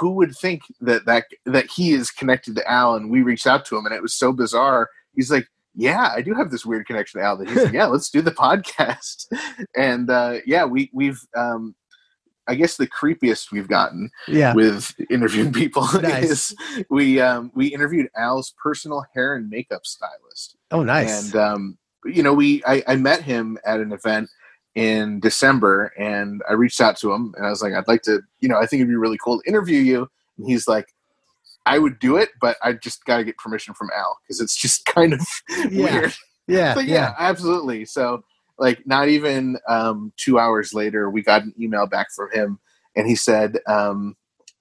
Who 0.00 0.12
would 0.12 0.34
think 0.34 0.62
that, 0.80 1.04
that 1.04 1.26
that 1.44 1.66
he 1.66 1.92
is 1.92 2.10
connected 2.10 2.56
to 2.56 2.66
Al? 2.70 2.94
And 2.94 3.10
we 3.10 3.20
reached 3.20 3.46
out 3.46 3.66
to 3.66 3.76
him, 3.76 3.84
and 3.84 3.94
it 3.94 4.00
was 4.00 4.14
so 4.14 4.32
bizarre. 4.32 4.88
He's 5.14 5.30
like, 5.30 5.46
yeah, 5.74 6.12
I 6.14 6.22
do 6.22 6.34
have 6.34 6.50
this 6.50 6.64
weird 6.64 6.86
connection 6.86 7.20
to 7.20 7.26
Al. 7.26 7.36
That 7.36 7.48
he's 7.48 7.64
like, 7.64 7.72
yeah, 7.72 7.86
let's 7.86 8.10
do 8.10 8.22
the 8.22 8.30
podcast. 8.30 9.26
And 9.76 10.08
uh, 10.10 10.36
yeah, 10.46 10.64
we 10.64 10.90
we've 10.92 11.20
um, 11.36 11.74
I 12.46 12.54
guess 12.54 12.76
the 12.76 12.86
creepiest 12.86 13.50
we've 13.52 13.68
gotten 13.68 14.10
Yeah. 14.28 14.54
with 14.54 14.94
interviewing 15.10 15.52
people 15.52 15.86
Nice. 16.02 16.30
is 16.52 16.56
we 16.90 17.20
um, 17.20 17.50
we 17.54 17.68
interviewed 17.68 18.08
Al's 18.16 18.54
personal 18.62 19.04
hair 19.14 19.34
and 19.34 19.48
makeup 19.48 19.86
stylist. 19.86 20.56
Oh, 20.70 20.82
nice. 20.82 21.26
And 21.26 21.36
um, 21.36 21.78
you 22.04 22.22
know, 22.22 22.34
we 22.34 22.62
I, 22.66 22.82
I 22.86 22.96
met 22.96 23.22
him 23.22 23.58
at 23.64 23.80
an 23.80 23.92
event 23.92 24.28
in 24.74 25.20
December, 25.20 25.92
and 25.98 26.42
I 26.48 26.52
reached 26.54 26.80
out 26.80 26.96
to 26.98 27.12
him, 27.12 27.32
and 27.36 27.46
I 27.46 27.50
was 27.50 27.62
like, 27.62 27.72
I'd 27.74 27.88
like 27.88 28.02
to, 28.02 28.20
you 28.40 28.48
know, 28.48 28.56
I 28.58 28.66
think 28.66 28.80
it'd 28.80 28.88
be 28.88 28.96
really 28.96 29.18
cool 29.24 29.40
to 29.40 29.48
interview 29.48 29.78
you. 29.78 30.08
And 30.36 30.46
he's 30.48 30.66
like, 30.68 30.86
I 31.66 31.78
would 31.78 31.98
do 31.98 32.16
it, 32.16 32.30
but 32.40 32.56
I 32.62 32.72
just 32.74 33.04
got 33.04 33.16
to 33.18 33.24
get 33.24 33.38
permission 33.38 33.74
from 33.74 33.88
Al 33.96 34.18
because 34.22 34.40
it's 34.40 34.56
just 34.56 34.84
kind 34.86 35.12
of 35.14 35.20
Yeah. 35.70 35.92
weird. 36.00 36.14
yeah. 36.46 36.74
But 36.74 36.84
yeah. 36.86 36.94
yeah, 36.94 37.14
absolutely. 37.18 37.84
So, 37.86 38.22
like, 38.58 38.86
not 38.86 39.08
even 39.08 39.56
um, 39.68 40.12
two 40.16 40.38
hours 40.38 40.72
later, 40.74 41.10
we 41.10 41.22
got 41.22 41.42
an 41.42 41.54
email 41.60 41.86
back 41.86 42.08
from 42.14 42.30
him, 42.32 42.58
and 42.96 43.06
he 43.08 43.16
said, 43.16 43.58
um, 43.66 44.14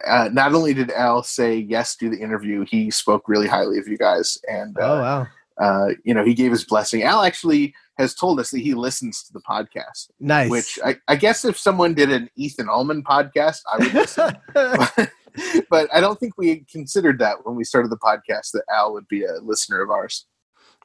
uh, 0.07 0.29
not 0.33 0.53
only 0.53 0.73
did 0.73 0.91
Al 0.91 1.23
say 1.23 1.55
yes 1.57 1.95
to 1.97 2.09
the 2.09 2.17
interview, 2.17 2.65
he 2.67 2.89
spoke 2.91 3.23
really 3.27 3.47
highly 3.47 3.77
of 3.79 3.87
you 3.87 3.97
guys, 3.97 4.37
and 4.49 4.75
Oh 4.79 4.97
uh, 4.97 4.99
wow. 5.01 5.27
uh, 5.65 5.89
you 6.03 6.13
know, 6.13 6.25
he 6.25 6.33
gave 6.33 6.51
his 6.51 6.63
blessing. 6.65 7.03
Al 7.03 7.21
actually 7.23 7.73
has 7.99 8.15
told 8.15 8.39
us 8.39 8.49
that 8.49 8.59
he 8.59 8.73
listens 8.73 9.23
to 9.23 9.31
the 9.33 9.39
podcast, 9.41 10.09
Nice. 10.19 10.49
which 10.49 10.79
I, 10.83 10.95
I 11.07 11.15
guess 11.15 11.45
if 11.45 11.57
someone 11.59 11.93
did 11.93 12.11
an 12.11 12.29
Ethan 12.35 12.67
Allman 12.67 13.03
podcast, 13.03 13.59
I 13.71 13.77
would 13.77 13.93
listen. 13.93 14.35
but, 15.69 15.93
I 15.93 15.99
don't 15.99 16.19
think 16.19 16.37
we 16.37 16.65
considered 16.71 17.19
that 17.19 17.45
when 17.45 17.55
we 17.55 17.63
started 17.63 17.91
the 17.91 17.97
podcast 17.97 18.51
that 18.53 18.63
Al 18.73 18.93
would 18.93 19.07
be 19.07 19.23
a 19.23 19.39
listener 19.41 19.81
of 19.81 19.89
ours. 19.89 20.25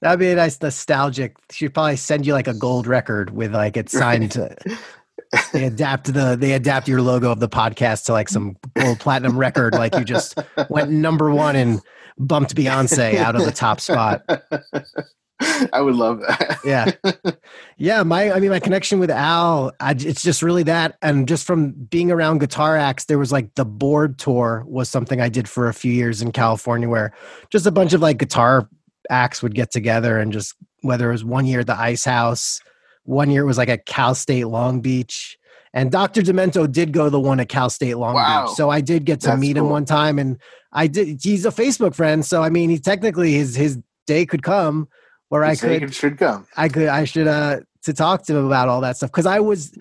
That'd 0.01 0.21
be 0.21 0.31
a 0.31 0.35
nice 0.37 0.61
nostalgic. 0.61 1.37
She'd 1.51 1.75
probably 1.75 1.97
send 1.97 2.27
you 2.27 2.33
like 2.33 2.47
a 2.47 2.55
gold 2.55 2.87
record 2.87 3.31
with 3.31 3.55
like 3.55 3.77
it 3.77 3.91
signed 3.91 4.31
to. 4.33 4.57
They 5.53 5.65
adapt 5.65 6.13
the 6.15 6.37
they 6.39 6.53
adapt 6.53 6.89
your 6.89 7.03
logo 7.03 7.31
of 7.31 7.41
the 7.41 7.49
podcast 7.49 8.05
to 8.07 8.13
like 8.13 8.29
some 8.29 8.57
gold 8.79 9.01
platinum 9.01 9.37
record, 9.37 9.75
like 9.75 9.95
you 9.97 10.05
just 10.05 10.39
went 10.71 10.91
number 10.91 11.31
one 11.31 11.57
and 11.57 11.81
bumped 12.17 12.55
Beyonce 12.55 13.17
out 13.17 13.37
of 13.37 13.45
the 13.45 13.53
top 13.53 13.81
spot. 13.81 14.23
I 15.73 15.81
would 15.81 15.95
love 15.95 16.21
that. 16.21 16.59
Yeah, 16.65 16.91
yeah. 17.77 18.03
My 18.03 18.33
I 18.33 18.41
mean, 18.41 18.51
my 18.51 18.61
connection 18.61 18.99
with 18.99 19.11
Al, 19.11 19.73
I, 19.81 19.93
it's 19.93 20.23
just 20.23 20.43
really 20.43 20.65
that, 20.65 20.97
and 21.01 21.29
just 21.29 21.47
from 21.47 21.73
being 21.73 22.11
around 22.11 22.39
guitar 22.39 22.77
acts, 22.77 23.05
there 23.05 23.19
was 23.19 23.31
like 23.31 23.55
the 23.55 23.65
board 23.65 24.19
tour 24.19 24.65
was 24.67 24.89
something 24.89 25.21
I 25.21 25.29
did 25.29 25.49
for 25.49 25.69
a 25.69 25.75
few 25.75 25.93
years 25.93 26.23
in 26.23 26.33
California, 26.33 26.89
where 26.89 27.13
just 27.51 27.67
a 27.67 27.71
bunch 27.71 27.93
of 27.93 28.01
like 28.01 28.19
guitar 28.19 28.69
acts 29.11 29.43
would 29.43 29.55
get 29.55 29.71
together 29.71 30.19
and 30.19 30.33
just 30.33 30.55
whether 30.83 31.09
it 31.09 31.13
was 31.13 31.25
one 31.25 31.47
year 31.47 31.61
at 31.61 31.67
the 31.67 31.79
Ice 31.79 32.05
House, 32.05 32.61
one 33.05 33.31
year 33.31 33.43
it 33.43 33.47
was 33.47 33.59
like 33.59 33.69
at 33.69 33.87
Cal 33.87 34.15
State 34.15 34.45
Long 34.45 34.81
Beach. 34.81 35.39
And 35.75 35.91
Dr. 35.91 36.23
Demento 36.23 36.71
did 36.71 36.93
go 36.93 37.05
to 37.05 37.11
the 37.11 37.21
one 37.21 37.41
at 37.41 37.49
Cal 37.49 37.71
State 37.71 37.95
Long 37.95 38.15
Wow. 38.15 38.47
Beach. 38.47 38.57
So 38.57 38.71
I 38.71 38.81
did 38.81 39.05
get 39.05 39.21
to 39.21 39.29
That's 39.29 39.41
meet 39.41 39.57
him 39.57 39.69
one 39.69 39.85
time 39.85 40.19
and 40.19 40.39
I 40.73 40.87
did 40.87 41.21
he's 41.23 41.45
a 41.45 41.51
Facebook 41.51 41.95
friend. 41.95 42.25
So 42.25 42.43
I 42.43 42.51
mean 42.51 42.71
he 42.71 42.79
technically 42.79 43.35
his 43.35 43.55
his 43.55 43.79
day 44.07 44.25
could 44.27 44.43
come 44.43 44.89
where 45.29 45.45
I 45.45 45.57
could 45.57 45.95
should 45.95 46.19
come. 46.19 46.47
I 46.57 46.69
could 46.69 46.89
I 46.89 47.05
should 47.05 47.27
uh 47.27 47.61
to 47.85 47.93
talk 47.93 48.25
to 48.25 48.37
him 48.37 48.47
about 48.47 48.69
all 48.69 48.81
that 48.83 48.97
stuff 48.97 49.11
because 49.11 49.27
I 49.27 49.41
was 49.41 49.73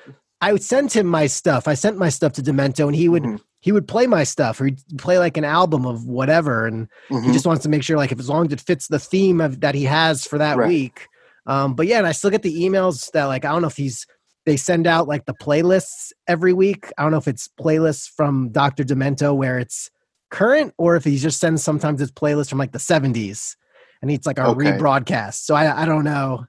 I 0.42 0.52
would 0.54 0.64
send 0.64 0.92
him 0.94 1.08
my 1.08 1.26
stuff. 1.28 1.68
I 1.68 1.74
sent 1.74 1.98
my 1.98 2.10
stuff 2.10 2.34
to 2.34 2.42
Demento 2.44 2.86
and 2.88 2.96
he 2.96 3.10
would 3.10 3.24
Mhm. 3.24 3.42
he 3.60 3.72
would 3.72 3.88
play 3.88 4.06
my 4.08 4.24
stuff 4.24 4.62
or 4.62 4.66
he'd 4.66 4.80
play 4.98 5.18
like 5.20 5.36
an 5.38 5.44
album 5.46 5.86
of 5.86 6.06
whatever 6.06 6.68
and 6.68 6.88
he 7.10 7.16
Mhm. 7.16 7.34
just 7.34 7.46
wants 7.48 7.64
to 7.64 7.70
make 7.70 7.84
sure 7.84 7.98
like 7.98 8.12
if 8.12 8.20
as 8.20 8.30
long 8.30 8.46
as 8.48 8.54
it 8.54 8.62
fits 8.62 8.88
the 8.88 9.00
theme 9.00 9.42
of 9.42 9.62
that 9.62 9.74
he 9.76 9.84
has 9.86 10.26
for 10.26 10.38
that 10.38 10.58
Right. 10.58 10.68
week. 10.68 11.08
Um 11.48 11.74
but 11.76 11.88
yeah, 11.88 11.98
and 11.98 12.08
I 12.08 12.12
still 12.12 12.30
get 12.30 12.44
the 12.44 12.62
emails 12.64 13.12
that 13.12 13.26
like 13.26 13.46
I 13.46 13.50
don't 13.52 13.62
know 13.62 13.68
if 13.68 13.78
he's 13.78 14.06
they 14.46 14.56
send 14.58 14.88
out 14.88 15.08
like 15.10 15.26
the 15.26 15.34
playlists 15.34 16.14
every 16.28 16.54
week. 16.54 16.90
I 16.98 17.02
don't 17.02 17.12
know 17.12 17.18
if 17.18 17.28
it's 17.28 17.50
playlists 17.60 18.08
from 18.10 18.50
Dr. 18.50 18.86
Demento 18.86 19.36
where 19.36 19.60
it's 19.60 19.90
current 20.32 20.74
or 20.78 20.96
if 20.96 21.04
he 21.04 21.18
just 21.18 21.40
sends 21.40 21.64
sometimes 21.64 22.00
his 22.00 22.12
playlist 22.12 22.50
from 22.50 22.58
like 22.60 22.72
the 22.74 22.80
70s 22.80 23.56
and 24.02 24.12
it's 24.12 24.26
like 24.28 24.38
a 24.40 24.48
Okay. 24.48 24.72
rebroadcast. 24.72 25.46
So 25.46 25.56
I, 25.56 25.84
I 25.84 25.86
don't 25.86 26.04
know. 26.04 26.46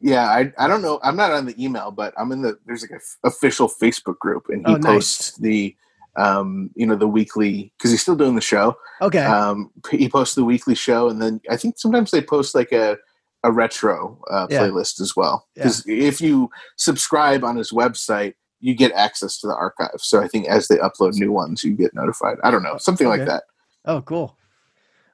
Yeah, 0.00 0.24
I 0.28 0.52
I 0.58 0.66
don't 0.68 0.82
know. 0.82 0.98
I'm 1.02 1.16
not 1.16 1.32
on 1.32 1.46
the 1.46 1.62
email, 1.62 1.90
but 1.90 2.14
I'm 2.16 2.32
in 2.32 2.42
the 2.42 2.58
there's 2.66 2.82
like 2.82 2.92
a 2.92 2.96
f- 2.96 3.16
official 3.24 3.68
Facebook 3.68 4.18
group, 4.18 4.46
and 4.48 4.66
he 4.66 4.74
Oh, 4.74 4.76
nice. 4.76 4.84
posts 4.86 5.36
the 5.38 5.76
um 6.16 6.70
you 6.74 6.86
know 6.86 6.96
the 6.96 7.06
weekly 7.08 7.72
because 7.76 7.90
he's 7.90 8.00
still 8.02 8.16
doing 8.16 8.34
the 8.34 8.40
show. 8.40 8.74
Okay. 9.02 9.24
Um, 9.24 9.70
he 9.90 10.08
posts 10.08 10.34
the 10.34 10.44
weekly 10.44 10.74
show, 10.74 11.08
and 11.10 11.20
then 11.20 11.40
I 11.50 11.56
think 11.58 11.78
sometimes 11.78 12.10
they 12.10 12.22
post 12.22 12.54
like 12.54 12.72
a 12.72 12.96
a 13.44 13.52
retro 13.52 14.18
uh, 14.30 14.46
Yeah. 14.50 14.62
playlist 14.62 15.00
as 15.00 15.14
well. 15.14 15.46
Because 15.54 15.84
if 15.86 16.20
you 16.20 16.50
subscribe 16.76 17.44
on 17.44 17.56
his 17.56 17.70
website, 17.70 18.34
you 18.60 18.74
get 18.74 18.90
access 18.92 19.38
to 19.40 19.46
the 19.46 19.54
archive. 19.54 19.98
So 20.00 20.20
I 20.20 20.26
think 20.26 20.48
as 20.48 20.66
they 20.68 20.78
upload 20.78 21.12
new 21.14 21.30
ones, 21.30 21.62
you 21.62 21.76
get 21.76 21.94
notified. 21.94 22.38
I 22.42 22.50
don't 22.50 22.62
know, 22.64 22.78
something 22.78 23.06
like 23.06 23.24
that. 23.26 23.44
oh, 23.84 24.00
cool. 24.02 24.36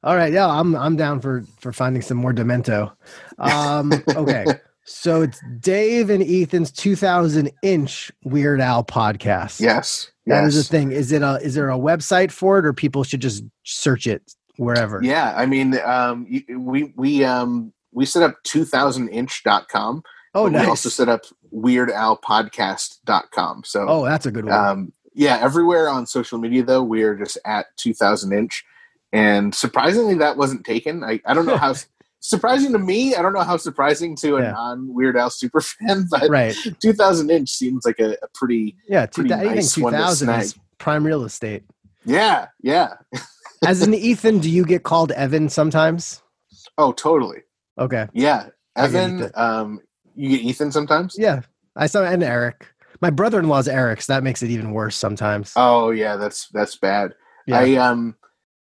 All 0.05 0.17
right. 0.17 0.33
Yeah, 0.33 0.49
I'm 0.49 0.75
I'm 0.75 0.97
down 0.97 1.21
for 1.21 1.45
for 1.61 1.73
finding 1.73 2.03
some 2.03 2.17
more 2.19 2.33
Demento. 2.33 2.93
Um, 3.39 3.93
okay. 4.17 4.45
So 4.85 5.23
it's 5.23 5.41
Dave 5.61 6.11
and 6.11 6.25
Ethan's 6.25 6.73
2000 6.73 7.53
inch 7.63 8.11
Weird 8.25 8.61
Al 8.61 8.83
podcast. 8.83 9.61
Yes, 9.61 10.11
That 10.27 10.43
is 10.45 10.57
yes. 10.57 10.67
a 10.67 10.69
thing. 10.69 10.91
Is 10.91 11.13
it 11.13 11.23
a 11.23 11.37
is 11.37 11.55
there 11.55 11.71
a 11.71 11.79
website 11.79 12.33
for 12.33 12.59
it 12.59 12.67
or 12.67 12.73
people 12.73 13.05
should 13.05 13.21
just 13.21 13.45
search 13.63 14.09
it 14.09 14.35
wherever? 14.57 15.01
Yeah, 15.03 15.35
I 15.37 15.47
mean, 15.47 15.79
um, 15.85 16.27
we 16.49 16.93
we 16.97 17.25
um 17.25 17.73
we 17.93 18.05
set 18.07 18.25
up 18.25 18.43
2000inch.com. 18.45 20.03
Oh, 20.35 20.49
nice. 20.49 20.63
We 20.63 20.69
also 20.69 20.89
set 20.89 21.09
up 21.09 21.21
weirdalpodcast.com. 21.55 23.63
So 23.65 23.87
oh, 23.89 24.05
that's 24.05 24.27
a 24.27 24.33
good 24.33 24.47
one. 24.47 24.55
um, 24.55 24.93
yeah, 25.15 25.39
everywhere 25.41 25.89
on 25.89 26.07
social 26.07 26.39
media 26.39 26.63
though, 26.63 26.83
we 26.83 27.03
are 27.03 27.15
just 27.15 27.39
at 27.45 27.67
2000 27.77 28.33
inch. 28.33 28.65
And 29.13 29.55
surprisingly, 29.55 30.15
that 30.17 30.37
wasn't 30.37 30.65
taken. 30.65 31.05
I, 31.05 31.21
I 31.27 31.35
don't 31.35 31.47
know 31.47 31.57
how 31.59 31.75
surprising 32.21 32.73
to 32.73 32.79
me. 32.79 33.15
I 33.15 33.23
don't 33.23 33.33
know 33.35 33.43
how 33.43 33.57
surprising 33.57 34.17
to 34.17 34.37
a 34.37 34.43
Yeah. 34.43 34.53
non 34.53 34.95
Weird 34.95 35.17
Al 35.17 35.31
super 35.31 35.61
fan, 35.61 36.07
but 36.11 36.29
right. 36.31 36.57
2000 36.81 37.31
inch 37.31 37.51
seems 37.51 37.85
like 37.85 37.99
a, 37.99 38.13
a 38.23 38.29
pretty 38.35 38.77
Yeah. 38.89 39.07
Pretty 39.07 39.33
anything 39.33 39.55
nice 39.57 39.77
one 39.79 39.93
to 39.93 39.99
2000 39.99 40.29
is 40.41 40.55
prime 40.79 41.05
real 41.05 41.25
estate. 41.25 41.65
yeah, 42.05 42.47
yeah. 42.63 42.95
As 43.65 43.81
an 43.83 43.95
Ethan, 43.95 44.41
do 44.41 44.51
you 44.51 44.65
get 44.65 44.83
called 44.83 45.13
Evan 45.13 45.49
sometimes? 45.49 46.21
Oh, 46.79 46.91
totally. 46.93 47.43
Okay. 47.79 48.09
Yeah, 48.13 48.49
Evan. 48.77 49.31
Um, 49.37 49.81
you 50.17 50.31
get 50.31 50.41
Ethan 50.41 50.73
sometimes. 50.73 51.15
Yeah. 51.17 51.43
I 51.77 51.87
saw 51.87 52.03
and 52.03 52.25
Eric. 52.25 52.67
My 53.01 53.11
brother 53.11 53.39
in 53.39 53.49
law's 53.49 53.69
Eric, 53.69 54.03
so 54.03 54.13
that 54.15 54.23
makes 54.25 54.43
it 54.43 54.51
even 54.51 54.73
worse 54.73 54.97
sometimes. 54.97 55.53
Oh 55.57 55.91
yeah, 55.91 56.17
that's 56.17 56.49
that's 56.49 56.77
bad. 56.77 57.15
yeah. 57.47 57.59
I 57.61 57.75
um, 57.77 58.17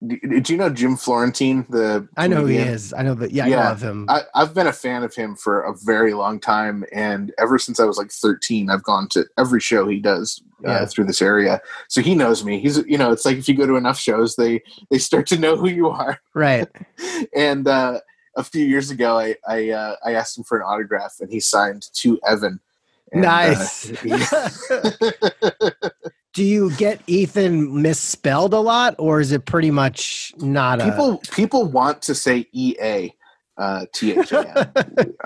d- 0.06 0.20
did 0.28 0.50
you 0.50 0.58
know 0.58 0.70
Jim 0.70 0.98
Florentine? 0.98 1.66
The 1.70 2.08
I 2.18 2.28
know 2.28 2.42
who 2.42 2.46
he 2.48 2.58
is. 2.58 2.94
I 2.94 3.04
know 3.04 3.14
that. 3.16 3.32
Yeah, 3.32 3.46
I 3.46 3.48
Yeah. 3.48 3.72
of 3.72 3.82
him. 3.82 4.06
I, 4.10 4.22
I've 4.36 4.54
been 4.54 4.68
a 4.68 4.74
fan 4.74 5.04
of 5.04 5.14
him 5.16 5.36
for 5.36 5.62
a 5.62 5.74
very 5.84 6.14
long 6.14 6.40
time, 6.40 6.84
and 6.92 7.34
ever 7.38 7.58
since 7.60 7.80
I 7.80 7.86
was 7.86 7.98
like 7.98 8.12
13, 8.12 8.70
I've 8.70 8.84
gone 8.84 9.08
to 9.10 9.26
every 9.38 9.60
show 9.60 9.88
he 9.88 10.00
does 10.00 10.42
uh, 10.66 10.72
Yeah. 10.72 10.86
through 10.86 11.06
this 11.06 11.22
area. 11.22 11.62
So 11.88 12.02
he 12.02 12.16
knows 12.16 12.44
me. 12.44 12.60
He's 12.60 12.78
you 12.86 12.98
know, 12.98 13.12
it's 13.12 13.26
like 13.26 13.38
if 13.38 13.48
you 13.50 13.56
go 13.56 13.66
to 13.66 13.76
enough 13.76 14.00
shows, 14.00 14.36
they 14.36 14.62
they 14.90 14.98
start 14.98 15.28
to 15.28 15.38
know 15.38 15.56
who 15.58 15.70
you 15.70 15.90
are. 15.90 16.20
right. 16.34 16.68
And 17.36 17.68
uh, 17.68 18.00
a 18.36 18.44
few 18.44 18.66
years 18.66 18.92
ago, 18.92 19.18
I 19.18 19.36
I, 19.48 19.70
uh, 19.70 19.96
I 20.06 20.14
asked 20.14 20.38
him 20.38 20.44
for 20.44 20.58
an 20.58 20.64
autograph, 20.66 21.16
and 21.20 21.32
he 21.32 21.40
signed 21.40 21.88
to 21.96 22.20
Evan. 22.28 22.60
And, 23.12 23.26
uh, 23.26 23.28
nice. 23.28 23.84
he- 23.86 24.10
do 26.34 26.44
you 26.44 26.72
get 26.78 27.02
Ethan 27.08 27.82
misspelled 27.82 28.54
a 28.54 28.60
lot, 28.60 28.96
or 29.00 29.20
is 29.20 29.32
it 29.32 29.46
pretty 29.46 29.72
much 29.72 30.34
not 30.38 30.80
a 30.82 30.86
people 30.86 31.22
people 31.32 31.66
want 31.66 32.02
to 32.04 32.14
say 32.16 32.48
ea 32.54 33.12
uh 33.58 33.86
t-h-a-n 33.94 34.72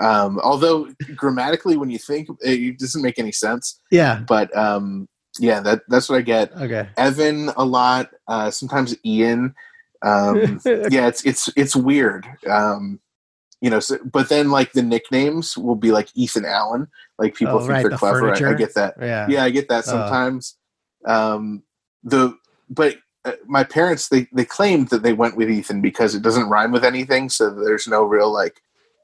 um 0.00 0.40
although 0.42 0.88
grammatically 1.14 1.76
when 1.76 1.88
you 1.88 1.98
think 1.98 2.28
it 2.40 2.78
doesn't 2.78 3.02
make 3.02 3.18
any 3.18 3.30
sense. 3.32 3.80
Yeah. 3.90 4.22
but 4.26 4.54
um 4.56 5.08
yeah 5.38 5.60
that 5.60 5.82
that's 5.88 6.08
what 6.08 6.16
i 6.18 6.22
get. 6.22 6.52
Okay. 6.56 6.88
evan 6.96 7.50
a 7.56 7.64
lot 7.64 8.10
uh 8.26 8.50
sometimes 8.50 8.96
ian. 9.04 9.54
Um 10.02 10.60
yeah 10.66 11.06
it's 11.06 11.24
it's 11.24 11.48
it's 11.56 11.76
weird. 11.76 12.26
Um 12.50 12.98
you 13.60 13.70
know 13.70 13.78
so, 13.80 13.98
but 14.04 14.28
then 14.28 14.50
like 14.50 14.72
the 14.72 14.82
nicknames 14.82 15.56
will 15.56 15.76
be 15.76 15.92
like 15.92 16.08
ethan 16.16 16.44
allen. 16.44 16.88
Like 17.18 17.34
people 17.36 17.54
Oh, 17.54 17.58
think 17.60 17.70
right, 17.70 17.82
they're 17.82 17.90
the 17.90 17.96
clever. 17.98 18.34
I, 18.34 18.50
I 18.50 18.54
get 18.54 18.74
that. 18.74 18.94
Yeah. 19.00 19.26
yeah 19.28 19.44
i 19.44 19.50
get 19.50 19.68
that 19.68 19.84
Uh. 19.86 19.92
sometimes 19.94 20.56
um 21.06 21.62
the 22.02 22.36
but 22.70 22.96
uh, 23.24 23.32
my 23.46 23.64
parents 23.64 24.08
they 24.08 24.26
they 24.32 24.44
claimed 24.44 24.88
that 24.88 25.02
they 25.02 25.12
went 25.12 25.36
with 25.36 25.50
ethan 25.50 25.80
because 25.80 26.14
it 26.14 26.22
doesn't 26.22 26.48
rhyme 26.48 26.72
with 26.72 26.84
anything 26.84 27.28
so 27.28 27.50
there's 27.50 27.86
no 27.86 28.02
real 28.02 28.32
like 28.32 28.60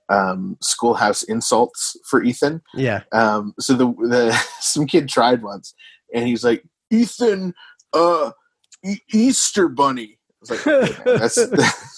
um 0.08 0.56
schoolhouse 0.60 1.22
insults 1.22 1.96
for 2.08 2.22
ethan 2.22 2.62
Yeah. 2.74 3.02
um 3.12 3.54
so 3.58 3.74
the 3.74 3.86
the 4.08 4.32
some 4.60 4.86
kid 4.86 5.08
tried 5.08 5.42
once 5.42 5.74
and 6.14 6.26
he's 6.26 6.44
like 6.44 6.64
ethan 6.90 7.54
uh 7.92 8.32
e- 8.84 8.98
easter 9.12 9.68
bunny 9.68 10.18
i 10.18 10.36
was 10.40 10.50
like 10.50 10.66
okay, 10.66 10.96
man, 11.04 11.18
that's 11.18 11.46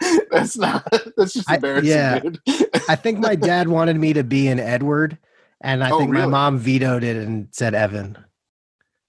that's 0.30 0.56
not 0.58 0.84
that's 1.16 1.32
just 1.32 1.48
I- 1.50 1.54
embarrassing 1.54 1.88
yeah. 1.88 2.18
dude 2.18 2.40
I 2.88 2.96
think 2.96 3.18
my 3.18 3.34
dad 3.34 3.68
wanted 3.68 3.96
me 3.96 4.12
to 4.12 4.22
be 4.24 4.48
an 4.48 4.60
Edward, 4.60 5.16
and 5.62 5.82
I 5.82 5.90
Oh, 5.90 5.98
think 5.98 6.10
my 6.10 6.20
really? 6.20 6.30
mom 6.32 6.58
vetoed 6.58 7.02
it 7.02 7.16
and 7.16 7.48
said 7.50 7.72
Evan. 7.74 8.18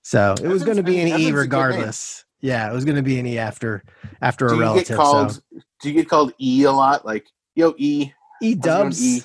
So 0.06 0.36
it 0.40 0.48
was 0.48 0.64
going 0.64 0.78
to 0.78 0.84
be 0.84 1.00
an 1.00 1.08
Evan's 1.08 1.24
E 1.24 1.32
regardless. 1.32 2.26
Yeah, 2.40 2.70
it 2.70 2.74
was 2.76 2.86
going 2.86 2.98
to 2.98 3.02
be 3.02 3.18
an 3.18 3.26
E 3.26 3.40
after 3.40 3.84
after 4.22 4.48
do 4.48 4.54
a 4.54 4.56
you 4.58 4.62
relative. 4.62 4.88
get 4.90 4.98
called 4.98 5.32
so 5.32 5.42
do 5.82 5.90
you 5.90 5.96
get 5.96 6.08
called 6.08 6.32
e 6.40 6.64
a 6.64 6.72
lot 6.72 7.08
like 7.08 7.26
yo 7.56 7.74
e 7.80 8.12
E 8.40 8.54
Dubs. 8.54 9.04
E? 9.04 9.24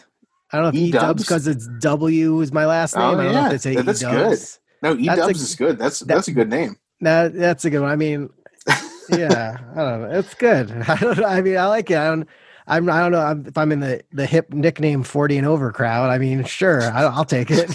I 0.50 0.56
don't 0.56 0.64
know 0.64 0.68
if 0.70 0.74
E 0.74 0.88
E-dubs? 0.88 1.22
Because 1.22 1.46
it's 1.46 1.68
W 1.80 2.40
is 2.40 2.50
my 2.50 2.64
last 2.64 2.96
oh, 2.96 3.10
name. 3.10 3.18
Oh, 3.18 3.20
I 3.20 3.24
don't 3.24 3.34
know 3.34 3.44
if 3.44 3.50
they 3.50 3.58
say 3.58 3.74
That- 3.74 3.82
E 3.82 3.84
that's 3.84 4.00
Dubs. 4.00 4.60
No, 4.82 4.96
E 4.96 5.04
Dubs 5.04 5.42
is 5.42 5.54
good. 5.54 5.78
That's 5.78 5.98
that- 5.98 6.08
that's 6.08 6.28
a 6.28 6.32
good 6.32 6.48
name. 6.48 6.76
That 7.02 7.34
that's 7.34 7.66
a 7.66 7.70
good 7.70 7.80
one. 7.80 7.90
I 7.90 7.96
mean, 7.96 8.30
yeah, 9.10 9.58
I 9.72 9.76
don't 9.76 10.02
know. 10.02 10.18
It's 10.18 10.32
good. 10.32 10.70
I 10.88 10.96
don't. 10.96 11.18
know. 11.18 11.26
I 11.26 11.42
mean, 11.42 11.58
I 11.58 11.66
like 11.66 11.90
it. 11.90 11.98
I 11.98 12.08
don't. 12.08 12.26
I'm. 12.66 12.88
I 12.88 13.00
don't 13.00 13.12
know 13.12 13.20
I'm- 13.20 13.44
if 13.46 13.58
I'm 13.58 13.70
in 13.70 13.80
the 13.80 14.02
the 14.12 14.24
hip 14.24 14.50
nickname 14.54 15.02
forty 15.02 15.36
and 15.36 15.46
over 15.46 15.72
crowd. 15.72 16.08
I 16.08 16.16
mean, 16.16 16.44
sure, 16.44 16.82
I, 16.90 17.02
I'll 17.02 17.26
take 17.26 17.48
it. 17.50 17.70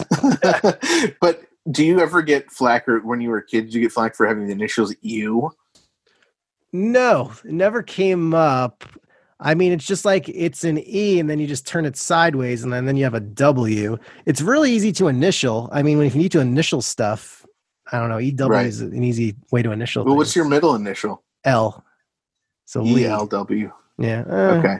but 1.22 1.44
do 1.72 1.84
you 1.86 2.00
ever 2.00 2.22
get 2.22 2.52
flack 2.52 2.88
or 2.88 3.00
when 3.00 3.22
you 3.22 3.30
were 3.30 3.38
a 3.40 3.46
kid? 3.46 3.62
Did 3.66 3.74
you 3.74 3.82
get 3.82 3.92
flack 3.92 4.16
for 4.16 4.26
having 4.28 4.46
the 4.46 4.52
initials 4.52 4.94
U? 5.02 5.52
No, 6.74 7.32
it 7.44 7.52
never 7.52 7.82
came 7.82 8.34
up. 8.34 8.84
I 9.40 9.54
mean, 9.54 9.72
it's 9.72 9.86
just 9.86 10.06
like 10.06 10.30
it's 10.30 10.64
an 10.64 10.80
E, 10.86 11.20
and 11.20 11.30
then 11.30 11.40
you 11.40 11.48
just 11.48 11.68
turn 11.68 11.86
it 11.86 11.98
sideways, 11.98 12.64
and 12.64 12.72
then, 12.72 12.86
then 12.86 12.96
you 12.98 13.04
have 13.04 13.14
a 13.14 13.20
W. 13.20 13.98
It's 14.26 14.42
really 14.42 14.72
easy 14.72 14.92
to 14.94 15.08
initial. 15.08 15.70
I 15.74 15.84
mean, 15.84 15.98
when 15.98 16.08
if 16.08 16.16
you 16.16 16.22
need 16.22 16.32
to 16.34 16.40
initial 16.40 16.82
stuff, 16.82 17.46
I 17.92 18.00
don't 18.00 18.10
know. 18.10 18.18
EW 18.18 18.48
Right. 18.48 18.66
is 18.66 18.82
an 18.82 19.04
easy 19.04 19.36
way 19.52 19.62
to 19.62 19.72
initial. 19.72 20.06
Well, 20.06 20.16
what's 20.16 20.36
your 20.36 20.46
middle 20.46 20.76
initial? 20.76 21.24
L? 21.44 21.84
So 22.66 22.84
E 22.84 22.94
Lee. 22.94 23.06
L 23.06 23.28
W. 23.28 23.72
Yeah. 23.98 24.24
uh, 24.30 24.56
Okay. 24.60 24.78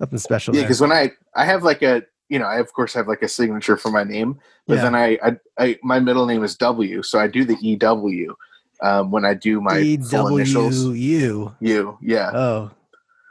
Nothing 0.00 0.18
special. 0.18 0.54
Yeah, 0.54 0.62
because 0.62 0.80
when 0.80 0.92
I 0.92 1.12
I 1.36 1.44
have 1.44 1.62
like 1.62 1.82
a 1.82 2.02
you 2.32 2.38
know 2.38 2.46
I 2.46 2.58
of 2.58 2.72
course 2.72 2.94
have 2.94 3.08
like 3.08 3.22
a 3.22 3.28
signature 3.28 3.76
for 3.76 3.90
my 3.90 4.04
name, 4.04 4.40
but 4.66 4.76
Yeah. 4.76 4.82
then 4.84 4.94
I, 4.94 5.18
I 5.22 5.36
I 5.58 5.78
my 5.82 6.00
middle 6.00 6.24
name 6.26 6.42
is 6.42 6.56
W, 6.56 7.02
so 7.02 7.18
I 7.18 7.26
do 7.26 7.44
the 7.44 7.56
E 7.60 7.76
W 7.76 8.34
um, 8.82 9.10
when 9.10 9.24
I 9.24 9.34
do 9.34 9.60
my 9.60 9.96
full 10.10 10.36
initials. 10.36 10.74
EWU. 10.86 11.54
U, 11.60 11.98
yeah. 12.00 12.30
Oh, 12.34 12.70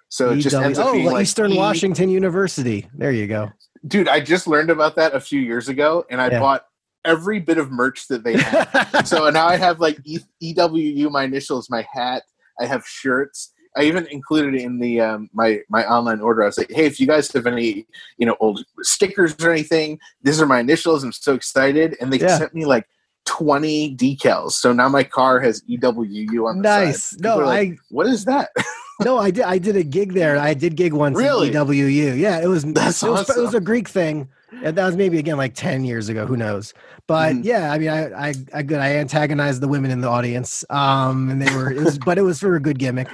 So 0.09 0.29
it 0.31 0.37
just 0.37 0.55
EW 0.55 0.63
ends 0.65 0.79
up 0.79 0.87
oh, 0.87 0.93
being 0.93 1.05
like 1.07 1.23
Eastern 1.23 1.51
E- 1.51 1.57
Washington 1.57 2.09
University. 2.09 2.87
There 2.93 3.11
you 3.11 3.27
go. 3.27 3.51
Dude, 3.87 4.07
I 4.07 4.19
just 4.19 4.45
learned 4.45 4.69
about 4.69 4.95
that 4.97 5.15
a 5.15 5.19
few 5.19 5.41
years 5.41 5.67
ago, 5.67 6.05
and 6.11 6.21
I 6.21 6.29
Yeah. 6.29 6.39
bought 6.39 6.65
every 7.03 7.39
bit 7.39 7.57
of 7.57 7.71
merch 7.71 8.07
that 8.09 8.23
they 8.23 8.37
had. 8.37 9.01
so 9.05 9.27
now 9.31 9.47
I 9.47 9.57
have 9.57 9.79
like 9.79 9.97
e- 10.05 10.19
EWU, 10.43 11.09
my 11.09 11.23
initials, 11.23 11.67
my 11.71 11.85
hat. 11.91 12.21
I 12.59 12.65
have 12.67 12.85
shirts. 12.85 13.51
I 13.77 13.83
even 13.83 14.05
included 14.07 14.55
in 14.55 14.79
the 14.79 14.99
um, 15.01 15.29
my 15.33 15.61
my 15.69 15.85
online 15.85 16.19
order. 16.21 16.43
I 16.43 16.47
was 16.47 16.57
like, 16.57 16.71
hey, 16.71 16.85
if 16.85 16.99
you 16.99 17.07
guys 17.07 17.31
have 17.31 17.47
any 17.47 17.85
you 18.17 18.25
know 18.25 18.35
old 18.39 18.63
stickers 18.81 19.35
or 19.43 19.51
anything, 19.51 19.99
these 20.23 20.41
are 20.41 20.45
my 20.45 20.59
initials. 20.59 21.03
I'm 21.03 21.11
so 21.11 21.33
excited, 21.33 21.95
and 22.01 22.11
they 22.11 22.19
Yeah. 22.19 22.37
sent 22.37 22.53
me 22.53 22.65
like 22.65 22.87
20 23.25 23.95
decals. 23.95 24.53
So 24.53 24.73
now 24.73 24.89
my 24.89 25.03
car 25.03 25.39
has 25.39 25.61
EWU 25.69 26.47
on 26.49 26.57
the 26.57 26.61
nice. 26.63 27.03
side. 27.03 27.21
No, 27.21 27.37
like, 27.37 27.71
I 27.71 27.77
what 27.89 28.07
is 28.07 28.25
that? 28.25 28.49
no, 29.01 29.17
I 29.17 29.31
did. 29.31 29.43
I 29.45 29.57
did 29.57 29.75
a 29.75 29.83
gig 29.83 30.13
there. 30.13 30.37
I 30.37 30.53
did 30.53 30.75
gig 30.75 30.93
once. 30.93 31.17
Really? 31.17 31.49
EWU. 31.51 32.17
Yeah, 32.17 32.41
it 32.41 32.47
was. 32.47 32.63
That's 32.63 33.01
it 33.03 33.09
was, 33.09 33.29
it 33.29 33.39
was 33.41 33.53
a 33.53 33.61
Greek 33.61 33.87
thing. 33.87 34.27
And 34.63 34.77
that 34.77 34.85
was 34.85 34.97
maybe 34.97 35.17
again 35.17 35.37
like 35.37 35.53
ten 35.55 35.85
years 35.85 36.09
ago. 36.09 36.25
Who 36.25 36.35
knows? 36.35 36.73
But 37.07 37.35
Mhm. 37.35 37.45
yeah, 37.45 37.71
I 37.71 37.77
mean, 37.77 37.89
I 37.89 38.27
I 38.29 38.33
I 38.53 38.63
good. 38.63 38.79
I 38.79 38.95
antagonized 38.97 39.61
the 39.61 39.67
women 39.67 39.91
in 39.91 40.01
the 40.01 40.09
audience. 40.09 40.65
Um, 40.69 41.29
and 41.29 41.41
they 41.41 41.55
were. 41.55 41.71
It 41.71 41.79
was, 41.79 41.97
but 41.97 42.17
it 42.17 42.23
was 42.23 42.39
for 42.39 42.55
a 42.55 42.59
good 42.59 42.77
gimmick. 42.79 43.07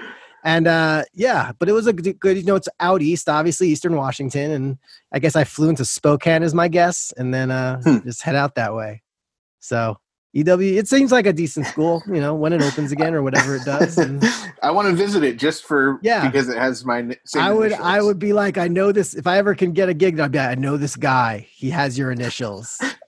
And 0.48 0.66
uh, 0.66 1.04
yeah, 1.14 1.52
but 1.60 1.68
it 1.68 1.74
was 1.74 1.88
a 1.88 1.94
good. 1.94 2.38
You 2.38 2.44
know, 2.44 2.56
it's 2.56 2.70
out 2.80 3.02
east, 3.02 3.28
obviously 3.28 3.68
Eastern 3.68 3.98
Washington, 3.98 4.50
and 4.52 4.78
I 5.12 5.20
guess 5.20 5.36
I 5.36 5.44
flew 5.44 5.68
into 5.68 5.84
Spokane 5.84 6.42
as 6.42 6.54
my 6.54 6.70
guess, 6.70 7.12
and 7.18 7.34
then 7.34 7.52
uh, 7.52 7.82
Hmm. 7.84 7.98
just 8.06 8.22
head 8.22 8.36
out 8.36 8.56
that 8.56 8.74
way. 8.74 9.04
So 9.60 9.98
EW. 10.32 10.78
It 10.78 10.88
seems 10.88 11.12
like 11.12 11.26
a 11.26 11.34
decent 11.34 11.66
school, 11.66 12.02
you 12.08 12.22
know, 12.22 12.34
when 12.34 12.54
it 12.54 12.62
opens 12.62 12.94
again 12.94 13.14
or 13.14 13.22
whatever 13.24 13.58
it 13.58 13.66
does. 13.66 13.98
And 13.98 14.24
I 14.64 14.72
want 14.72 14.88
to 14.88 14.94
visit 14.94 15.22
it 15.22 15.38
just 15.38 15.66
for 15.66 16.00
Yeah. 16.02 16.26
because 16.26 16.48
it 16.48 16.58
has 16.58 16.86
my 16.86 17.00
I 17.36 17.52
would, 17.52 17.68
initials. 17.68 17.86
I 17.86 18.02
would 18.02 18.20
be 18.20 18.32
like, 18.32 18.58
I 18.58 18.70
know 18.70 18.94
this. 18.94 19.16
If 19.16 19.28
I 19.28 19.40
ever 19.40 19.54
can 19.54 19.74
get 19.74 19.90
a 19.90 19.94
gig, 19.94 20.18
I'd 20.18 20.32
be, 20.32 20.38
like, 20.38 20.50
I 20.50 20.56
know 20.56 20.78
this 20.78 20.96
guy. 20.96 21.48
He 21.52 21.72
has 21.72 21.98
your 21.98 22.10
initials. 22.12 22.80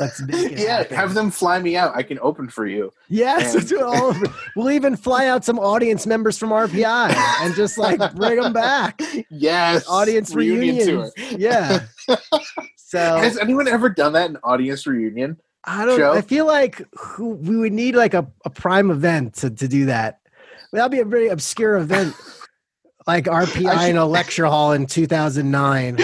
Let's 0.00 0.20
make 0.22 0.52
it 0.52 0.58
yeah, 0.58 0.78
happen. 0.78 0.96
have 0.96 1.14
them 1.14 1.30
fly 1.30 1.60
me 1.60 1.76
out. 1.76 1.94
I 1.94 2.02
can 2.02 2.18
open 2.20 2.48
for 2.48 2.66
you. 2.66 2.92
Yes, 3.08 3.54
And- 3.54 3.68
do 3.68 3.84
all 3.84 4.04
over. 4.06 4.26
We'll 4.56 4.70
even 4.70 4.96
fly 4.96 5.26
out 5.26 5.44
some 5.44 5.58
audience 5.58 6.06
members 6.06 6.38
from 6.38 6.50
RPI 6.50 7.14
and 7.42 7.54
just 7.54 7.78
like 7.78 7.98
bring 8.16 8.40
them 8.40 8.52
back. 8.52 9.00
Yes, 9.30 9.86
Audience 9.88 10.34
reunion 10.34 10.76
reunions. 10.86 11.12
Yeah. 11.38 11.84
So 12.76 12.98
Has 13.18 13.38
anyone 13.38 13.68
ever 13.68 13.88
done 13.88 14.14
that 14.14 14.30
in 14.30 14.36
audience 14.38 14.84
reunion? 14.84 15.36
I 15.62 15.84
don't. 15.84 15.96
show? 15.96 16.12
I 16.12 16.22
feel 16.22 16.44
like 16.44 16.82
who, 16.98 17.34
we 17.34 17.56
would 17.56 17.72
need 17.72 17.94
like 17.94 18.14
a, 18.14 18.26
a 18.44 18.50
prime 18.50 18.90
event 18.90 19.34
to, 19.34 19.50
to 19.50 19.68
do 19.68 19.86
that. 19.86 20.18
That'd 20.72 20.90
be 20.90 20.98
a 20.98 21.04
very 21.04 21.28
obscure 21.28 21.76
event, 21.76 22.16
like 23.06 23.26
RPI 23.26 23.80
should- 23.82 23.90
in 23.90 23.96
a 23.96 24.06
lecture 24.06 24.46
hall 24.46 24.72
in 24.72 24.86
2009. 24.86 25.98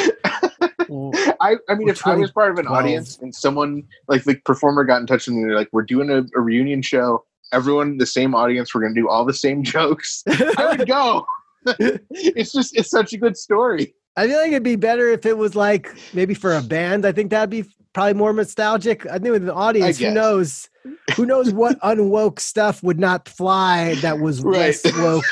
Well, 0.96 1.12
I, 1.40 1.56
I 1.68 1.74
mean, 1.74 1.88
if 1.88 2.06
I 2.06 2.14
was 2.16 2.30
part 2.32 2.50
of 2.50 2.58
an 2.58 2.64
2012. 2.64 2.76
audience 2.78 3.18
and 3.20 3.34
someone 3.34 3.82
like 4.08 4.24
the 4.24 4.36
performer 4.36 4.84
got 4.84 5.00
in 5.00 5.06
touch 5.06 5.26
with 5.26 5.36
me, 5.36 5.44
they're 5.44 5.54
like, 5.54 5.68
"We're 5.72 5.82
doing 5.82 6.10
a, 6.10 6.24
a 6.36 6.40
reunion 6.40 6.82
show. 6.82 7.24
Everyone, 7.52 7.98
the 7.98 8.06
same 8.06 8.34
audience. 8.34 8.74
We're 8.74 8.80
going 8.80 8.94
to 8.94 9.00
do 9.00 9.08
all 9.08 9.24
the 9.24 9.34
same 9.34 9.62
jokes." 9.74 10.22
I 10.26 10.74
would 10.76 10.88
go. 10.88 11.26
it's 12.10 12.52
just 12.52 12.76
it's 12.76 12.90
such 12.90 13.12
a 13.12 13.18
good 13.18 13.36
story. 13.36 13.94
I 14.16 14.26
feel 14.26 14.38
like 14.38 14.48
it'd 14.48 14.62
be 14.62 14.76
better 14.76 15.08
if 15.10 15.26
it 15.26 15.36
was 15.36 15.54
like 15.54 15.92
maybe 16.14 16.32
for 16.32 16.54
a 16.54 16.62
band. 16.62 17.04
I 17.04 17.12
think 17.12 17.30
that'd 17.30 17.50
be 17.50 17.64
probably 17.92 18.14
more 18.14 18.32
nostalgic. 18.32 19.04
I 19.06 19.18
think 19.18 19.32
with 19.32 19.42
an 19.42 19.50
audience, 19.50 19.98
who 19.98 20.10
knows? 20.12 20.68
Who 21.16 21.26
knows 21.26 21.52
what 21.52 21.78
unwoke 21.80 22.38
stuff 22.40 22.82
would 22.82 22.98
not 23.00 23.28
fly 23.28 23.94
that 23.96 24.20
was 24.20 24.42
Right. 24.42 24.58
less 24.84 24.84
woke 24.98 25.24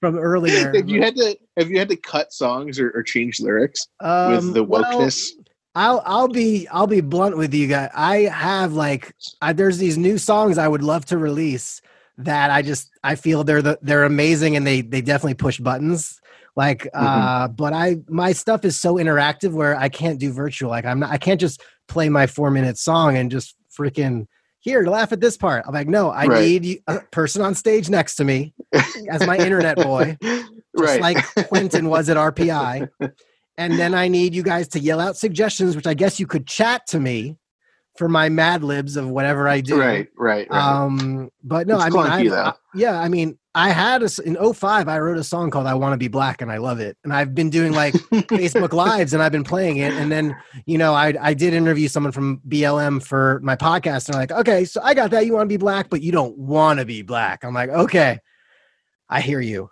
from 0.00 0.18
earlier. 0.18 0.74
If 0.74 0.88
you 0.88 1.02
had 1.02 1.14
to, 1.16 1.36
if 1.56 1.68
you 1.68 1.78
had 1.78 1.88
to 1.90 1.96
cut 1.96 2.32
songs 2.32 2.80
or, 2.80 2.90
or 2.90 3.02
change 3.02 3.40
lyrics 3.40 3.86
Um, 4.00 4.32
with 4.32 4.54
the 4.54 4.64
well, 4.64 4.84
wokeness, 4.84 5.30
I'll 5.74 6.02
I'll 6.04 6.28
be 6.28 6.66
I'll 6.68 6.86
be 6.86 7.00
blunt 7.00 7.36
with 7.36 7.54
you 7.54 7.68
guys. 7.68 7.90
I 7.94 8.22
have 8.22 8.72
like 8.72 9.14
I, 9.40 9.52
there's 9.52 9.78
these 9.78 9.96
new 9.96 10.18
songs 10.18 10.58
I 10.58 10.66
would 10.66 10.82
love 10.82 11.04
to 11.06 11.18
release 11.18 11.80
that 12.18 12.50
I 12.50 12.62
just 12.62 12.90
I 13.04 13.14
feel 13.14 13.44
they're 13.44 13.62
the, 13.62 13.78
they're 13.82 14.04
amazing 14.04 14.56
and 14.56 14.66
they 14.66 14.80
they 14.80 15.00
definitely 15.00 15.34
push 15.34 15.60
buttons. 15.60 16.18
Like 16.56 16.88
uh 16.92 17.46
but 17.48 17.72
I 17.72 17.98
my 18.08 18.32
stuff 18.32 18.64
is 18.64 18.78
so 18.78 18.96
interactive 18.96 19.52
where 19.52 19.76
I 19.76 19.88
can't 19.88 20.18
do 20.18 20.32
virtual. 20.32 20.70
Like 20.70 20.84
I'm 20.84 20.98
not 20.98 21.10
I 21.10 21.18
can't 21.18 21.40
just 21.40 21.62
play 21.86 22.08
my 22.08 22.26
4 22.26 22.50
minute 22.50 22.76
song 22.76 23.16
and 23.16 23.30
just 23.30 23.54
freaking 23.78 24.26
here 24.60 24.84
laugh 24.84 25.12
at 25.12 25.20
this 25.20 25.36
part. 25.36 25.64
I'm 25.66 25.74
like 25.74 25.88
no, 25.88 26.10
I 26.10 26.26
Right. 26.26 26.40
need 26.62 26.82
a 26.86 27.00
person 27.10 27.42
on 27.42 27.54
stage 27.54 27.88
next 27.90 28.16
to 28.16 28.24
me 28.24 28.54
as 29.10 29.26
my 29.26 29.36
internet 29.38 29.76
boy 29.76 30.16
just 30.22 30.54
right? 30.76 31.00
like 31.00 31.48
Quentin 31.48 31.88
was 31.88 32.08
at 32.08 32.16
RPI. 32.16 32.88
And 33.58 33.78
then 33.78 33.94
I 33.94 34.08
need 34.08 34.34
you 34.34 34.42
guys 34.42 34.68
to 34.68 34.78
yell 34.80 35.00
out 35.00 35.16
suggestions, 35.16 35.76
which 35.76 35.86
I 35.86 35.92
guess 35.94 36.18
you 36.18 36.26
could 36.26 36.46
chat 36.46 36.86
to 36.88 37.00
me 37.00 37.36
for 37.98 38.08
my 38.08 38.28
Mad 38.30 38.62
Libs 38.64 38.96
of 38.96 39.08
whatever 39.08 39.48
I 39.48 39.60
do. 39.60 39.76
right, 39.78 40.08
right, 40.16 40.48
right. 40.50 40.60
Um, 40.62 41.30
but 41.44 41.66
no, 41.66 41.74
It's 41.74 41.84
I 41.84 41.90
mean, 41.90 42.02
clunky, 42.02 42.26
I, 42.26 42.28
though. 42.28 42.36
I- 42.50 42.54
yeah, 42.74 42.98
I 42.98 43.08
mean, 43.08 43.36
I 43.54 43.70
had 43.70 44.02
a, 44.04 44.08
in 44.24 44.36
05, 44.54 44.86
I 44.88 44.98
wrote 45.00 45.18
a 45.18 45.24
song 45.24 45.50
called 45.50 45.66
I 45.66 45.74
Want 45.74 45.92
to 45.92 45.98
Be 45.98 46.06
Black 46.06 46.40
and 46.40 46.52
I 46.52 46.58
love 46.58 46.78
it. 46.78 46.96
And 47.02 47.12
I've 47.12 47.34
been 47.34 47.50
doing 47.50 47.72
like 47.72 47.94
Facebook 48.12 48.72
Lives 48.72 49.12
and 49.12 49.20
I've 49.22 49.32
been 49.32 49.42
playing 49.44 49.78
it. 49.78 49.92
And 49.94 50.10
then, 50.12 50.36
you 50.66 50.78
know, 50.78 50.94
I, 50.94 51.14
I 51.20 51.34
did 51.34 51.52
interview 51.52 51.88
someone 51.88 52.12
from 52.12 52.40
BLM 52.48 53.02
for 53.04 53.40
my 53.42 53.56
podcast. 53.56 54.06
And 54.06 54.14
they're 54.14 54.20
like, 54.22 54.30
okay, 54.32 54.64
so 54.64 54.80
I 54.84 54.94
got 54.94 55.10
that. 55.10 55.26
You 55.26 55.32
want 55.32 55.46
to 55.46 55.52
be 55.52 55.56
black, 55.56 55.90
but 55.90 56.00
you 56.00 56.12
don't 56.12 56.38
want 56.38 56.78
to 56.78 56.86
be 56.86 57.02
black. 57.02 57.42
I'm 57.42 57.52
like, 57.54 57.70
okay, 57.70 58.20
I 59.08 59.20
hear 59.20 59.40
you. 59.40 59.68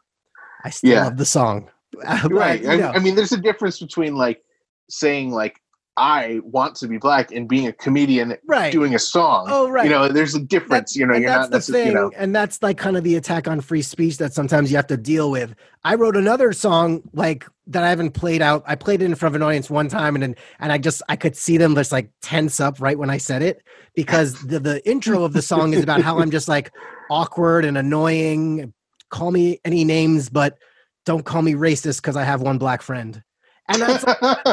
I 0.65 0.71
still 0.71 0.91
Yeah. 0.91 1.05
love 1.05 1.17
the 1.17 1.25
song. 1.27 1.71
Right. 2.29 2.65
I, 2.67 2.91
I 2.93 2.99
mean, 2.99 3.15
there's 3.15 3.33
a 3.33 3.41
difference 3.41 3.79
between 3.79 4.15
like 4.17 4.43
saying 4.91 5.31
like 5.31 5.61
I 5.99 6.41
want 6.45 6.77
to 6.77 6.87
be 6.87 6.97
black 6.97 7.33
and 7.33 7.49
being 7.49 7.67
a 7.67 7.73
comedian 7.73 8.37
right. 8.47 8.73
doing 8.73 8.95
a 8.95 8.99
song. 8.99 9.47
Oh, 9.49 9.69
right. 9.69 9.85
You 9.85 9.91
know, 9.91 10.09
there's 10.09 10.37
a 10.37 10.41
difference. 10.41 10.95
you 10.95 11.05
know, 11.05 11.15
and 11.15 11.23
you're 11.23 11.31
that's 11.31 11.43
not 11.43 11.51
the 11.51 11.57
necessarily. 11.57 11.85
thing, 11.87 11.97
You 11.97 12.01
know, 12.01 12.13
and 12.17 12.35
that's 12.35 12.63
like 12.63 12.79
kind 12.79 12.97
of 12.97 13.03
the 13.03 13.17
attack 13.17 13.49
on 13.49 13.61
free 13.61 13.83
speech 13.83 14.19
that 14.19 14.33
sometimes 14.33 14.71
you 14.71 14.77
have 14.77 14.87
to 14.87 14.97
deal 14.97 15.31
with. 15.31 15.55
I 15.83 15.97
wrote 15.97 16.17
another 16.17 16.53
song 16.53 17.03
like 17.13 17.47
that 17.67 17.83
I 17.83 17.89
haven't 17.89 18.13
played 18.13 18.43
out. 18.43 18.63
I 18.67 18.77
played 18.77 19.03
it 19.03 19.07
in 19.07 19.15
front 19.17 19.35
of 19.35 19.41
an 19.41 19.47
audience 19.47 19.69
one 19.69 19.89
time, 19.89 20.15
and 20.15 20.37
and 20.61 20.73
I 20.73 20.79
just 20.79 21.03
I 21.09 21.17
could 21.17 21.37
see 21.37 21.57
them 21.57 21.75
just 21.75 21.91
like 21.91 22.11
tense 22.23 22.61
up 22.61 22.81
right 22.81 22.99
when 22.99 23.11
I 23.11 23.19
said 23.19 23.43
it 23.43 23.63
because 23.95 24.41
the 24.43 24.61
the 24.61 24.89
intro 24.89 25.25
of 25.25 25.33
the 25.33 25.43
song 25.43 25.75
is 25.75 25.83
about 25.83 26.03
how 26.03 26.21
I'm 26.21 26.31
just 26.31 26.49
like 26.49 26.71
awkward 27.11 27.65
and 27.65 27.77
annoying. 27.77 28.73
Call 29.11 29.31
me 29.31 29.61
any 29.65 29.85
names, 29.85 30.29
but 30.29 30.59
don't 31.07 31.25
call 31.25 31.43
me 31.43 31.55
racist 31.55 32.03
because 32.03 32.17
I 32.17 32.25
have 32.25 32.43
one 32.43 32.59
black 32.59 32.83
friend. 32.83 33.23
And 33.69 33.83
that's 33.83 34.05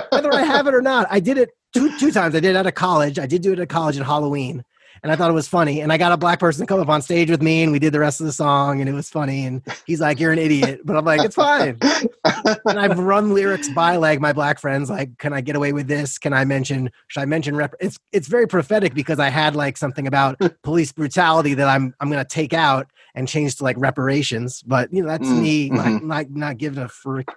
whether 0.10 0.34
I 0.34 0.42
have 0.44 0.68
it 0.68 0.74
or 0.74 0.82
not. 0.82 1.08
I 1.10 1.20
did 1.20 1.38
it 1.38 1.52
two 1.74 1.92
two 1.98 2.12
times. 2.12 2.36
I 2.36 2.40
did 2.40 2.52
it 2.52 2.56
out 2.56 2.68
of 2.68 2.74
college. 2.76 3.20
I 3.20 3.26
did 3.26 3.42
do 3.42 3.54
it 3.54 3.60
at 3.60 3.70
college 3.70 3.98
at 3.98 4.06
Halloween, 4.06 4.64
and 5.04 5.12
I 5.12 5.16
thought 5.16 5.30
it 5.30 5.34
was 5.34 5.48
funny. 5.48 5.82
And 5.82 5.92
I 5.92 5.98
got 5.98 6.12
a 6.12 6.18
black 6.18 6.40
person 6.40 6.62
to 6.62 6.68
come 6.68 6.80
up 6.80 6.90
on 6.90 7.02
stage 7.02 7.30
with 7.30 7.42
me, 7.42 7.64
and 7.64 7.72
we 7.72 7.80
did 7.80 7.94
the 7.94 8.00
rest 8.00 8.20
of 8.20 8.26
the 8.26 8.34
song, 8.34 8.80
and 8.82 8.90
it 8.90 8.94
was 8.94 9.10
funny. 9.10 9.46
And 9.46 9.62
he's 9.86 10.02
like, 10.02 10.20
"You're 10.20 10.32
an 10.32 10.40
idiot," 10.40 10.82
but 10.84 10.96
I'm 10.98 11.06
like, 11.06 11.24
"It's 11.24 11.36
fine." 11.36 11.84
And 12.68 12.80
I've 12.80 12.98
run 12.98 13.34
lyrics 13.34 13.70
by 13.70 13.96
like 13.98 14.20
my 14.20 14.34
black 14.34 14.60
friends, 14.60 14.90
like, 14.90 15.18
"Can 15.20 15.34
I 15.34 15.42
get 15.42 15.56
away 15.56 15.72
with 15.72 15.88
this? 15.88 16.18
Can 16.18 16.34
I 16.34 16.46
mention? 16.46 16.90
Should 17.08 17.22
I 17.22 17.26
mention?" 17.26 17.56
Rep-? 17.56 17.76
It's 17.80 17.98
it's 18.12 18.28
very 18.28 18.48
prophetic 18.48 18.94
because 18.94 19.20
I 19.20 19.30
had 19.30 19.56
like 19.56 19.78
something 19.78 20.08
about 20.08 20.40
police 20.64 20.92
brutality 20.92 21.54
that 21.56 21.68
I'm 21.68 21.94
I'm 22.00 22.10
gonna 22.10 22.26
take 22.26 22.54
out 22.54 22.88
and 23.14 23.28
change 23.28 23.56
to 23.58 23.64
like 23.64 23.78
reparations. 23.80 24.62
But 24.64 24.92
you 24.92 25.02
know, 25.04 25.08
that's 25.08 25.32
Mm, 25.32 25.42
me 25.42 25.72
like 25.72 26.02
not 26.02 26.30
not 26.32 26.58
giving 26.58 26.84
a 26.84 26.90
frick 26.90 27.28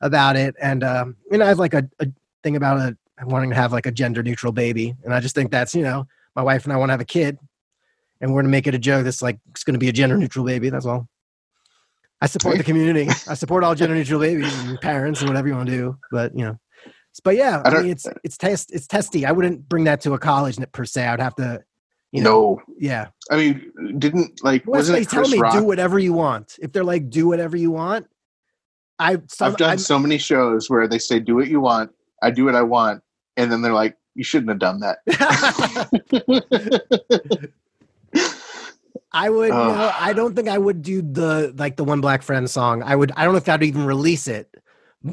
about 0.00 0.36
it. 0.36 0.54
And 0.60 0.84
um, 0.84 1.16
you 1.30 1.38
know, 1.38 1.44
I 1.44 1.48
have 1.48 1.58
like 1.58 1.74
a, 1.74 1.88
a 2.00 2.06
thing 2.42 2.56
about 2.56 2.78
a 2.78 2.96
wanting 3.24 3.50
to 3.50 3.56
have 3.56 3.72
like 3.72 3.86
a 3.86 3.92
gender 3.92 4.22
neutral 4.22 4.52
baby, 4.52 4.94
and 5.04 5.14
I 5.14 5.20
just 5.20 5.34
think 5.34 5.50
that's 5.50 5.74
you 5.74 5.82
know, 5.82 6.06
my 6.34 6.42
wife 6.42 6.64
and 6.64 6.72
I 6.72 6.76
want 6.76 6.90
to 6.90 6.92
have 6.94 7.00
a 7.00 7.06
kid, 7.06 7.38
and 8.20 8.32
we're 8.32 8.42
gonna 8.42 8.50
make 8.50 8.66
it 8.66 8.74
a 8.74 8.78
joke 8.78 9.04
that's 9.04 9.22
like 9.22 9.38
it's 9.50 9.64
gonna 9.64 9.78
be 9.78 9.88
a 9.88 9.92
gender 9.92 10.16
neutral 10.16 10.44
baby. 10.44 10.70
That's 10.70 10.86
all. 10.86 11.08
I 12.20 12.26
support 12.26 12.56
the 12.56 12.64
community. 12.64 13.08
I 13.28 13.34
support 13.34 13.62
all 13.64 13.74
gender 13.74 13.94
neutral 13.94 14.20
babies 14.20 14.52
and 14.64 14.80
parents 14.80 15.20
and 15.20 15.28
whatever 15.28 15.48
you 15.48 15.54
want 15.54 15.68
to 15.68 15.76
do. 15.76 15.98
But 16.10 16.36
you 16.36 16.44
know, 16.44 16.58
but 17.24 17.36
yeah, 17.36 17.62
I 17.64 17.70
I, 17.70 17.82
mean, 17.82 17.90
it's 17.90 18.06
it's 18.24 18.36
test 18.36 18.72
it's 18.72 18.86
testy. 18.86 19.26
I 19.26 19.32
wouldn't 19.32 19.68
bring 19.68 19.84
that 19.84 20.00
to 20.02 20.14
a 20.14 20.18
college 20.18 20.58
per 20.72 20.84
se. 20.84 21.06
I'd 21.06 21.20
have 21.20 21.34
to, 21.36 21.62
you 22.12 22.22
know, 22.22 22.30
no, 22.30 22.74
yeah. 22.78 23.08
I 23.30 23.36
mean, 23.36 23.98
didn't 23.98 24.42
like 24.42 24.64
Unless 24.66 24.88
wasn't 24.88 24.98
they 24.98 25.04
tell 25.04 25.28
me 25.28 25.38
Rock? 25.38 25.52
do 25.52 25.64
whatever 25.64 25.98
you 25.98 26.12
want. 26.12 26.58
If 26.60 26.72
they're 26.72 26.84
like 26.84 27.10
do 27.10 27.26
whatever 27.26 27.56
you 27.56 27.70
want, 27.70 28.06
I 28.98 29.18
some, 29.28 29.52
I've 29.52 29.56
done 29.56 29.68
I'm- 29.70 29.78
so 29.78 29.98
many 29.98 30.18
shows 30.18 30.68
where 30.70 30.86
they 30.88 30.98
say 30.98 31.20
do 31.20 31.34
what 31.36 31.48
you 31.48 31.60
want, 31.60 31.90
I 32.22 32.30
do 32.30 32.44
what 32.46 32.54
I 32.54 32.62
want, 32.62 33.02
and 33.36 33.52
then 33.52 33.60
they're 33.62 33.72
like, 33.74 33.96
you 34.14 34.24
shouldn't 34.24 34.48
have 34.48 34.58
done 34.58 34.80
that. 34.80 34.98
I 39.12 39.30
would. 39.30 39.50
No, 39.50 39.92
I 39.98 40.12
don't 40.12 40.34
think 40.34 40.48
I 40.48 40.58
would 40.58 40.82
do 40.82 41.00
the 41.00 41.54
like 41.56 41.76
the 41.76 41.84
one 41.84 42.00
black 42.00 42.22
friend 42.22 42.50
song. 42.50 42.82
I 42.82 42.96
would. 42.96 43.12
I 43.16 43.24
don't 43.24 43.32
know 43.32 43.38
if 43.38 43.48
I'd 43.48 43.62
even 43.62 43.86
release 43.86 44.28
it, 44.28 44.54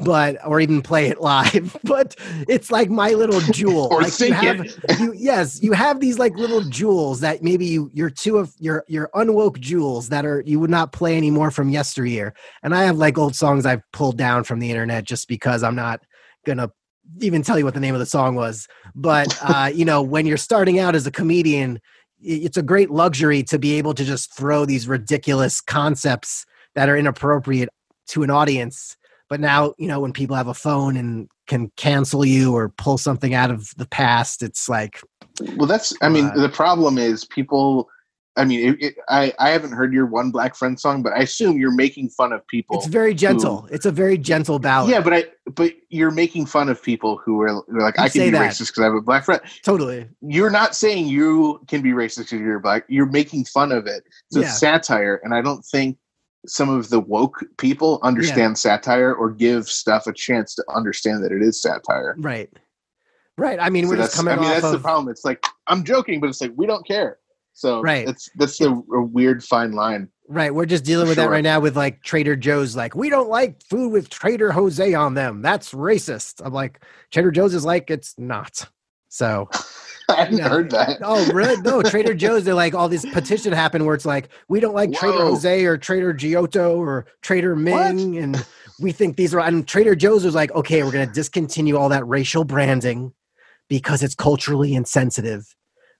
but 0.02 0.36
or 0.44 0.60
even 0.60 0.82
play 0.82 1.06
it 1.06 1.20
live. 1.20 1.76
But 1.84 2.16
it's 2.48 2.70
like 2.70 2.90
my 2.90 3.10
little 3.10 3.40
jewel. 3.52 3.88
Or 3.90 4.02
like 4.02 4.12
sing 4.12 4.28
you 4.28 4.34
have, 4.34 4.60
it. 4.60 4.98
you, 4.98 5.12
yes, 5.16 5.62
you 5.62 5.72
have 5.72 6.00
these 6.00 6.18
like 6.18 6.34
little 6.36 6.62
jewels 6.62 7.20
that 7.20 7.42
maybe 7.42 7.66
you 7.66 7.90
you're 7.92 8.10
two 8.10 8.38
of 8.38 8.52
your 8.58 8.84
your 8.88 9.10
unwoke 9.14 9.60
jewels 9.60 10.08
that 10.08 10.24
are 10.24 10.42
you 10.46 10.58
would 10.58 10.70
not 10.70 10.92
play 10.92 11.16
anymore 11.16 11.50
from 11.50 11.68
yesteryear. 11.68 12.34
And 12.62 12.74
I 12.74 12.84
have 12.84 12.96
like 12.96 13.18
old 13.18 13.36
songs 13.36 13.66
I've 13.66 13.82
pulled 13.92 14.18
down 14.18 14.44
from 14.44 14.58
the 14.58 14.70
internet 14.70 15.04
just 15.04 15.28
because 15.28 15.62
I'm 15.62 15.76
not 15.76 16.02
gonna 16.46 16.70
even 17.20 17.42
tell 17.42 17.58
you 17.58 17.64
what 17.64 17.74
the 17.74 17.80
name 17.80 17.94
of 17.94 18.00
the 18.00 18.06
song 18.06 18.34
was. 18.34 18.66
But 18.94 19.36
uh, 19.42 19.70
you 19.72 19.84
know, 19.84 20.02
when 20.02 20.26
you're 20.26 20.36
starting 20.36 20.78
out 20.78 20.94
as 20.94 21.06
a 21.06 21.12
comedian, 21.12 21.80
it's 22.20 22.56
a 22.56 22.62
great 22.62 22.90
luxury 22.90 23.42
to 23.44 23.58
be 23.58 23.74
able 23.74 23.94
to 23.94 24.04
just 24.04 24.34
throw 24.34 24.64
these 24.64 24.88
ridiculous 24.88 25.60
concepts 25.60 26.46
that 26.74 26.88
are 26.88 26.96
inappropriate 26.96 27.68
to 28.08 28.22
an 28.22 28.30
audience. 28.30 28.96
But 29.30 29.40
now, 29.40 29.74
you 29.78 29.88
know, 29.88 30.00
when 30.00 30.12
people 30.12 30.36
have 30.36 30.48
a 30.48 30.54
phone 30.54 30.96
and 30.96 31.28
can 31.46 31.70
cancel 31.76 32.24
you 32.24 32.54
or 32.54 32.68
pull 32.68 32.98
something 32.98 33.34
out 33.34 33.50
of 33.50 33.68
the 33.76 33.86
past, 33.86 34.42
it's 34.42 34.68
like, 34.68 35.00
well, 35.56 35.66
that's. 35.66 35.92
I 36.02 36.08
mean, 36.08 36.26
Uh, 36.26 36.40
the 36.42 36.48
problem 36.48 36.98
is 36.98 37.24
people. 37.24 37.88
I 38.36 38.44
mean, 38.44 38.70
it, 38.70 38.82
it, 38.82 38.94
I 39.08 39.32
I 39.38 39.50
haven't 39.50 39.72
heard 39.72 39.92
your 39.92 40.06
one 40.06 40.30
black 40.32 40.56
friend 40.56 40.78
song, 40.78 41.02
but 41.04 41.12
I 41.12 41.20
assume 41.20 41.56
you're 41.56 41.74
making 41.74 42.08
fun 42.10 42.32
of 42.32 42.44
people. 42.48 42.76
it's 42.76 42.86
very 42.88 43.14
gentle. 43.14 43.68
It's 43.70 43.86
a 43.86 43.92
very 43.92 44.18
gentle 44.18 44.58
ballad. 44.58 44.90
yeah, 44.90 45.00
but 45.00 45.12
I 45.14 45.24
but 45.54 45.72
you're 45.88 46.10
making 46.10 46.46
fun 46.46 46.68
of 46.68 46.82
people 46.82 47.16
who 47.24 47.40
are, 47.42 47.62
who 47.68 47.76
are 47.78 47.82
like 47.82 47.96
You 47.96 48.04
I 48.04 48.08
can 48.08 48.22
be 48.22 48.30
that. 48.30 48.50
racist 48.50 48.68
because 48.72 48.80
I 48.80 48.84
have 48.86 48.94
a 48.94 49.00
black 49.00 49.24
friend. 49.24 49.40
totally. 49.62 50.08
You're 50.20 50.50
not 50.50 50.74
saying 50.74 51.06
you 51.06 51.60
can 51.68 51.80
be 51.80 51.90
racist 51.90 52.18
because 52.30 52.40
you're 52.40 52.58
black. 52.58 52.84
You're 52.88 53.06
making 53.06 53.44
fun 53.44 53.70
of 53.70 53.86
it. 53.86 54.02
So 54.32 54.40
Yeah. 54.40 54.46
it's 54.46 54.58
satire, 54.58 55.20
and 55.22 55.32
I 55.32 55.40
don't 55.40 55.64
think 55.64 55.96
some 56.46 56.68
of 56.68 56.90
the 56.90 57.00
woke 57.00 57.44
people 57.58 57.98
understand 58.02 58.58
satire 58.58 59.14
or 59.14 59.30
give 59.30 59.68
stuff 59.68 60.06
a 60.06 60.12
chance 60.12 60.54
to 60.54 60.64
understand 60.74 61.24
that 61.24 61.32
it 61.32 61.42
is 61.42 61.60
satire. 61.60 62.14
Right. 62.18 62.50
Right. 63.36 63.58
I 63.60 63.70
mean, 63.70 63.84
So 63.84 63.90
we're 63.90 63.96
just 63.96 64.14
coming 64.16 64.34
I 64.34 64.40
mean, 64.40 64.50
that's 64.50 64.70
the 64.70 64.78
problem. 64.78 65.08
It's 65.08 65.24
like 65.24 65.44
I'm 65.66 65.84
joking, 65.84 66.20
but 66.20 66.28
it's 66.30 66.40
like 66.40 66.52
we 66.56 66.66
don't 66.66 66.86
care. 66.86 67.18
So 67.52 67.80
Right. 67.80 68.06
that's 68.06 68.30
that's 68.36 68.60
a, 68.60 68.70
a 68.70 69.02
weird 69.02 69.42
fine 69.42 69.72
line. 69.72 70.08
right. 70.28 70.54
We're 70.54 70.66
just 70.66 70.84
dealing 70.84 71.08
with 71.08 71.16
that 71.16 71.30
right 71.30 71.44
now 71.44 71.60
with 71.60 71.76
like 71.76 72.02
Trader 72.02 72.36
Joe's. 72.36 72.74
Like, 72.76 72.94
we 72.94 73.08
don't 73.10 73.28
like 73.28 73.62
food 73.62 73.92
with 73.92 74.08
Trader 74.08 74.52
Jose 74.52 74.92
on 74.94 75.14
them. 75.14 75.42
That's 75.42 75.72
racist. 75.72 76.42
I'm 76.44 76.52
like, 76.52 76.82
Trader 77.12 77.30
Joe's 77.30 77.54
is 77.54 77.64
like 77.64 77.90
it's 77.90 78.14
not. 78.18 78.66
So 79.08 79.48
I 80.08 80.16
hadn't 80.24 80.36
No. 80.38 80.48
heard 80.48 80.70
that. 80.72 80.98
Oh, 81.02 81.30
really? 81.32 81.60
No, 81.62 81.82
Trader 81.82 82.14
Joe's. 82.22 82.44
They're 82.44 82.54
like 82.54 82.74
all 82.74 82.88
this 82.88 83.04
petition 83.06 83.52
happened 83.52 83.86
where 83.86 83.94
it's 83.94 84.04
like 84.04 84.28
we 84.48 84.60
don't 84.60 84.74
like 84.74 84.92
Trader 84.92 85.18
Jose 85.24 85.64
or 85.64 85.78
Trader 85.78 86.12
Giotto 86.12 86.76
or 86.76 87.06
Trader 87.22 87.56
Ming, 87.56 88.18
and 88.18 88.44
we 88.80 88.92
think 88.92 89.16
these 89.16 89.32
are. 89.34 89.40
And 89.40 89.66
Trader 89.66 89.94
Joe's 89.94 90.24
was 90.24 90.34
like, 90.34 90.52
okay, 90.52 90.82
we're 90.82 90.92
going 90.92 91.06
to 91.06 91.12
discontinue 91.12 91.76
all 91.76 91.88
that 91.88 92.06
racial 92.06 92.44
branding 92.44 93.12
because 93.68 94.02
it's 94.02 94.14
culturally 94.14 94.74
insensitive. 94.74 95.54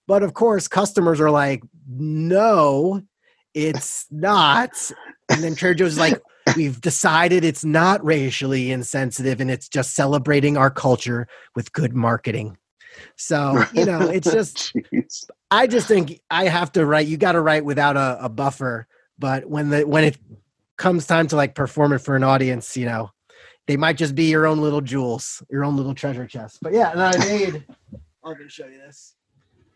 But 0.07 0.23
of 0.23 0.35
course, 0.35 0.69
customers 0.69 1.19
are 1.21 1.31
like, 1.31 1.63
no, 1.89 3.01
it's 3.55 4.07
not. 4.11 4.71
And 5.31 5.43
then 5.43 5.55
Trader 5.55 5.75
Joe's 5.75 5.93
is 5.93 5.99
like, 5.99 6.21
we've 6.57 6.79
decided 6.81 7.43
it's 7.43 7.65
not 7.65 8.05
racially 8.05 8.71
insensitive 8.71 9.41
and 9.41 9.51
it's 9.51 9.67
just 9.67 9.95
celebrating 9.95 10.59
our 10.59 10.71
culture 10.71 11.27
with 11.57 11.73
good 11.73 11.95
marketing. 11.95 12.59
So, 13.17 13.65
you 13.75 13.85
know, 13.85 14.03
it's 14.03 14.31
just 14.31 14.75
I 15.51 15.67
just 15.67 15.89
think 15.89 16.21
I 16.31 16.47
have 16.49 16.73
to 16.73 16.87
write. 16.87 17.07
You 17.07 17.17
got 17.17 17.33
to 17.33 17.41
write 17.41 17.65
without 17.65 17.97
a, 17.97 18.25
a 18.25 18.29
buffer. 18.29 18.87
But 19.19 19.49
when 19.49 19.71
the 19.71 19.87
when 19.87 20.05
it 20.05 20.19
comes 20.77 21.07
time 21.07 21.27
to 21.29 21.37
like 21.37 21.55
perform 21.55 21.93
it 21.93 21.99
for 21.99 22.17
an 22.17 22.25
audience, 22.25 22.77
you 22.77 22.87
know, 22.87 23.11
they 23.67 23.77
might 23.77 23.97
just 23.97 24.15
be 24.15 24.25
your 24.25 24.47
own 24.47 24.61
little 24.61 24.81
jewels, 24.81 25.43
your 25.51 25.65
own 25.65 25.77
little 25.77 25.95
treasure 25.95 26.27
chest. 26.27 26.59
But 26.61 26.73
yeah, 26.73 26.91
and 26.91 27.03
I 27.03 27.17
made. 27.19 27.65
I'm 28.25 28.33
gonna 28.33 28.49
show 28.49 28.67
you 28.67 28.79
this. 28.79 29.15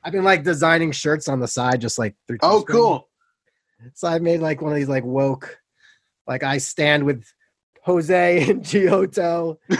I've 0.02 0.12
been 0.12 0.24
like 0.24 0.42
designing 0.42 0.92
shirts 0.92 1.28
on 1.28 1.40
the 1.40 1.48
side, 1.48 1.80
just 1.80 1.98
like 1.98 2.14
through. 2.26 2.38
Oh, 2.42 2.62
cool. 2.62 3.08
So 3.94 4.08
I 4.08 4.18
made 4.18 4.40
like 4.40 4.60
one 4.60 4.72
of 4.72 4.78
these 4.78 4.88
like 4.88 5.04
woke, 5.04 5.58
like 6.26 6.42
I 6.42 6.58
stand 6.58 7.04
with 7.04 7.24
Jose 7.98 8.50
and 8.50 8.62
Giotto. 8.62 9.58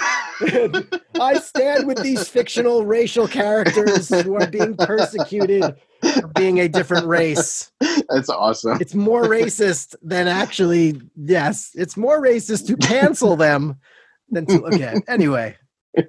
I 1.21 1.39
stand 1.43 1.87
with 1.87 2.03
these 2.03 2.27
fictional 2.27 2.87
racial 2.87 3.29
characters 3.29 4.09
who 4.09 4.35
are 4.35 4.47
being 4.47 4.77
persecuted 4.79 5.63
for 6.15 6.27
being 6.29 6.61
a 6.61 6.69
different 6.69 7.07
race. 7.07 7.71
That's 8.09 8.31
awesome. 8.31 8.79
It's 8.81 8.95
more 8.95 9.25
racist 9.25 9.95
than 10.01 10.27
actually, 10.27 11.01
yes, 11.17 11.73
it's 11.75 11.99
more 11.99 12.23
racist 12.23 12.67
to 12.69 12.77
cancel 12.79 13.37
them 13.37 13.77
than 14.31 14.47
to 14.47 14.59
look 14.59 14.81
at. 14.81 15.03
Anyway, 15.07 15.55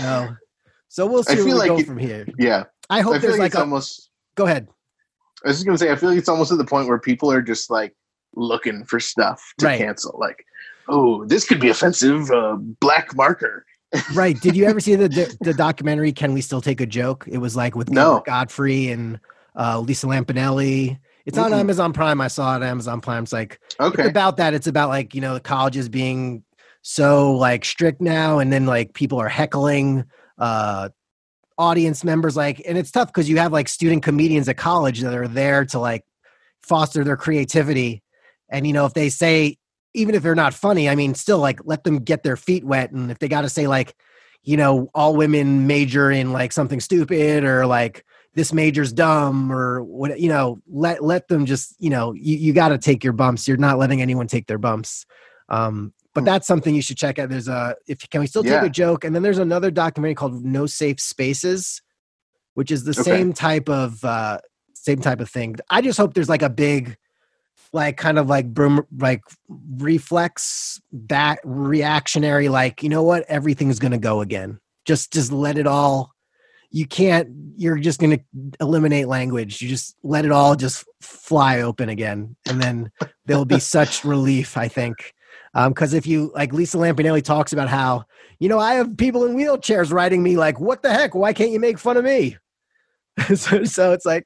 no. 0.00 0.34
So 0.88 1.06
we'll 1.06 1.22
see 1.22 1.34
I 1.34 1.36
where 1.36 1.44
we 1.44 1.54
like 1.54 1.68
go 1.68 1.78
it- 1.78 1.86
from 1.86 1.98
here. 1.98 2.26
Yeah, 2.38 2.64
I 2.90 2.98
I 2.98 3.00
hope 3.02 3.12
feel 3.14 3.20
there's 3.22 3.32
like 3.38 3.52
like 3.52 3.54
a. 3.54 3.60
almost. 3.60 4.10
Go 4.34 4.46
ahead. 4.46 4.66
I 5.44 5.48
was 5.48 5.58
just 5.58 5.66
gonna 5.66 5.78
say, 5.78 5.92
I 5.92 5.96
feel 5.96 6.08
like 6.08 6.18
it's 6.18 6.28
almost 6.28 6.50
at 6.50 6.58
the 6.58 6.64
point 6.64 6.88
where 6.88 6.98
people 6.98 7.30
are 7.30 7.42
just 7.42 7.70
like 7.70 7.94
looking 8.34 8.84
for 8.84 8.98
stuff 8.98 9.42
to 9.58 9.66
Right. 9.66 9.78
cancel. 9.78 10.16
Like, 10.18 10.44
oh, 10.88 11.24
this 11.26 11.44
could 11.46 11.60
be 11.60 11.68
offensive. 11.70 12.30
Uh, 12.30 12.56
black 12.80 13.14
marker. 13.16 13.64
Right. 14.14 14.38
Did 14.40 14.56
you 14.56 14.64
ever 14.66 14.80
see 14.80 14.94
the, 14.94 15.08
the 15.08 15.36
the 15.40 15.54
documentary 15.54 16.12
"Can 16.12 16.32
We 16.32 16.40
Still 16.40 16.60
Take 16.60 16.80
a 16.80 16.86
Joke"? 16.86 17.24
It 17.28 17.38
was 17.38 17.56
like 17.56 17.74
with 17.76 17.90
No. 17.90 18.22
Godfrey 18.26 18.90
and 18.90 19.20
uh, 19.54 19.80
Lisa 19.80 20.06
Lampanelli. 20.06 20.98
It's 21.24 21.38
on 21.38 21.50
Mm-mm. 21.50 21.58
Amazon 21.60 21.92
Prime. 21.92 22.20
I 22.20 22.28
saw 22.28 22.52
it 22.52 22.56
on 22.56 22.62
Amazon 22.62 23.00
Prime. 23.00 23.24
It's 23.24 23.32
like 23.32 23.58
it's 23.62 23.80
Okay. 23.80 24.06
about 24.08 24.36
that. 24.36 24.54
It's 24.54 24.66
about 24.66 24.88
like 24.90 25.14
you 25.14 25.20
know 25.20 25.34
the 25.34 25.40
colleges 25.40 25.88
being 25.88 26.44
so 26.82 27.32
like 27.34 27.64
strict 27.64 28.00
now, 28.00 28.38
and 28.38 28.52
then 28.52 28.66
like 28.66 28.92
people 28.94 29.18
are 29.18 29.28
heckling 29.28 30.04
uh 30.38 30.88
audience 31.58 32.04
members. 32.04 32.36
Like, 32.36 32.62
and 32.68 32.76
it's 32.76 32.90
tough 32.90 33.08
because 33.08 33.28
you 33.28 33.38
have 33.38 33.52
like 33.52 33.68
student 33.68 34.02
comedians 34.02 34.48
at 34.48 34.56
college 34.56 35.00
that 35.00 35.14
are 35.14 35.26
there 35.28 35.64
to 35.66 35.78
like 35.78 36.04
foster 36.62 37.02
their 37.02 37.16
creativity, 37.16 38.02
and 38.50 38.66
you 38.66 38.72
know 38.72 38.84
if 38.86 38.94
they 38.94 39.08
say 39.08 39.58
even 39.96 40.14
if 40.14 40.22
they're 40.22 40.34
not 40.34 40.54
funny, 40.54 40.88
I 40.88 40.94
mean, 40.94 41.14
still 41.14 41.38
like 41.38 41.60
let 41.64 41.84
them 41.84 41.98
get 41.98 42.22
their 42.22 42.36
feet 42.36 42.64
wet. 42.64 42.92
And 42.92 43.10
if 43.10 43.18
they 43.18 43.28
got 43.28 43.42
to 43.42 43.48
say 43.48 43.66
like, 43.66 43.94
you 44.42 44.56
know, 44.56 44.90
all 44.94 45.16
women 45.16 45.66
major 45.66 46.10
in 46.10 46.32
like 46.32 46.52
something 46.52 46.78
stupid 46.80 47.42
or 47.44 47.66
like 47.66 48.04
this 48.34 48.52
major's 48.52 48.92
dumb 48.92 49.50
or 49.50 49.82
what, 49.82 50.20
you 50.20 50.28
know, 50.28 50.58
let 50.68 51.02
let 51.02 51.28
them 51.28 51.46
just, 51.46 51.74
you 51.78 51.90
know, 51.90 52.12
you, 52.12 52.36
you 52.36 52.52
got 52.52 52.68
to 52.68 52.78
take 52.78 53.02
your 53.02 53.14
bumps. 53.14 53.48
You're 53.48 53.56
not 53.56 53.78
letting 53.78 54.02
anyone 54.02 54.26
take 54.26 54.46
their 54.46 54.58
bumps. 54.58 55.06
Um, 55.48 55.92
but 56.14 56.20
Hmm. 56.20 56.26
that's 56.26 56.46
something 56.46 56.74
you 56.74 56.82
should 56.82 56.96
check 56.96 57.18
out. 57.18 57.28
There's 57.28 57.48
a 57.48 57.74
if 57.88 58.08
can 58.10 58.20
we 58.20 58.26
still 58.26 58.42
take 58.44 58.52
Yeah. 58.52 58.64
a 58.64 58.70
joke? 58.70 59.04
And 59.04 59.14
then 59.14 59.22
there's 59.22 59.38
another 59.38 59.70
documentary 59.70 60.14
called 60.14 60.44
No 60.44 60.66
Safe 60.66 61.00
Spaces, 61.00 61.82
which 62.54 62.70
is 62.70 62.84
the 62.84 62.92
Okay. 62.92 63.02
same 63.02 63.32
type 63.32 63.68
of 63.68 64.04
uh 64.04 64.38
same 64.74 65.00
type 65.00 65.20
of 65.20 65.28
thing. 65.28 65.56
I 65.70 65.80
just 65.80 65.98
hope 65.98 66.14
there's 66.14 66.28
like 66.28 66.42
a 66.42 66.50
big 66.50 66.96
like 67.72 67.96
kind 67.96 68.18
of 68.18 68.28
like 68.28 68.52
broom 68.52 68.86
like 68.98 69.22
reflex 69.48 70.80
that 70.92 71.38
reactionary 71.44 72.48
like 72.48 72.82
you 72.82 72.88
know 72.88 73.02
what? 73.02 73.24
Everything's 73.28 73.78
to 73.92 73.98
go 73.98 74.20
again. 74.20 74.58
Just 74.84 75.12
just 75.12 75.32
let 75.32 75.58
it 75.58 75.66
all 75.66 76.12
you 76.70 76.86
can't 76.86 77.28
you're 77.56 77.78
just 77.78 78.00
to 78.18 78.52
eliminate 78.60 79.08
language. 79.08 79.62
You 79.62 79.68
just 79.68 79.96
let 80.02 80.24
it 80.24 80.32
all 80.32 80.56
just 80.56 80.84
fly 81.00 81.60
open 81.60 81.88
again. 81.88 82.36
And 82.46 82.60
then 82.60 82.90
there'll 83.24 83.44
be 83.44 83.60
such 83.60 84.04
relief 84.04 84.56
i 84.56 84.68
think. 84.68 85.14
Um, 85.54 85.72
because 85.72 85.94
if 85.94 86.06
you 86.06 86.32
like 86.34 86.52
lisa 86.52 86.76
lampanelli 86.76 87.22
talks 87.22 87.52
about 87.52 87.68
how 87.68 88.04
you 88.38 88.48
know 88.48 88.58
i 88.58 88.74
have 88.74 88.96
people 88.96 89.24
in 89.24 89.36
wheelchairs 89.36 89.92
writing 89.92 90.22
me 90.22 90.36
like 90.36 90.60
what 90.60 90.82
the 90.82 90.92
heck? 90.92 91.14
Why 91.14 91.32
can't 91.32 91.50
you 91.50 91.60
make 91.60 91.78
fun 91.78 91.96
of 91.96 92.04
me 92.04 92.36
so, 93.34 93.64
so 93.64 93.92
it's 93.92 94.04
like 94.04 94.24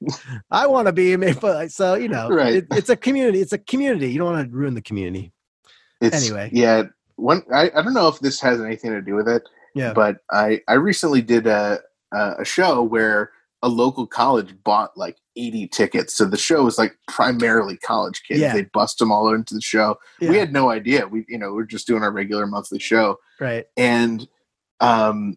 i 0.51 0.66
want 0.66 0.86
to 0.86 0.93
be 0.93 1.14
fun 1.32 1.68
so 1.68 1.95
you 1.95 2.09
know 2.09 2.28
Right. 2.28 2.55
it, 2.57 2.66
it's 2.72 2.88
a 2.88 2.97
community 2.97 3.41
it's 3.41 3.53
a 3.53 3.59
community 3.59 4.11
you 4.11 4.18
don't 4.18 4.32
want 4.32 4.51
to 4.51 4.57
ruin 4.57 4.74
the 4.74 4.82
community 4.82 5.32
It's, 6.01 6.16
Anyway. 6.26 6.51
yeah. 6.53 6.84
One, 7.16 7.43
I, 7.55 7.70
I 7.74 7.82
don't 7.82 7.93
know 7.93 8.09
if 8.09 8.18
this 8.20 8.41
has 8.41 8.61
anything 8.61 8.91
to 8.93 9.03
do 9.03 9.14
with 9.14 9.28
it, 9.28 9.43
yeah 9.74 9.93
but 9.93 10.16
I 10.30 10.61
I 10.68 10.74
recently 10.74 11.22
did 11.22 11.47
a 11.47 11.80
a 12.12 12.36
a 12.41 12.45
show 12.45 12.82
where 12.82 13.30
a 13.62 13.68
local 13.68 14.07
college 14.07 14.55
bought 14.64 14.97
like 14.97 15.18
80 15.36 15.68
tickets. 15.68 16.14
So 16.14 16.24
the 16.24 16.38
show 16.38 16.64
was 16.64 16.78
like 16.78 16.97
primarily 17.07 17.76
college 17.76 18.22
kids. 18.26 18.41
Yeah. 18.41 18.55
They 18.55 18.62
bust 18.72 18.99
them 18.99 19.12
all 19.12 19.34
into 19.34 19.53
the 19.53 19.61
show. 19.61 19.97
yeah, 20.18 20.30
We 20.30 20.38
had 20.38 20.51
no 20.51 20.70
idea. 20.70 21.07
We 21.07 21.26
you 21.28 21.36
know 21.38 21.53
we're 21.53 21.64
just 21.66 21.86
doing 21.86 22.03
our 22.03 22.11
regular 22.11 22.47
monthly 22.47 22.78
show, 22.78 23.18
right 23.38 23.66
and 23.76 24.26
um, 24.80 25.36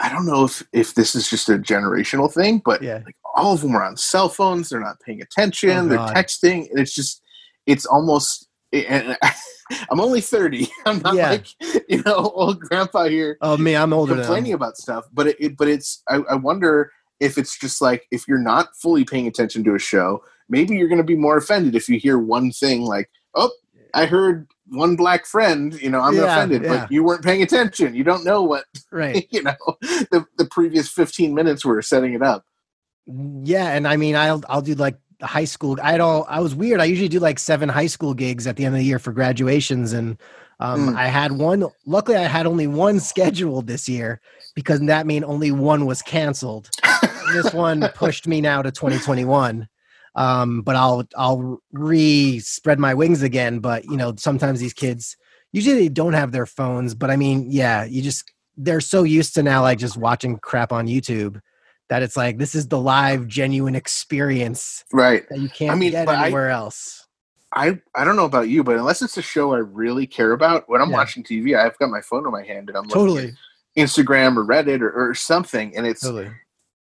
I 0.00 0.08
don't 0.08 0.26
know 0.26 0.44
if 0.44 0.62
if 0.72 0.94
this 0.94 1.14
is 1.14 1.28
just 1.28 1.48
a 1.48 1.58
generational 1.58 2.32
thing, 2.32 2.60
but 2.64 2.82
yeah 2.82 3.00
like 3.04 3.16
all 3.36 3.54
of 3.54 3.60
them 3.62 3.74
are 3.76 3.82
on 3.84 3.96
cell 3.96 4.28
phones. 4.28 4.68
They're 4.68 4.80
not 4.80 5.00
paying 5.00 5.20
attention. 5.20 5.70
Oh, 5.70 5.88
they're 5.88 5.98
texting, 5.98 6.70
and 6.70 6.78
it's 6.78 6.94
just 6.94 7.22
it's 7.66 7.86
almost. 7.86 8.48
And 8.72 9.16
I'm 9.90 10.00
only 10.00 10.20
30. 10.20 10.68
I'm 10.86 10.98
not 11.00 11.14
Yeah. 11.14 11.30
like 11.30 11.46
you 11.88 12.02
know 12.04 12.16
old 12.34 12.60
grandpa 12.60 13.04
here 13.04 13.38
oh 13.40 13.56
me 13.56 13.74
i'm 13.74 13.92
older 13.92 14.14
than 14.14 14.24
complaining 14.24 14.52
about 14.52 14.76
stuff. 14.76 15.04
But 15.12 15.28
it, 15.28 15.36
it 15.40 15.56
but 15.56 15.68
it's 15.68 16.02
I, 16.08 16.16
I 16.30 16.34
wonder 16.34 16.90
if 17.20 17.38
it's 17.38 17.58
just 17.58 17.80
like 17.80 18.04
if 18.10 18.26
you're 18.28 18.38
not 18.38 18.68
fully 18.82 19.04
paying 19.04 19.26
attention 19.26 19.62
to 19.64 19.74
a 19.74 19.78
show, 19.78 20.22
maybe 20.48 20.76
you're 20.76 20.88
going 20.88 20.98
to 20.98 21.04
be 21.04 21.16
more 21.16 21.36
offended 21.36 21.74
if 21.76 21.88
you 21.88 21.98
hear 21.98 22.18
one 22.18 22.50
thing 22.50 22.82
like, 22.82 23.08
"Oh, 23.34 23.50
I 23.94 24.06
heard 24.06 24.48
one 24.68 24.96
black 24.96 25.26
friend." 25.26 25.74
You 25.80 25.90
know, 25.90 26.00
I'm 26.00 26.14
Yeah, 26.14 26.24
offended, 26.36 26.62
yeah. 26.64 26.68
but 26.80 26.92
you 26.92 27.04
weren't 27.04 27.22
paying 27.24 27.42
attention. 27.42 27.94
You 27.94 28.04
don't 28.04 28.24
know 28.24 28.42
what 28.42 28.64
right 28.90 29.26
you 29.30 29.42
know 29.42 29.56
the 30.10 30.24
the 30.38 30.46
previous 30.50 30.88
15 30.88 31.34
minutes 31.34 31.64
were 31.64 31.80
setting 31.82 32.14
it 32.14 32.22
up. 32.22 32.44
yeah 33.06 33.72
and 33.72 33.86
i 33.86 33.96
mean 33.96 34.16
i'll 34.16 34.42
i'll 34.48 34.62
do 34.62 34.74
like 34.74 34.96
high 35.22 35.44
school 35.44 35.76
i 35.82 35.96
don't 35.98 36.26
i 36.28 36.40
was 36.40 36.54
weird 36.54 36.80
i 36.80 36.84
usually 36.84 37.08
do 37.08 37.18
like 37.20 37.38
seven 37.38 37.68
high 37.68 37.86
school 37.86 38.14
gigs 38.14 38.46
at 38.46 38.56
the 38.56 38.64
end 38.64 38.74
of 38.74 38.78
the 38.78 38.84
year 38.84 38.98
for 38.98 39.12
graduations 39.12 39.92
and 39.92 40.16
um, 40.60 40.88
Mm. 40.94 40.96
i 40.96 41.06
had 41.08 41.32
one 41.32 41.66
luckily 41.86 42.16
i 42.16 42.22
had 42.24 42.46
only 42.46 42.66
one 42.66 42.98
scheduled 43.12 43.66
this 43.66 43.88
year 43.88 44.20
because 44.54 44.80
that 44.80 45.06
mean 45.06 45.22
only 45.24 45.50
one 45.50 45.84
was 45.86 46.00
canceled 46.02 46.70
this 47.34 47.52
one 47.52 47.86
pushed 47.94 48.26
me 48.26 48.40
now 48.40 48.62
to 48.62 48.70
2021 48.70 49.68
um, 50.16 50.62
but 50.62 50.76
i'll 50.76 51.04
i'll 51.16 51.60
re 51.72 52.38
spread 52.40 52.78
my 52.78 52.94
wings 52.94 53.22
again 53.22 53.58
but 53.58 53.84
you 53.84 53.96
know 53.96 54.14
sometimes 54.16 54.60
these 54.60 54.72
kids 54.74 55.16
usually 55.52 55.76
they 55.76 55.88
don't 55.88 56.12
have 56.12 56.32
their 56.32 56.46
phones 56.46 56.94
but 56.94 57.10
i 57.10 57.16
mean 57.16 57.46
yeah 57.50 57.84
you 57.84 58.00
just 58.02 58.32
they're 58.56 58.80
so 58.80 59.02
used 59.02 59.34
to 59.34 59.42
now 59.42 59.62
like 59.62 59.78
just 59.78 59.96
watching 59.96 60.36
crap 60.38 60.72
on 60.72 60.86
youtube 60.86 61.40
that 61.88 62.02
it's 62.02 62.16
like 62.16 62.38
this 62.38 62.54
is 62.54 62.68
the 62.68 62.80
live 62.80 63.26
genuine 63.26 63.74
experience 63.74 64.84
Right. 64.92 65.28
that 65.28 65.38
you 65.38 65.48
can't 65.48 65.72
I 65.72 65.74
mean, 65.74 65.90
get 65.90 66.06
but 66.06 66.16
I- 66.16 66.24
anywhere 66.26 66.50
else 66.50 67.00
I 67.56 67.78
I 67.94 68.04
don't 68.04 68.16
know 68.16 68.24
about 68.24 68.48
you, 68.48 68.64
but 68.64 68.76
unless 68.76 69.00
it's 69.00 69.16
a 69.16 69.22
show 69.22 69.54
I 69.54 69.58
really 69.58 70.08
care 70.08 70.32
about, 70.32 70.68
when 70.68 70.80
I'm 70.82 70.90
Yeah. 70.90 70.96
watching 70.96 71.22
TV, 71.22 71.56
I've 71.56 71.78
got 71.78 71.88
my 71.88 72.00
phone 72.00 72.26
in 72.26 72.32
my 72.32 72.42
hand 72.42 72.68
and 72.68 72.76
I'm 72.76 72.88
totally 72.88 73.32
Instagram 73.78 74.36
or 74.36 74.44
Reddit 74.44 74.80
or, 74.80 74.90
or 74.90 75.14
something, 75.14 75.76
and 75.76 75.86
it's 75.86 76.00
totally 76.00 76.32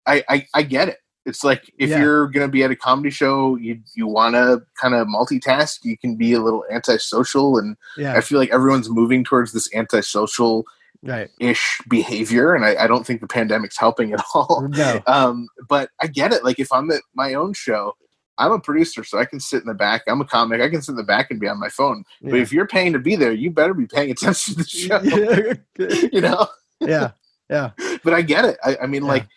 I, 0.07 0.23
I 0.27 0.47
I 0.55 0.63
get 0.63 0.89
it. 0.89 0.97
It's 1.25 1.43
like 1.43 1.73
if 1.77 1.89
Yeah. 1.89 2.01
you're 2.01 2.27
gonna 2.27 2.47
be 2.47 2.63
at 2.63 2.71
a 2.71 2.75
comedy 2.75 3.09
show, 3.09 3.55
you 3.55 3.79
you 3.95 4.07
want 4.07 4.35
to 4.35 4.61
kind 4.79 4.93
of 4.93 5.07
multitask. 5.07 5.79
You 5.83 5.97
can 5.97 6.15
be 6.15 6.33
a 6.33 6.39
little 6.39 6.63
antisocial, 6.71 7.57
and 7.57 7.75
yeah 7.97 8.13
I 8.13 8.21
feel 8.21 8.39
like 8.39 8.51
everyone's 8.51 8.89
moving 8.89 9.23
towards 9.23 9.51
this 9.51 9.67
antisocial 9.73 10.65
right 11.03 11.29
ish 11.39 11.79
behavior, 11.89 12.53
and 12.55 12.65
I, 12.65 12.83
I, 12.83 12.87
don't 12.87 13.05
think 13.05 13.21
the 13.21 13.27
pandemic's 13.27 13.77
helping 13.77 14.13
at 14.13 14.23
all. 14.33 14.67
No. 14.69 15.01
Um, 15.07 15.47
but 15.69 15.89
I 16.01 16.07
get 16.07 16.31
it. 16.33 16.43
Like 16.43 16.59
if 16.59 16.71
I'm 16.71 16.89
at 16.91 17.01
my 17.13 17.33
own 17.33 17.53
show, 17.53 17.95
I'm 18.37 18.51
a 18.51 18.59
producer, 18.59 19.03
so 19.03 19.17
I 19.19 19.25
can 19.25 19.39
sit 19.39 19.61
in 19.61 19.67
the 19.67 19.73
back. 19.73 20.03
I'm 20.07 20.21
a 20.21 20.25
comic. 20.25 20.61
I 20.61 20.69
can 20.69 20.81
sit 20.81 20.91
in 20.91 20.97
the 20.97 21.03
back 21.03 21.31
and 21.31 21.39
be 21.39 21.47
on 21.47 21.59
my 21.59 21.69
phone. 21.69 22.03
Yeah. 22.21 22.31
But 22.31 22.39
if 22.39 22.51
you're 22.51 22.67
paying 22.67 22.93
to 22.93 22.99
be 22.99 23.15
there, 23.15 23.31
you 23.31 23.51
better 23.51 23.73
be 23.73 23.87
paying 23.87 24.11
attention 24.11 24.55
to 24.55 24.63
the 24.63 24.67
show. 25.77 26.07
you 26.11 26.21
know? 26.21 26.47
Yeah. 26.79 27.11
Yeah. 27.49 27.71
but 28.03 28.13
I 28.13 28.21
get 28.21 28.45
it. 28.45 28.57
I, 28.63 28.77
I 28.83 28.87
mean, 28.87 29.03
yeah. 29.03 29.09
like, 29.09 29.27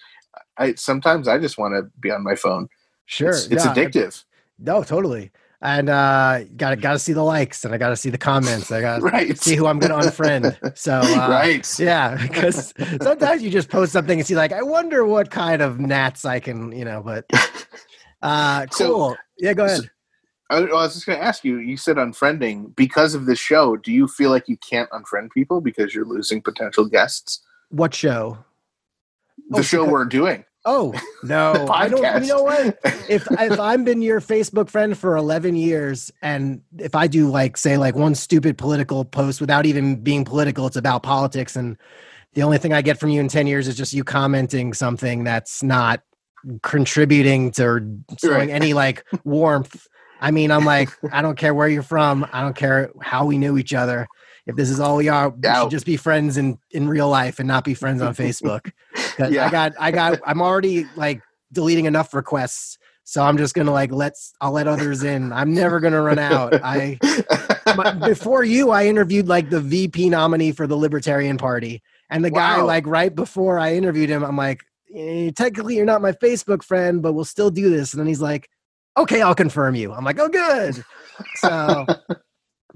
I 0.59 0.75
sometimes 0.75 1.29
I 1.29 1.39
just 1.39 1.59
want 1.59 1.75
to 1.75 1.91
be 2.01 2.11
on 2.11 2.23
my 2.23 2.35
phone. 2.35 2.69
Sure. 3.07 3.31
It's, 3.31 3.47
it's 3.47 3.65
yeah. 3.65 3.75
addictive. 3.75 4.25
No, 4.59 4.83
totally. 4.83 5.31
And 5.61 5.89
uh 5.89 6.45
gotta 6.57 6.77
gotta 6.77 7.01
see 7.01 7.13
the 7.13 7.23
likes 7.23 7.65
and 7.65 7.75
I 7.75 7.79
gotta 7.79 7.97
see 7.97 8.11
the 8.11 8.19
comments. 8.19 8.71
I 8.71 8.81
gotta 8.81 9.03
right. 9.03 9.37
see 9.37 9.57
who 9.57 9.67
I'm 9.67 9.79
gonna 9.79 9.97
unfriend. 9.97 10.77
So 10.79 10.93
uh, 11.03 11.29
right. 11.29 11.79
yeah, 11.79 12.17
because 12.23 12.73
sometimes 13.03 13.43
you 13.43 13.51
just 13.51 13.69
post 13.69 13.93
something 13.93 14.19
and 14.19 14.27
see 14.27 14.37
like, 14.37 14.53
I 14.53 14.63
wonder 14.63 15.05
what 15.05 15.31
kind 15.31 15.63
of 15.63 15.81
gnats 15.81 16.25
I 16.25 16.39
can, 16.39 16.71
you 16.73 16.85
know, 16.85 17.03
but 17.05 17.25
uh, 18.23 18.67
cool. 18.67 19.11
So, 19.11 19.17
yeah, 19.39 19.53
go 19.53 19.65
ahead. 19.65 19.83
So, 19.83 19.89
I, 20.51 20.61
was 20.61 20.95
just 20.95 21.07
going 21.07 21.19
to 21.19 21.25
ask 21.25 21.45
you. 21.45 21.59
You 21.59 21.77
said 21.77 21.97
unfriending 21.97 22.75
because 22.75 23.15
of 23.15 23.27
this 23.27 23.39
show. 23.39 23.77
Do 23.77 23.93
you 23.93 24.09
feel 24.09 24.31
like 24.31 24.49
you 24.49 24.57
can't 24.57 24.89
unfriend 24.91 25.31
people 25.33 25.61
because 25.61 25.95
you're 25.95 26.07
losing 26.07 26.41
potential 26.41 26.87
guests? 26.87 27.43
What 27.71 27.95
show? 27.95 28.39
The 29.51 29.59
oh, 29.59 29.63
show 29.63 29.83
because, 29.83 29.93
we're 29.93 30.05
doing. 30.07 30.45
Oh 30.65 30.93
no, 31.23 31.67
I 31.71 31.89
don't. 31.89 32.23
You 32.23 32.29
know 32.29 32.43
what? 32.43 32.79
If 33.09 33.27
if 33.31 33.59
I've 33.59 33.87
been 33.87 34.03
your 34.03 34.21
Facebook 34.21 34.69
friend 34.69 34.97
for 34.97 35.17
eleven 35.17 35.57
years, 35.57 36.13
and 36.21 36.61
if 36.77 36.95
I 36.95 37.07
do 37.07 37.31
like 37.31 37.57
say 37.57 37.79
like 37.79 37.95
one 37.95 38.15
stupid 38.15 38.59
political 38.59 39.03
post 39.03 39.41
without 39.41 39.65
even 39.65 39.97
being 39.97 40.27
political, 40.27 40.67
it's 40.67 40.77
about 40.77 41.03
politics, 41.03 41.57
and 41.57 41.79
the 42.35 42.43
only 42.43 42.59
thing 42.59 42.75
I 42.75 42.83
get 42.83 43.01
from 43.01 43.09
you 43.09 43.21
in 43.21 43.29
ten 43.29 43.47
years 43.47 43.67
is 43.67 43.79
just 43.79 43.95
you 43.95 44.05
commenting 44.05 44.75
something 44.75 45.25
that's 45.25 45.63
not 45.63 46.03
contributing 46.63 47.51
to 47.53 47.99
showing 48.21 48.37
right. 48.37 48.51
any 48.51 48.75
like 48.75 49.05
warmth. 49.25 49.87
I 50.21 50.33
mean, 50.33 50.51
I'm 50.51 50.65
like, 50.65 50.91
I 51.13 51.23
don't 51.23 51.39
care 51.39 51.55
where 51.55 51.69
you're 51.69 51.83
from. 51.83 52.27
I 52.31 52.43
don't 52.43 52.57
care 52.57 52.91
how 53.01 53.25
we 53.25 53.39
knew 53.39 53.57
each 53.57 53.73
other. 53.73 54.07
If 54.49 54.57
this 54.57 54.71
is 54.71 54.81
all 54.81 54.97
we 54.97 55.09
are, 55.09 55.29
we 55.29 55.49
should 55.49 55.71
just 55.71 55.87
be 55.87 55.97
friends 55.97 56.37
in 56.37 56.59
in 56.73 56.89
real 56.89 57.09
life 57.09 57.39
and 57.39 57.47
not 57.47 57.65
be 57.65 57.75
friends 57.75 58.03
on 58.03 58.15
Facebook. 58.15 58.73
yeah. 59.19 59.47
I 59.47 59.51
got, 59.51 59.73
I 59.79 59.91
got, 59.91 60.21
I'm 60.27 60.43
already 60.43 60.87
like 60.97 61.23
deleting 61.53 61.85
enough 61.85 62.13
requests, 62.15 62.79
so 63.05 63.23
I'm 63.23 63.39
just 63.39 63.55
gonna 63.55 63.73
like 63.73 63.93
let's, 63.93 64.33
I'll 64.41 64.53
let 64.53 64.67
others 64.67 65.05
in. 65.05 65.33
I'm 65.33 65.55
never 65.55 65.79
gonna 65.79 66.03
run 66.03 66.19
out. 66.19 66.55
I 66.65 66.99
my, 67.77 67.93
before 67.93 68.43
you, 68.43 68.71
I 68.71 68.87
interviewed 68.87 69.29
like 69.29 69.51
the 69.51 69.61
VP 69.61 70.09
nominee 70.09 70.53
for 70.53 70.67
the 70.67 70.77
Libertarian 70.77 71.37
Party, 71.37 71.83
and 72.11 72.25
the 72.25 72.31
wow. 72.31 72.57
guy 72.57 72.63
like 72.63 72.87
right 72.87 73.15
before 73.15 73.59
I 73.59 73.75
interviewed 73.75 74.11
him, 74.11 74.25
I'm 74.25 74.37
like, 74.37 74.65
Eh, 74.95 75.31
technically 75.37 75.77
you're 75.77 75.85
not 75.85 76.03
my 76.03 76.13
Facebook 76.13 76.63
friend, 76.63 77.03
but 77.03 77.13
we'll 77.13 77.25
still 77.25 77.51
do 77.51 77.71
this. 77.71 77.93
And 77.93 78.01
then 78.01 78.07
he's 78.07 78.23
like, 78.23 78.49
okay, 78.97 79.21
I'll 79.21 79.35
confirm 79.35 79.75
you. 79.75 79.93
I'm 79.93 80.05
like, 80.05 80.19
oh, 80.19 80.29
good. 80.29 80.83
So, 81.37 81.87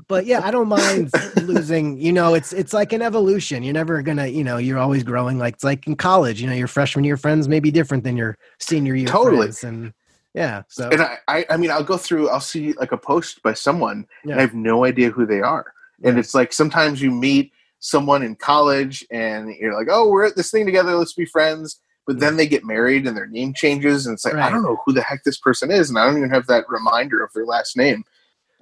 but 0.08 0.26
yeah, 0.26 0.40
I 0.42 0.50
don't 0.50 0.68
mind 0.68 1.10
losing. 1.42 1.98
You 1.98 2.12
know, 2.12 2.34
it's 2.34 2.52
it's 2.52 2.72
like 2.72 2.92
an 2.92 3.02
evolution. 3.02 3.62
You're 3.62 3.74
never 3.74 4.02
gonna, 4.02 4.26
you 4.26 4.44
know, 4.44 4.56
you're 4.56 4.78
always 4.78 5.02
growing. 5.02 5.38
Like 5.38 5.54
it's 5.54 5.64
like 5.64 5.86
in 5.86 5.96
college. 5.96 6.40
You 6.40 6.48
know, 6.48 6.54
your 6.54 6.68
freshman 6.68 7.04
year 7.04 7.16
friends 7.16 7.48
may 7.48 7.60
be 7.60 7.70
different 7.70 8.04
than 8.04 8.16
your 8.16 8.38
senior 8.58 8.94
year 8.94 9.06
totally. 9.06 9.36
friends, 9.36 9.64
and 9.64 9.92
yeah. 10.34 10.62
So, 10.68 10.88
and 10.88 11.02
I, 11.02 11.18
I, 11.28 11.46
I 11.50 11.56
mean, 11.56 11.70
I'll 11.70 11.84
go 11.84 11.96
through. 11.96 12.30
I'll 12.30 12.40
see 12.40 12.72
like 12.74 12.92
a 12.92 12.96
post 12.96 13.42
by 13.42 13.52
someone, 13.52 14.06
yeah. 14.24 14.32
and 14.32 14.40
I 14.40 14.42
have 14.42 14.54
no 14.54 14.84
idea 14.84 15.10
who 15.10 15.26
they 15.26 15.40
are. 15.40 15.72
And 16.02 16.14
yeah. 16.16 16.20
it's 16.20 16.34
like 16.34 16.52
sometimes 16.52 17.02
you 17.02 17.10
meet 17.10 17.52
someone 17.80 18.22
in 18.22 18.34
college, 18.36 19.06
and 19.10 19.54
you're 19.60 19.74
like, 19.74 19.88
oh, 19.90 20.08
we're 20.08 20.24
at 20.24 20.36
this 20.36 20.50
thing 20.50 20.64
together. 20.64 20.94
Let's 20.94 21.14
be 21.14 21.26
friends 21.26 21.78
but 22.04 22.18
then 22.18 22.36
they 22.36 22.48
get 22.48 22.64
married 22.64 23.06
and 23.06 23.16
their 23.16 23.28
name 23.28 23.54
changes 23.54 24.06
and 24.06 24.14
it's 24.14 24.24
like 24.24 24.34
right. 24.34 24.46
i 24.46 24.50
don't 24.50 24.64
know 24.64 24.76
who 24.84 24.92
the 24.92 25.02
heck 25.02 25.22
this 25.22 25.38
person 25.38 25.70
is 25.70 25.88
and 25.88 25.96
i 25.96 26.04
don't 26.04 26.16
even 26.16 26.28
have 26.28 26.48
that 26.48 26.64
reminder 26.68 27.22
of 27.22 27.30
their 27.32 27.46
last 27.46 27.76
name 27.76 28.04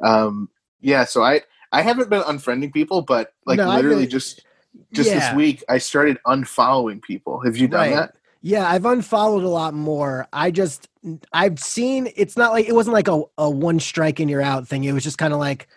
um, 0.03 0.51
yeah 0.81 1.05
so 1.05 1.23
i 1.23 1.41
i 1.73 1.83
haven't 1.83 2.11
been 2.11 2.23
unfriending 2.23 2.73
people 2.73 3.03
but 3.03 3.33
like 3.47 3.59
no, 3.59 3.69
literally 3.69 4.07
just 4.07 4.45
just 4.93 5.11
yeah. 5.11 5.19
this 5.19 5.35
week 5.35 5.65
i 5.69 5.79
started 5.79 6.19
unfollowing 6.27 7.03
people. 7.03 7.41
Have 7.41 7.57
you 7.57 7.69
done 7.69 7.91
right. 7.91 7.97
that? 7.97 8.15
Yeah 8.43 8.69
i've 8.69 8.85
unfollowed 8.87 9.45
a 9.45 9.49
lot 9.49 9.75
more. 9.75 10.27
I 10.33 10.51
just 10.51 10.89
i've 11.33 11.59
seen 11.59 12.09
it's 12.17 12.37
not 12.37 12.53
like 12.53 12.69
it 12.69 12.75
wasn't 12.75 12.95
like 12.95 13.09
a, 13.09 13.23
a 13.39 13.51
one 13.51 13.81
strike 13.81 14.21
and 14.21 14.31
you're 14.31 14.43
out 14.43 14.69
thing. 14.69 14.85
It 14.85 14.93
was 14.93 15.05
just 15.05 15.19
kind 15.19 15.33
of 15.33 15.39
like 15.39 15.69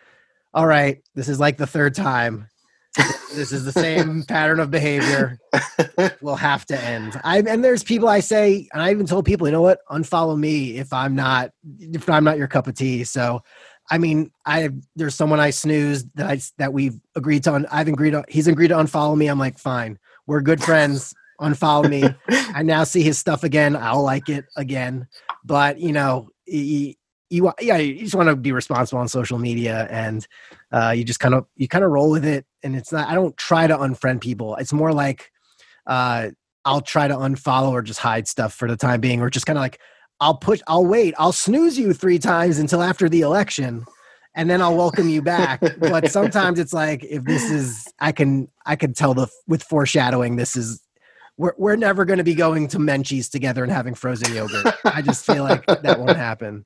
all 0.53 0.67
right 0.67 1.01
this 1.15 1.27
is 1.27 1.39
like 1.39 1.57
the 1.57 1.67
third 1.67 1.95
time. 1.95 2.47
This 3.33 3.51
is 3.51 3.65
the 3.65 3.71
same 3.71 4.21
pattern 4.27 4.59
of 4.59 4.69
behavior. 4.69 5.39
Will 6.21 6.35
have 6.35 6.65
to 6.67 6.79
end. 6.79 7.19
I 7.23 7.39
and 7.39 7.63
there's 7.63 7.83
people 7.83 8.07
i 8.07 8.19
say 8.19 8.67
and 8.73 8.81
i 8.81 8.91
even 8.91 9.07
told 9.07 9.25
people 9.25 9.47
you 9.47 9.51
know 9.51 9.61
what? 9.61 9.79
Unfollow 9.89 10.37
me 10.37 10.77
if 10.77 10.93
i'm 10.93 11.15
not 11.15 11.51
if 11.79 12.07
i'm 12.09 12.23
not 12.23 12.37
your 12.37 12.47
cup 12.47 12.67
of 12.67 12.75
tea. 12.75 13.03
So 13.03 13.41
i 13.91 13.97
mean 13.97 14.31
i 14.45 14.69
there's 14.95 15.15
someone 15.15 15.39
i 15.39 15.49
snoozed 15.49 16.07
that 16.15 16.27
i 16.27 16.39
that 16.57 16.73
we've 16.73 16.99
agreed 17.15 17.43
to 17.43 17.53
un, 17.53 17.65
i've 17.71 17.87
agreed 17.87 18.15
on. 18.15 18.23
he's 18.27 18.47
agreed 18.47 18.69
to 18.69 18.75
unfollow 18.75 19.17
me. 19.17 19.27
I'm 19.27 19.39
like 19.39 19.57
fine. 19.57 19.99
We're 20.27 20.41
good 20.41 20.63
friends. 20.63 21.13
Unfollow 21.41 21.89
me. 21.89 22.03
I 22.55 22.63
now 22.63 22.83
see 22.83 23.01
his 23.01 23.17
stuff 23.17 23.43
again. 23.43 23.75
I'll 23.75 24.03
like 24.03 24.29
it 24.29 24.45
again. 24.55 25.07
But 25.43 25.79
you 25.79 25.91
know 25.91 26.29
he, 26.45 26.97
you 27.29 27.51
yeah 27.59 27.77
you 27.77 27.99
just 27.99 28.15
want 28.15 28.29
to 28.29 28.35
be 28.35 28.51
responsible 28.51 28.99
on 28.99 29.07
social 29.07 29.39
media 29.39 29.87
and 29.89 30.27
uh, 30.71 30.93
you 30.95 31.03
just 31.03 31.19
kind 31.19 31.33
of 31.33 31.45
you 31.55 31.67
kind 31.67 31.83
of 31.83 31.91
roll 31.91 32.09
with 32.09 32.25
it. 32.25 32.45
And 32.63 32.75
it's 32.75 32.91
not 32.91 33.09
i 33.09 33.15
don't 33.15 33.35
try 33.37 33.67
to 33.67 33.77
unfriend 33.77 34.21
people. 34.21 34.55
It's 34.55 34.73
more 34.73 34.93
like 34.93 35.31
uh, 35.87 36.29
i'll 36.65 36.81
try 36.81 37.07
to 37.07 37.15
unfollow 37.15 37.71
or 37.71 37.81
just 37.81 37.99
hide 37.99 38.27
stuff 38.27 38.53
for 38.53 38.69
the 38.69 38.77
time 38.77 39.01
being 39.01 39.21
or 39.21 39.29
just 39.29 39.45
kind 39.45 39.57
of 39.57 39.61
like 39.61 39.79
i'll 40.19 40.37
push 40.37 40.61
i'll 40.67 40.85
wait 40.85 41.13
i'll 41.17 41.31
snooze 41.33 41.77
you 41.77 41.93
three 41.93 42.19
times 42.19 42.59
until 42.59 42.81
after 42.81 43.09
the 43.09 43.21
election 43.21 43.85
and 44.35 44.49
then 44.49 44.61
i'll 44.61 44.75
welcome 44.75 45.09
you 45.09 45.21
back. 45.21 45.61
But 45.79 46.11
sometimes 46.11 46.59
it's 46.59 46.73
like 46.73 47.03
if 47.03 47.23
this 47.23 47.49
is 47.49 47.87
i 47.99 48.11
can 48.11 48.47
i 48.65 48.75
can 48.75 48.93
tell 48.93 49.13
the 49.13 49.27
with 49.47 49.63
foreshadowing 49.63 50.35
this 50.35 50.55
is 50.55 50.81
we're, 51.37 51.53
we're 51.57 51.75
never 51.75 52.05
going 52.05 52.17
to 52.17 52.23
be 52.23 52.35
going 52.35 52.67
to 52.69 52.77
menchie's 52.77 53.29
together 53.29 53.63
and 53.63 53.71
having 53.71 53.95
frozen 53.95 54.33
yogurt. 54.33 54.73
I 54.85 55.01
just 55.01 55.25
feel 55.25 55.43
like 55.43 55.65
that 55.65 55.99
won't 55.99 56.17
happen. 56.17 56.65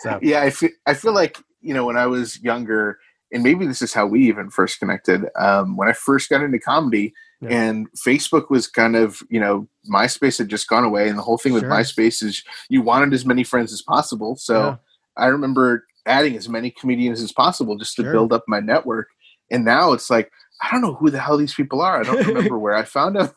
So. 0.00 0.18
Yeah, 0.22 0.42
I 0.42 0.50
feel 0.50 0.70
I 0.86 0.94
feel 0.94 1.12
like 1.12 1.38
you 1.60 1.74
know 1.74 1.84
when 1.84 1.96
I 1.96 2.06
was 2.06 2.40
younger, 2.40 2.98
and 3.32 3.42
maybe 3.42 3.66
this 3.66 3.82
is 3.82 3.92
how 3.92 4.06
we 4.06 4.26
even 4.28 4.50
first 4.50 4.78
connected. 4.78 5.26
Um, 5.38 5.76
when 5.76 5.88
I 5.88 5.92
first 5.92 6.30
got 6.30 6.42
into 6.42 6.58
comedy, 6.58 7.12
yeah. 7.40 7.48
and 7.50 7.88
Facebook 7.92 8.50
was 8.50 8.66
kind 8.66 8.96
of 8.96 9.22
you 9.30 9.40
know 9.40 9.66
MySpace 9.90 10.38
had 10.38 10.48
just 10.48 10.68
gone 10.68 10.84
away, 10.84 11.08
and 11.08 11.18
the 11.18 11.22
whole 11.22 11.38
thing 11.38 11.52
with 11.52 11.64
MySpace 11.64 12.22
is 12.22 12.44
you 12.68 12.82
wanted 12.82 13.12
as 13.14 13.24
many 13.24 13.44
friends 13.44 13.72
as 13.72 13.82
possible. 13.82 14.36
So 14.36 14.58
yeah. 14.58 14.76
I 15.16 15.26
remember 15.26 15.84
adding 16.06 16.36
as 16.36 16.48
many 16.48 16.70
comedians 16.70 17.22
as 17.22 17.32
possible 17.32 17.76
just 17.76 17.96
to 17.96 18.02
sure. 18.02 18.12
build 18.12 18.32
up 18.32 18.44
my 18.48 18.60
network. 18.60 19.08
And 19.50 19.64
now 19.64 19.92
it's 19.92 20.10
like 20.10 20.30
I 20.62 20.70
don't 20.70 20.82
know 20.82 20.94
who 20.94 21.10
the 21.10 21.20
hell 21.20 21.36
these 21.36 21.54
people 21.54 21.80
are. 21.80 22.00
I 22.00 22.02
don't 22.02 22.26
remember 22.26 22.58
where 22.58 22.74
I 22.74 22.84
found 22.84 23.16
them. 23.16 23.26
Right. 23.26 23.32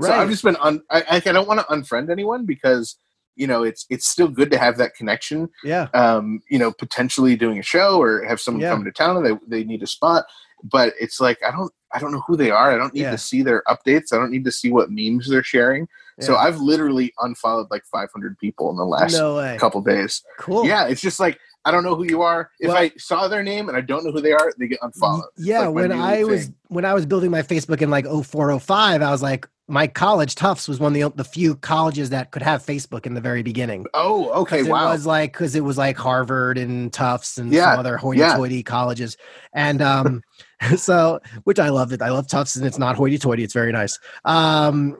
So 0.00 0.12
I've 0.12 0.30
just 0.30 0.44
been 0.44 0.54
on. 0.56 0.80
I, 0.90 1.20
I 1.26 1.32
don't 1.32 1.48
want 1.48 1.58
to 1.58 1.66
unfriend 1.66 2.08
anyone 2.08 2.46
because 2.46 2.96
you 3.34 3.48
know 3.48 3.64
it's 3.64 3.84
it's 3.90 4.08
still 4.08 4.28
good 4.28 4.50
to 4.52 4.58
have 4.58 4.76
that 4.76 4.94
connection 4.94 5.48
yeah 5.64 5.88
um 5.94 6.40
you 6.50 6.58
know 6.58 6.70
potentially 6.70 7.34
doing 7.34 7.58
a 7.58 7.62
show 7.62 8.00
or 8.00 8.22
have 8.24 8.40
someone 8.40 8.60
yeah. 8.60 8.70
come 8.70 8.84
to 8.84 8.92
town 8.92 9.16
and 9.16 9.26
they, 9.26 9.58
they 9.58 9.64
need 9.64 9.82
a 9.82 9.86
spot 9.86 10.26
but 10.62 10.94
it's 11.00 11.20
like 11.20 11.38
i 11.46 11.50
don't 11.50 11.72
i 11.92 11.98
don't 11.98 12.12
know 12.12 12.22
who 12.26 12.36
they 12.36 12.50
are 12.50 12.72
i 12.72 12.76
don't 12.76 12.94
need 12.94 13.02
yeah. 13.02 13.10
to 13.10 13.18
see 13.18 13.42
their 13.42 13.62
updates 13.68 14.12
i 14.12 14.16
don't 14.16 14.30
need 14.30 14.44
to 14.44 14.52
see 14.52 14.70
what 14.70 14.90
memes 14.90 15.28
they're 15.28 15.42
sharing 15.42 15.86
yeah. 16.18 16.24
so 16.24 16.36
i've 16.36 16.58
literally 16.58 17.12
unfollowed 17.20 17.66
like 17.70 17.84
500 17.92 18.38
people 18.38 18.70
in 18.70 18.76
the 18.76 18.84
last 18.84 19.12
no 19.12 19.56
couple 19.58 19.80
days 19.82 20.22
cool 20.38 20.66
yeah 20.66 20.86
it's 20.86 21.00
just 21.00 21.20
like 21.20 21.38
I 21.64 21.70
don't 21.70 21.84
know 21.84 21.94
who 21.94 22.04
you 22.04 22.22
are. 22.22 22.50
If 22.58 22.68
well, 22.68 22.76
I 22.76 22.90
saw 22.98 23.28
their 23.28 23.42
name 23.42 23.68
and 23.68 23.78
I 23.78 23.82
don't 23.82 24.04
know 24.04 24.10
who 24.10 24.20
they 24.20 24.32
are, 24.32 24.52
they 24.58 24.66
get 24.66 24.80
unfollowed. 24.82 25.26
Yeah, 25.36 25.60
like 25.60 25.74
when 25.74 25.92
I 25.92 26.24
was 26.24 26.50
when 26.68 26.84
I 26.84 26.92
was 26.92 27.06
building 27.06 27.30
my 27.30 27.42
Facebook 27.42 27.82
in 27.82 27.90
like 27.90 28.04
0405, 28.04 29.00
I 29.00 29.10
was 29.10 29.22
like, 29.22 29.46
my 29.68 29.86
college 29.86 30.34
Tufts 30.34 30.66
was 30.66 30.80
one 30.80 30.94
of 30.94 31.12
the, 31.12 31.16
the 31.22 31.24
few 31.24 31.54
colleges 31.54 32.10
that 32.10 32.32
could 32.32 32.42
have 32.42 32.64
Facebook 32.64 33.06
in 33.06 33.14
the 33.14 33.20
very 33.20 33.42
beginning. 33.42 33.86
Oh, 33.94 34.30
okay, 34.42 34.64
wow. 34.64 34.88
It 34.88 34.92
was 34.92 35.06
like 35.06 35.32
because 35.32 35.54
it 35.54 35.62
was 35.62 35.78
like 35.78 35.96
Harvard 35.96 36.58
and 36.58 36.92
Tufts 36.92 37.38
and 37.38 37.52
yeah, 37.52 37.70
some 37.70 37.80
other 37.80 37.96
hoity-toity 37.96 38.64
colleges, 38.64 39.16
and 39.54 39.80
um, 39.80 40.22
so 40.76 41.20
which 41.44 41.58
I 41.58 41.68
loved 41.68 41.92
it. 41.92 42.02
I 42.02 42.10
love 42.10 42.28
Tufts 42.28 42.56
and 42.56 42.66
it's 42.66 42.78
not 42.78 42.96
hoity-toity. 42.96 43.42
It's 43.42 43.54
very 43.54 43.72
nice. 43.72 43.98
Um, 44.24 44.98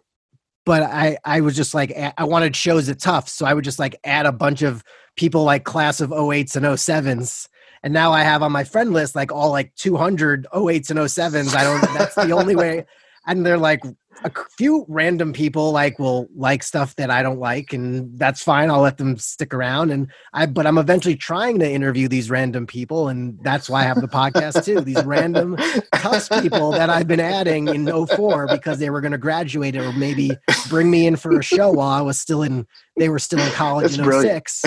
but 0.64 0.82
I 0.82 1.18
I 1.24 1.40
was 1.40 1.56
just 1.56 1.74
like 1.74 1.92
I 2.16 2.24
wanted 2.24 2.54
shows 2.54 2.88
at 2.88 3.00
Tufts, 3.00 3.32
so 3.32 3.46
I 3.46 3.54
would 3.54 3.64
just 3.64 3.78
like 3.78 3.98
add 4.04 4.26
a 4.26 4.32
bunch 4.32 4.62
of 4.62 4.84
people 5.16 5.44
like 5.44 5.64
class 5.64 6.00
of 6.00 6.10
08s 6.10 6.56
and 6.56 6.64
07s 6.64 7.48
and 7.82 7.92
now 7.92 8.12
I 8.12 8.22
have 8.22 8.42
on 8.42 8.52
my 8.52 8.64
friend 8.64 8.92
list 8.92 9.16
like 9.16 9.32
all 9.32 9.50
like 9.50 9.74
200 9.74 10.46
08s 10.52 10.90
and 10.90 10.98
07s. 11.00 11.54
I 11.54 11.64
don't. 11.64 11.80
That's 11.98 12.14
the 12.14 12.32
only 12.32 12.54
way 12.62 12.86
and 13.26 13.44
they're 13.46 13.58
like 13.58 13.82
a 14.24 14.30
few 14.56 14.84
random 14.88 15.32
people 15.32 15.72
like 15.72 15.98
will 15.98 16.28
like 16.36 16.62
stuff 16.62 16.94
that 16.96 17.10
I 17.10 17.22
don't 17.22 17.38
like, 17.38 17.72
and 17.72 18.18
that's 18.18 18.42
fine. 18.42 18.70
I'll 18.70 18.80
let 18.80 18.98
them 18.98 19.16
stick 19.18 19.54
around. 19.54 19.90
And 19.90 20.10
I, 20.32 20.46
but 20.46 20.66
I'm 20.66 20.78
eventually 20.78 21.16
trying 21.16 21.58
to 21.60 21.70
interview 21.70 22.08
these 22.08 22.30
random 22.30 22.66
people, 22.66 23.08
and 23.08 23.38
that's 23.42 23.68
why 23.68 23.80
I 23.80 23.84
have 23.84 24.00
the 24.00 24.08
podcast 24.08 24.64
too. 24.64 24.80
These 24.80 25.04
random 25.04 25.56
cuss 25.94 26.28
people 26.40 26.72
that 26.72 26.90
I've 26.90 27.08
been 27.08 27.20
adding 27.20 27.68
in 27.68 28.06
04 28.06 28.48
because 28.48 28.78
they 28.78 28.90
were 28.90 29.00
going 29.00 29.12
to 29.12 29.18
graduate 29.18 29.76
or 29.76 29.92
maybe 29.92 30.30
bring 30.68 30.90
me 30.90 31.06
in 31.06 31.16
for 31.16 31.38
a 31.38 31.42
show 31.42 31.70
while 31.70 31.88
I 31.88 32.00
was 32.00 32.18
still 32.18 32.42
in. 32.42 32.66
They 32.96 33.08
were 33.08 33.18
still 33.18 33.40
in 33.40 33.50
college 33.52 33.96
That's 33.96 33.98
in 33.98 34.04
brilliant. 34.04 34.48
06. 34.48 34.64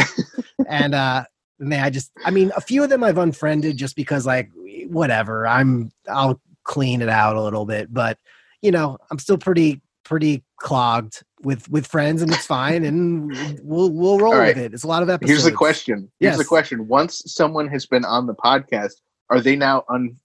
and 0.68 0.95
uh 0.95 1.26
and 1.60 1.72
they, 1.72 1.80
I 1.80 1.89
just, 1.89 2.12
I 2.26 2.32
mean, 2.32 2.51
a 2.56 2.62
few 2.62 2.84
of 2.84 2.89
them 2.89 3.03
I've 3.03 3.18
unfriended 3.18 3.78
just 3.78 3.95
because, 3.95 4.26
like, 4.26 4.51
whatever. 4.88 5.47
I'm, 5.47 5.91
I'll 6.10 6.41
clean 6.64 7.01
it 7.01 7.10
out 7.10 7.38
a 7.38 7.41
little 7.41 7.66
bit, 7.66 7.93
but 7.93 8.18
you 8.66 8.72
know, 8.72 8.97
I'm 9.11 9.20
still 9.20 9.38
pretty, 9.38 9.82
pretty 10.03 10.43
clogged 10.57 11.24
with 11.43 11.70
with 11.70 11.86
friends, 11.86 12.22
and 12.22 12.34
it's 12.34 12.45
fine, 12.45 12.84
and 12.84 13.32
we'll 13.61 13.91
we'll 13.91 14.18
roll 14.18 14.34
right. 14.34 14.55
with 14.55 14.66
it. 14.66 14.74
It's 14.74 14.84
a 14.84 14.88
lot 14.88 15.03
of 15.03 15.09
episodes. 15.09 15.30
Here's 15.30 15.43
the 15.43 15.51
question. 15.51 16.11
Here's 16.20 16.38
the 16.38 16.43
question. 16.43 16.88
Once 16.88 17.22
someone 17.28 17.68
has 17.68 17.86
been 17.86 18.03
on 18.03 18.26
the 18.26 18.34
podcast, 18.34 18.93
are 19.30 19.39
they 19.39 19.55
now 19.55 19.84
un, 19.89 20.18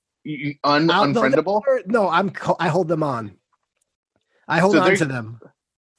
un 0.64 0.88
unfriendable? 0.88 1.62
No, 1.86 2.08
I'm, 2.08 2.32
I 2.58 2.68
hold 2.68 2.88
them 2.88 3.02
on. 3.02 3.36
I 4.48 4.58
hold 4.58 4.74
So 4.74 4.80
on 4.80 4.96
to 4.96 5.04
them. 5.04 5.38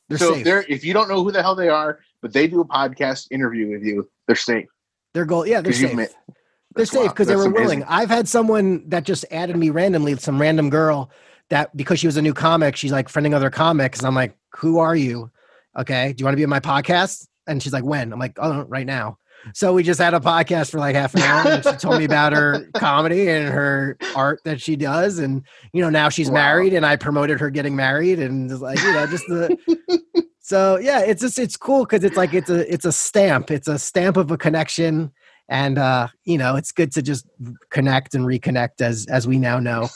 They're 0.10 0.18
so 0.18 0.32
safe. 0.32 0.40
if 0.40 0.44
they're 0.44 0.66
if 0.68 0.84
you 0.84 0.94
don't 0.94 1.08
know 1.08 1.24
who 1.24 1.32
the 1.32 1.42
hell 1.42 1.56
they 1.56 1.70
are, 1.70 2.00
but 2.22 2.34
they 2.34 2.48
do 2.48 2.62
a 2.62 2.68
podcast 2.68 3.28
interview 3.32 3.70
with 3.72 3.84
you, 3.84 4.10
they're 4.28 4.36
safe. 4.36 4.68
They're 5.14 5.26
goal. 5.26 5.46
Yeah, 5.46 5.62
they're 5.62 5.74
safe. 5.74 6.10
they're 6.76 6.86
safe 6.86 7.12
because 7.12 7.28
they 7.28 7.36
were 7.36 7.50
willing. 7.50 7.84
I've 7.84 8.10
had 8.10 8.28
someone 8.28 8.90
that 8.90 9.04
just 9.04 9.26
added 9.30 9.56
me 9.56 9.70
randomly, 9.70 10.18
some 10.18 10.42
random 10.42 10.70
girl 10.70 11.12
that 11.52 11.76
because 11.78 12.00
she 12.00 12.08
was 12.08 12.18
a 12.18 12.22
new 12.22 12.34
comic, 12.34 12.76
she's 12.76 12.92
like 12.92 13.08
friending 13.08 13.34
other 13.34 13.50
comics. 13.50 14.00
And 14.00 14.08
I'm 14.08 14.16
like, 14.16 14.36
who 14.58 14.80
are 14.80 14.96
you? 14.96 15.30
Okay. 15.78 16.12
Do 16.14 16.22
you 16.22 16.26
want 16.26 16.34
to 16.34 16.38
be 16.38 16.44
on 16.44 16.50
my 16.50 16.60
podcast? 16.60 17.28
And 17.48 17.62
she's 17.62 17.72
like, 17.74 17.86
when? 17.86 18.12
I'm 18.12 18.20
like, 18.20 18.38
oh, 18.42 18.64
right 18.64 18.86
now. 18.86 19.18
So 19.54 19.74
we 19.74 19.82
just 19.84 20.00
had 20.00 20.14
a 20.14 20.20
podcast 20.20 20.72
for 20.72 20.80
like 20.80 20.96
half 20.96 21.16
an 21.16 21.22
hour 21.22 21.48
and 21.52 21.64
she 21.64 21.72
told 21.78 21.98
me 21.98 22.06
about 22.06 22.34
her 22.34 22.64
comedy 22.76 23.28
and 23.30 23.48
her 23.50 23.98
art 24.16 24.40
that 24.46 24.62
she 24.62 24.76
does. 24.76 25.18
And, 25.20 25.44
you 25.74 25.82
know, 25.82 25.90
now 25.90 26.10
she's 26.10 26.30
Wow. 26.30 26.36
married 26.36 26.74
and 26.74 26.86
I 26.86 26.96
promoted 26.96 27.40
her 27.40 27.50
getting 27.50 27.76
married 27.76 28.20
and 28.20 28.50
just 28.50 28.62
like, 28.62 28.78
you 28.84 28.92
know, 28.92 29.08
just 29.08 29.26
the, 29.28 29.58
so 30.40 30.78
yeah, 30.78 31.02
it's 31.02 31.22
just, 31.22 31.40
it's 31.40 31.58
cool. 31.58 31.86
Cause 31.86 32.04
it's 32.04 32.18
like, 32.18 32.34
it's 32.34 32.50
a, 32.52 32.72
it's 32.72 32.86
a 32.86 32.92
stamp. 32.92 33.50
It's 33.50 33.68
a 33.68 33.80
stamp 33.80 34.18
of 34.18 34.30
a 34.32 34.38
connection 34.38 35.12
and 35.50 35.78
uh 35.78 36.08
you 36.24 36.38
know 36.38 36.56
it's 36.56 36.72
good 36.72 36.94
to 36.94 37.02
just 37.02 37.26
connect 37.72 38.16
and 38.16 38.26
reconnect 38.26 38.80
as 38.80 39.06
as 39.08 39.28
we 39.28 39.38
now 39.38 39.60
know 39.60 39.90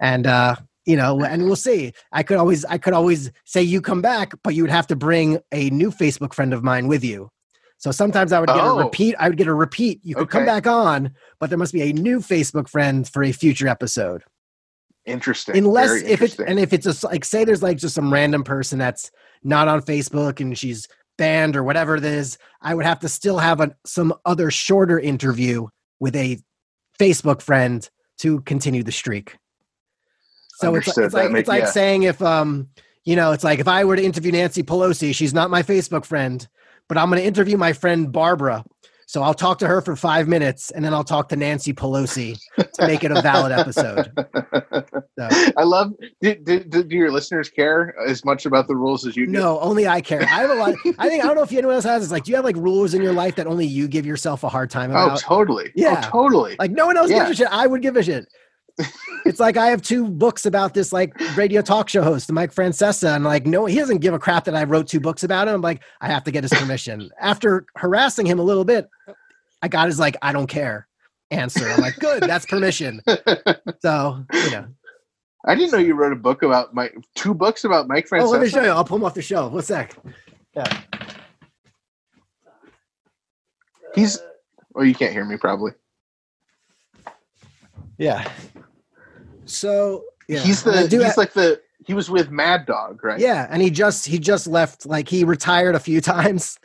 and 0.00 0.26
uh 0.26 0.56
you 0.86 0.96
know 0.96 1.22
and 1.24 1.44
we'll 1.44 1.56
see 1.56 1.92
i 2.12 2.22
could 2.22 2.36
always 2.36 2.64
i 2.66 2.76
could 2.78 2.92
always 2.94 3.30
say 3.44 3.62
you 3.62 3.80
come 3.80 4.02
back 4.02 4.32
but 4.42 4.54
you 4.54 4.62
would 4.62 4.70
have 4.70 4.86
to 4.86 4.96
bring 4.96 5.38
a 5.52 5.70
new 5.70 5.90
facebook 5.90 6.32
friend 6.34 6.52
of 6.52 6.62
mine 6.62 6.86
with 6.88 7.02
you 7.04 7.28
so 7.78 7.90
sometimes 7.90 8.32
i 8.32 8.40
would 8.40 8.48
get 8.48 8.56
Oh. 8.58 8.78
a 8.80 8.84
repeat 8.84 9.14
i 9.18 9.28
would 9.28 9.38
get 9.38 9.46
a 9.46 9.54
repeat 9.54 10.00
you 10.02 10.14
could 10.14 10.30
come 10.30 10.44
back 10.46 10.66
on 10.66 11.12
but 11.40 11.48
there 11.50 11.58
must 11.58 11.72
be 11.72 11.82
a 11.82 11.92
new 11.92 12.20
facebook 12.20 12.68
friend 12.68 13.08
for 13.08 13.22
a 13.22 13.32
future 13.32 13.68
episode 13.68 14.22
Interesting. 15.06 15.56
unless 15.58 15.88
Very 15.90 16.00
if 16.04 16.22
it's 16.22 16.32
interesting. 16.34 16.46
and 16.48 16.58
if 16.58 16.72
it's 16.72 16.84
just 16.84 17.04
like 17.04 17.24
say 17.26 17.44
there's 17.44 17.62
like 17.62 17.76
just 17.76 17.94
some 17.94 18.12
random 18.12 18.42
person 18.42 18.78
that's 18.78 19.10
not 19.42 19.68
on 19.68 19.82
facebook 19.82 20.40
and 20.40 20.56
she's 20.56 20.88
banned 21.18 21.56
or 21.56 21.62
whatever 21.62 21.94
it 21.96 22.04
is 22.04 22.38
i 22.62 22.74
would 22.74 22.86
have 22.86 23.00
to 23.00 23.08
still 23.08 23.38
have 23.38 23.60
a, 23.60 23.74
some 23.84 24.14
other 24.24 24.50
shorter 24.50 24.98
interview 24.98 25.66
with 26.00 26.16
a 26.16 26.38
facebook 26.98 27.42
friend 27.42 27.88
to 28.18 28.40
continue 28.42 28.82
the 28.82 28.90
streak 28.92 29.36
so 30.56 30.74
it's, 30.74 30.88
Understood. 30.88 31.04
it's 31.04 31.14
like 31.14 31.24
That 31.24 31.32
make- 31.32 31.40
it's 31.40 31.48
like 31.48 31.62
yeah. 31.64 31.70
saying 31.70 32.02
if 32.04 32.20
um 32.22 32.68
you 33.04 33.16
know 33.16 33.32
it's 33.32 33.44
like 33.44 33.58
if 33.58 33.68
i 33.68 33.84
were 33.84 33.96
to 33.96 34.02
interview 34.04 34.32
nancy 34.32 34.62
pelosi 34.62 35.14
she's 35.14 35.34
not 35.34 35.50
my 35.50 35.62
facebook 35.62 36.04
friend 36.04 36.46
but 36.88 36.96
i'm 36.98 37.08
going 37.10 37.20
to 37.20 37.26
interview 37.26 37.56
my 37.56 37.72
friend 37.72 38.10
barbara 38.12 38.64
so 39.06 39.22
i'll 39.22 39.34
talk 39.34 39.58
to 39.58 39.66
her 39.66 39.80
for 39.82 39.94
five 39.96 40.26
minutes 40.28 40.70
and 40.70 40.84
then 40.84 40.94
i'll 40.94 41.04
talk 41.04 41.28
to 41.28 41.36
nancy 41.36 41.72
pelosi 41.74 42.38
to 42.56 42.86
make 42.86 43.04
it 43.04 43.10
a 43.10 43.20
valid 43.20 43.52
episode 43.52 44.10
so. 45.18 45.28
I 45.56 45.62
love. 45.62 45.92
Do, 46.20 46.34
do, 46.34 46.60
do 46.64 46.82
do 46.82 46.96
your 46.96 47.12
listeners 47.12 47.48
care 47.48 47.94
as 48.08 48.24
much 48.24 48.46
about 48.46 48.66
the 48.66 48.74
rules 48.74 49.06
as 49.06 49.16
you 49.16 49.26
do? 49.26 49.32
No, 49.32 49.60
only 49.60 49.86
I 49.86 50.00
care. 50.00 50.22
I 50.22 50.24
have 50.24 50.50
a 50.50 50.54
lot. 50.54 50.74
I 50.98 51.08
think 51.08 51.22
I 51.22 51.26
don't 51.28 51.36
know 51.36 51.42
if 51.42 51.52
anyone 51.52 51.74
else 51.76 51.84
has. 51.84 52.02
It's 52.02 52.10
like, 52.10 52.24
do 52.24 52.32
you 52.32 52.36
have 52.36 52.44
like 52.44 52.56
rules 52.56 52.94
in 52.94 53.00
your 53.02 53.12
life 53.12 53.36
that 53.36 53.46
only 53.46 53.64
you 53.66 53.86
give 53.86 54.04
yourself 54.04 54.42
a 54.42 54.48
hard 54.48 54.70
time 54.70 54.90
about? 54.90 55.12
Oh, 55.12 55.16
totally. 55.20 55.70
Yeah. 55.76 56.02
Oh, 56.12 56.22
totally. 56.24 56.56
like 56.58 56.72
no 56.72 56.86
one 56.86 56.96
else 56.96 57.10
Yeah. 57.10 57.26
gives 57.26 57.30
a 57.38 57.44
shit. 57.44 57.48
I 57.52 57.66
would 57.68 57.80
give 57.82 57.96
a 57.96 58.02
shit. 58.02 58.26
It's 59.24 59.40
like 59.40 59.56
I 59.56 59.66
have 59.66 59.82
two 59.82 60.08
books 60.08 60.46
about 60.46 60.74
this 60.74 60.92
like 60.92 61.12
radio 61.36 61.62
talk 61.62 61.88
show 61.88 62.02
host, 62.02 62.30
Mike 62.32 62.52
Francesa, 62.52 63.14
and 63.14 63.24
like 63.24 63.46
no, 63.46 63.66
he 63.66 63.76
doesn't 63.76 63.98
give 63.98 64.14
a 64.14 64.18
crap 64.18 64.44
that 64.44 64.54
I 64.54 64.64
wrote 64.64 64.88
two 64.88 65.00
books 65.00 65.22
about 65.22 65.48
him. 65.48 65.54
I'm 65.54 65.60
like, 65.60 65.82
I 66.00 66.08
have 66.08 66.24
to 66.24 66.30
get 66.30 66.44
his 66.44 66.52
permission. 66.52 67.10
After 67.20 67.66
harassing 67.76 68.26
him 68.26 68.38
a 68.38 68.42
little 68.42 68.64
bit, 68.64 68.88
I 69.62 69.68
got 69.68 69.86
his 69.86 69.98
like, 69.98 70.16
I 70.22 70.32
don't 70.32 70.48
care 70.48 70.88
answer. 71.30 71.68
I'm 71.68 71.80
like, 71.80 71.96
good, 71.98 72.22
that's 72.22 72.46
permission. 72.46 73.00
So 73.80 74.24
you 74.32 74.50
know, 74.50 74.66
I 75.46 75.54
didn't 75.54 75.72
know 75.72 75.78
you 75.78 75.94
wrote 75.94 76.12
a 76.12 76.16
book 76.16 76.42
about 76.42 76.74
my 76.74 76.90
two 77.14 77.34
books 77.34 77.64
about 77.64 77.86
Mike 77.86 78.08
Francesa. 78.08 78.22
oh, 78.22 78.30
let 78.30 78.40
me 78.40 78.48
show 78.48 78.62
you. 78.62 78.70
I'll 78.70 78.84
pull 78.84 78.96
him 78.96 79.04
off 79.04 79.14
the 79.14 79.22
shelf. 79.22 79.52
What's 79.52 79.68
sec. 79.68 79.94
Yeah. 80.56 80.80
He's. 83.94 84.20
Oh, 84.74 84.82
you 84.82 84.94
can't 84.94 85.12
hear 85.12 85.24
me 85.24 85.36
probably. 85.36 85.72
Yeah. 87.98 88.28
So 89.46 90.04
yeah, 90.28 90.40
he's 90.40 90.62
the. 90.62 90.86
he's 90.88 91.16
like 91.16 91.32
the. 91.32 91.60
He 91.86 91.92
was 91.92 92.08
with 92.10 92.30
Mad 92.30 92.64
Dog, 92.64 93.04
right? 93.04 93.20
Yeah, 93.20 93.46
and 93.50 93.60
he 93.60 93.68
just 93.70 94.06
he 94.06 94.18
just 94.18 94.46
left. 94.46 94.86
Like 94.86 95.08
he 95.08 95.22
retired 95.24 95.74
a 95.74 95.80
few 95.80 96.00
times, 96.14 96.58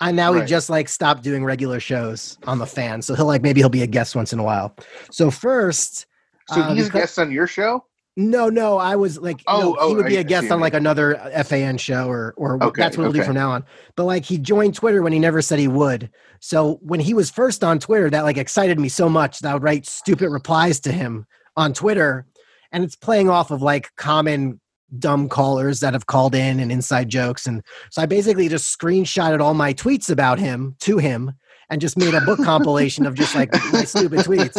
and 0.00 0.14
now 0.16 0.34
he 0.34 0.44
just 0.44 0.68
like 0.68 0.88
stopped 0.90 1.22
doing 1.22 1.44
regular 1.44 1.80
shows 1.80 2.36
on 2.46 2.58
the 2.58 2.66
fan. 2.66 3.00
So 3.02 3.14
he'll 3.14 3.26
like 3.26 3.42
maybe 3.42 3.60
he'll 3.60 3.70
be 3.70 3.82
a 3.82 3.86
guest 3.86 4.14
once 4.14 4.32
in 4.32 4.38
a 4.38 4.44
while. 4.44 4.76
So 5.10 5.30
first, 5.30 6.06
So 6.50 6.60
uh, 6.60 6.74
he's 6.74 6.88
a 6.88 6.90
guest 6.90 7.18
on 7.18 7.30
your 7.32 7.46
show. 7.46 7.86
no, 8.18 8.50
no, 8.50 8.76
I 8.76 8.96
was 8.96 9.18
like, 9.18 9.40
Oh, 9.46 9.60
no, 9.60 9.76
oh, 9.80 9.88
he 9.88 9.94
would 9.94 10.06
be 10.06 10.18
I- 10.18 10.20
a 10.20 10.24
guest 10.24 10.50
on 10.50 10.60
like 10.60 10.74
another 10.74 11.14
FAN 11.46 11.78
show 11.78 12.06
or 12.10 12.34
or 12.36 12.62
Okay, 12.62 12.82
that's 12.82 12.98
what 12.98 13.04
he'll 13.04 13.12
do 13.12 13.22
from 13.22 13.34
now 13.36 13.52
on. 13.52 13.64
But 13.96 14.04
like 14.04 14.24
he 14.26 14.36
joined 14.36 14.74
Twitter 14.74 15.00
when 15.02 15.14
he 15.14 15.18
never 15.18 15.40
said 15.40 15.58
he 15.60 15.68
would. 15.68 16.10
So 16.40 16.78
when 16.82 17.00
he 17.00 17.14
was 17.14 17.30
first 17.30 17.64
on 17.64 17.78
Twitter, 17.78 18.10
that 18.10 18.24
like 18.24 18.36
excited 18.36 18.78
me 18.78 18.90
so 18.90 19.08
much 19.08 19.38
that 19.38 19.50
I 19.50 19.54
would 19.54 19.62
write 19.62 19.86
stupid 19.86 20.28
replies 20.28 20.78
to 20.80 20.92
him 20.92 21.26
on 21.58 21.74
Twitter, 21.74 22.24
and 22.72 22.84
it's 22.84 22.96
playing 22.96 23.28
off 23.28 23.50
of 23.50 23.60
like 23.60 23.94
common 23.96 24.60
dumb 24.98 25.28
callers 25.28 25.80
that 25.80 25.92
have 25.92 26.06
called 26.06 26.34
in 26.34 26.60
and 26.60 26.72
inside 26.72 27.10
jokes. 27.10 27.46
And 27.46 27.62
so 27.90 28.00
i 28.00 28.06
basically 28.06 28.48
just 28.48 28.78
screenshotted 28.78 29.40
all 29.40 29.52
my 29.52 29.74
tweets 29.74 30.08
about 30.08 30.38
him 30.38 30.76
to 30.80 30.96
him 30.96 31.32
and 31.68 31.80
just 31.80 31.98
made 31.98 32.14
a 32.14 32.22
book 32.22 32.42
compilation 32.42 33.04
of 33.04 33.14
just 33.14 33.34
like 33.34 33.52
my 33.72 33.84
stupid 33.84 34.20
tweets. 34.20 34.56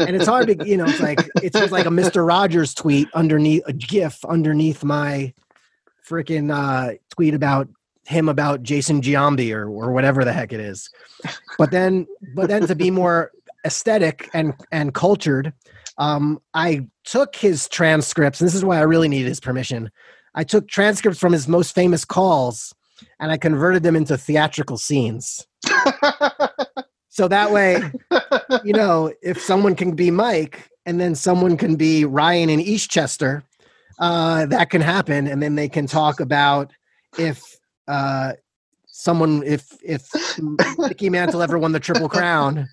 And 0.00 0.16
it's 0.16 0.26
hard 0.26 0.48
to 0.48 0.66
you 0.66 0.76
know 0.76 0.86
it's 0.86 1.00
like 1.00 1.20
it's 1.36 1.56
just 1.58 1.72
like 1.72 1.86
a 1.86 1.90
mr 1.90 2.26
rogers 2.26 2.74
tweet 2.74 3.06
underneath 3.14 3.62
a 3.66 3.72
gif 3.72 4.24
underneath 4.24 4.82
my 4.82 5.32
freaking 6.08 6.50
uh 6.52 6.94
tweet 7.10 7.34
about 7.34 7.68
him 8.06 8.28
about 8.28 8.62
jason 8.62 9.02
giambi 9.02 9.54
or, 9.54 9.68
or 9.68 9.92
whatever 9.92 10.24
the 10.24 10.32
heck 10.32 10.52
it 10.52 10.60
is. 10.60 10.90
But 11.58 11.70
then 11.70 12.06
but 12.34 12.48
then 12.48 12.66
to 12.66 12.74
be 12.74 12.90
more 12.90 13.30
aesthetic 13.64 14.30
and 14.32 14.54
and 14.72 14.94
cultured 14.94 15.52
um 16.00 16.40
i 16.54 16.84
took 17.04 17.36
his 17.36 17.68
transcripts 17.68 18.40
and 18.40 18.48
this 18.48 18.54
is 18.56 18.64
why 18.64 18.78
i 18.78 18.82
really 18.82 19.08
needed 19.08 19.28
his 19.28 19.40
permission 19.40 19.88
i 20.34 20.42
took 20.42 20.66
transcripts 20.66 21.20
from 21.20 21.32
his 21.32 21.46
most 21.46 21.72
famous 21.74 22.04
calls 22.04 22.74
and 23.20 23.30
i 23.30 23.36
converted 23.36 23.84
them 23.84 23.94
into 23.94 24.18
theatrical 24.18 24.76
scenes 24.76 25.46
so 27.08 27.28
that 27.28 27.52
way 27.52 27.80
you 28.64 28.72
know, 28.72 29.12
if 29.22 29.40
someone 29.40 29.74
can 29.74 29.94
be 29.94 30.10
Mike 30.10 30.68
and 30.86 31.00
then 31.00 31.14
someone 31.14 31.56
can 31.56 31.76
be 31.76 32.04
Ryan 32.04 32.50
in 32.50 32.60
Eastchester, 32.60 33.42
uh, 33.98 34.46
that 34.46 34.70
can 34.70 34.80
happen. 34.80 35.26
And 35.26 35.42
then 35.42 35.54
they 35.54 35.68
can 35.68 35.86
talk 35.86 36.20
about 36.20 36.72
if 37.18 37.42
uh, 37.88 38.32
someone, 38.86 39.42
if 39.44 39.76
if 39.82 40.08
Mickey 40.78 41.10
Mantle 41.10 41.42
ever 41.42 41.58
won 41.58 41.72
the 41.72 41.80
Triple 41.80 42.08
Crown, 42.08 42.68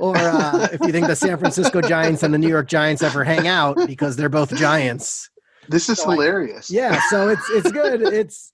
or 0.00 0.16
uh, 0.16 0.68
if 0.72 0.80
you 0.80 0.92
think 0.92 1.06
the 1.06 1.14
San 1.16 1.38
Francisco 1.38 1.80
Giants 1.80 2.22
and 2.22 2.32
the 2.34 2.38
New 2.38 2.48
York 2.48 2.66
Giants 2.68 3.02
ever 3.02 3.22
hang 3.24 3.46
out 3.46 3.76
because 3.86 4.16
they're 4.16 4.28
both 4.28 4.54
giants. 4.56 5.30
this 5.68 5.88
is 5.88 5.98
So 5.98 6.10
I- 6.10 6.14
hilarious. 6.14 6.70
Yeah, 6.70 7.00
so 7.10 7.28
it's 7.28 7.48
it's 7.50 7.70
good. 7.70 8.02
It's 8.02 8.52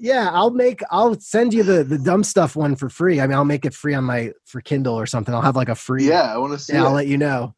yeah, 0.00 0.30
I'll 0.32 0.50
make 0.50 0.80
I'll 0.90 1.18
send 1.20 1.54
you 1.54 1.62
the 1.62 1.84
the 1.84 1.98
dumb 1.98 2.24
stuff 2.24 2.56
one 2.56 2.74
for 2.74 2.88
free. 2.88 3.20
I 3.20 3.26
mean, 3.26 3.36
I'll 3.36 3.44
make 3.44 3.64
it 3.64 3.74
free 3.74 3.94
on 3.94 4.04
my 4.04 4.32
for 4.46 4.60
Kindle 4.60 4.94
or 4.98 5.06
something. 5.06 5.32
I'll 5.34 5.42
have 5.42 5.54
like 5.56 5.68
a 5.68 5.74
free 5.76 6.08
Yeah, 6.08 6.22
I 6.34 6.38
want 6.38 6.52
to 6.54 6.58
see. 6.58 6.72
yeah, 6.72 6.84
I'll 6.84 6.92
let 6.92 7.06
you 7.06 7.18
know. 7.18 7.54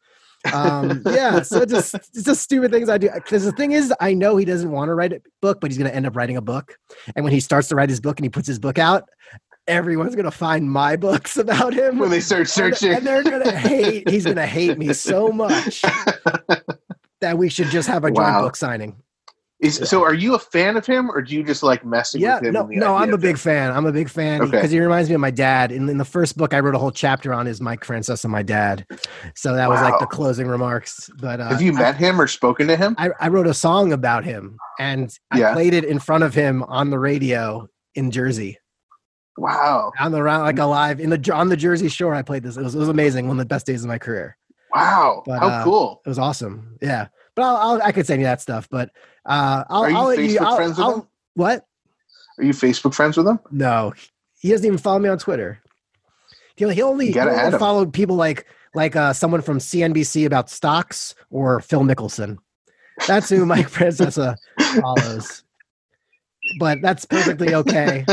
Um, 0.53 1.01
yeah, 1.07 1.41
so 1.41 1.65
just 1.65 1.95
just 2.13 2.41
stupid 2.43 2.69
things 2.71 2.87
I 2.87 2.99
do. 2.99 3.09
Because 3.11 3.45
the 3.45 3.51
thing 3.51 3.71
is, 3.71 3.91
I 3.99 4.13
know 4.13 4.37
he 4.37 4.45
doesn't 4.45 4.69
want 4.69 4.89
to 4.89 4.93
write 4.93 5.11
a 5.13 5.21
book, 5.41 5.59
but 5.59 5.71
he's 5.71 5.77
going 5.79 5.89
to 5.89 5.95
end 5.95 6.05
up 6.05 6.15
writing 6.15 6.37
a 6.37 6.41
book. 6.41 6.77
And 7.15 7.23
when 7.23 7.33
he 7.33 7.39
starts 7.39 7.69
to 7.69 7.75
write 7.75 7.89
his 7.89 7.99
book 7.99 8.19
and 8.19 8.25
he 8.25 8.29
puts 8.29 8.47
his 8.47 8.59
book 8.59 8.77
out, 8.77 9.09
everyone's 9.67 10.15
going 10.15 10.25
to 10.25 10.31
find 10.31 10.69
my 10.71 10.95
books 10.95 11.37
about 11.45 11.73
him. 11.73 11.97
when 11.97 12.09
they 12.09 12.19
start 12.19 12.47
searching. 12.49 12.93
and 12.93 13.05
they're 13.05 13.23
going 13.23 13.43
to 13.43 13.51
hate. 13.57 14.09
He's 14.09 14.25
going 14.25 14.37
to 14.37 14.45
hate 14.45 14.77
me 14.77 14.93
so 14.93 15.27
much 15.31 15.81
that 17.21 17.37
we 17.37 17.49
should 17.49 17.67
just 17.67 17.87
have 17.87 18.03
a 18.03 18.07
joint 18.09 18.17
Wow. 18.19 18.41
book 18.43 18.55
signing. 18.55 18.97
Is 19.61 19.77
so? 19.89 20.03
Are 20.03 20.13
you 20.13 20.35
a 20.35 20.39
fan 20.39 20.75
of 20.75 20.85
him, 20.85 21.09
or 21.09 21.21
do 21.21 21.33
you 21.33 21.41
just 21.41 21.63
like 21.63 21.85
messing 21.85 22.19
Yeah, 22.19 22.35
with 22.35 22.47
him? 22.47 22.53
no, 22.53 22.65
no, 22.65 22.95
I'm 22.95 23.13
a 23.13 23.17
big 23.17 23.31
him? 23.31 23.37
fan. 23.37 23.71
I'm 23.71 23.85
a 23.85 23.91
big 23.91 24.09
fan 24.09 24.41
Okay. 24.41 24.51
because 24.51 24.69
he 24.69 24.81
reminds 24.81 25.07
me 25.07 25.15
of 25.15 25.21
my 25.21 25.31
dad. 25.31 25.71
In, 25.71 25.87
in 25.87 25.97
the 25.97 26.03
first 26.05 26.35
book, 26.37 26.53
I 26.53 26.59
wrote 26.59 26.75
a 26.75 26.77
whole 26.77 26.91
chapter 26.91 27.33
on 27.33 27.45
his 27.45 27.61
Mike 27.61 27.85
Francis 27.85 28.25
and 28.25 28.33
my 28.33 28.43
dad. 28.43 28.85
So 29.33 29.55
that 29.55 29.69
was 29.69 29.79
like 29.81 29.97
the 29.99 30.07
closing 30.07 30.47
remarks. 30.47 31.09
But 31.21 31.39
uh, 31.39 31.47
Have 31.47 31.61
you 31.61 31.71
I- 31.71 31.79
met 31.79 31.95
him 31.95 32.19
or 32.19 32.27
spoken 32.27 32.67
to 32.67 32.75
him? 32.75 32.95
I, 32.97 33.11
I 33.21 33.29
wrote 33.29 33.47
a 33.47 33.53
song 33.53 33.93
about 33.93 34.25
him 34.25 34.57
and 34.77 35.17
I 35.31 35.39
Yeah. 35.39 35.53
played 35.53 35.73
it 35.73 35.85
in 35.85 35.99
front 35.99 36.25
of 36.25 36.33
him 36.33 36.61
on 36.63 36.89
the 36.89 36.99
radio 36.99 37.65
in 37.95 38.11
Jersey. 38.11 38.57
Wow, 39.37 39.91
On 39.99 40.11
the 40.13 40.23
round 40.23 40.43
like 40.43 40.59
alive 40.59 40.99
in 41.01 41.09
the 41.09 41.33
on 41.33 41.49
the 41.49 41.57
Jersey 41.57 41.89
Shore. 41.89 42.15
I 42.15 42.21
played 42.21 42.43
this. 42.43 42.55
It 42.55 42.63
was, 42.63 42.73
it 42.73 42.79
was 42.79 42.87
amazing. 42.87 43.27
One 43.27 43.37
of 43.37 43.39
the 43.39 43.45
best 43.45 43.65
days 43.65 43.83
of 43.83 43.89
my 43.89 43.97
career. 43.97 44.37
wow, 44.73 45.23
But, 45.25 45.39
how 45.39 45.47
uh, 45.47 45.63
cool! 45.63 46.01
It 46.05 46.09
was 46.09 46.19
awesome. 46.19 46.77
Yeah. 46.81 47.07
But 47.35 47.43
I'll, 47.43 47.55
I'll 47.57 47.81
I 47.81 47.91
could 47.91 48.07
send 48.07 48.21
you 48.21 48.27
that 48.27 48.39
stuff. 48.41 48.69
But 48.69 48.91
uh, 49.25 49.65
I'll, 49.69 49.83
Are 49.83 49.89
you 49.89 49.97
I'll 49.97 50.15
you. 50.15 50.39
Facebook 50.39 50.45
I'll, 50.45 50.55
friends 50.55 50.77
with 50.77 50.87
him? 50.87 51.07
What? 51.33 51.67
Are 52.37 52.43
you 52.43 52.53
Facebook 52.53 52.93
friends 52.93 53.17
with 53.17 53.27
him? 53.27 53.39
No, 53.51 53.93
he 54.39 54.49
doesn't 54.49 54.65
even 54.65 54.77
follow 54.77 54.99
me 54.99 55.09
on 55.09 55.17
Twitter. 55.17 55.59
He, 56.55 56.71
he 56.73 56.81
only, 56.81 57.11
he 57.11 57.19
only 57.19 57.57
followed 57.57 57.93
people 57.93 58.15
like 58.15 58.45
like 58.73 58.95
uh, 58.95 59.13
someone 59.13 59.41
from 59.41 59.57
CNBC 59.57 60.25
about 60.25 60.49
stocks 60.49 61.15
or 61.29 61.59
Phil 61.59 61.81
Mickelson. 61.81 62.37
That's 63.07 63.29
who 63.29 63.45
Mike 63.45 63.69
Francesa 63.71 64.35
follows. 64.81 65.43
But 66.59 66.81
that's 66.81 67.05
perfectly 67.05 67.55
okay. 67.55 68.05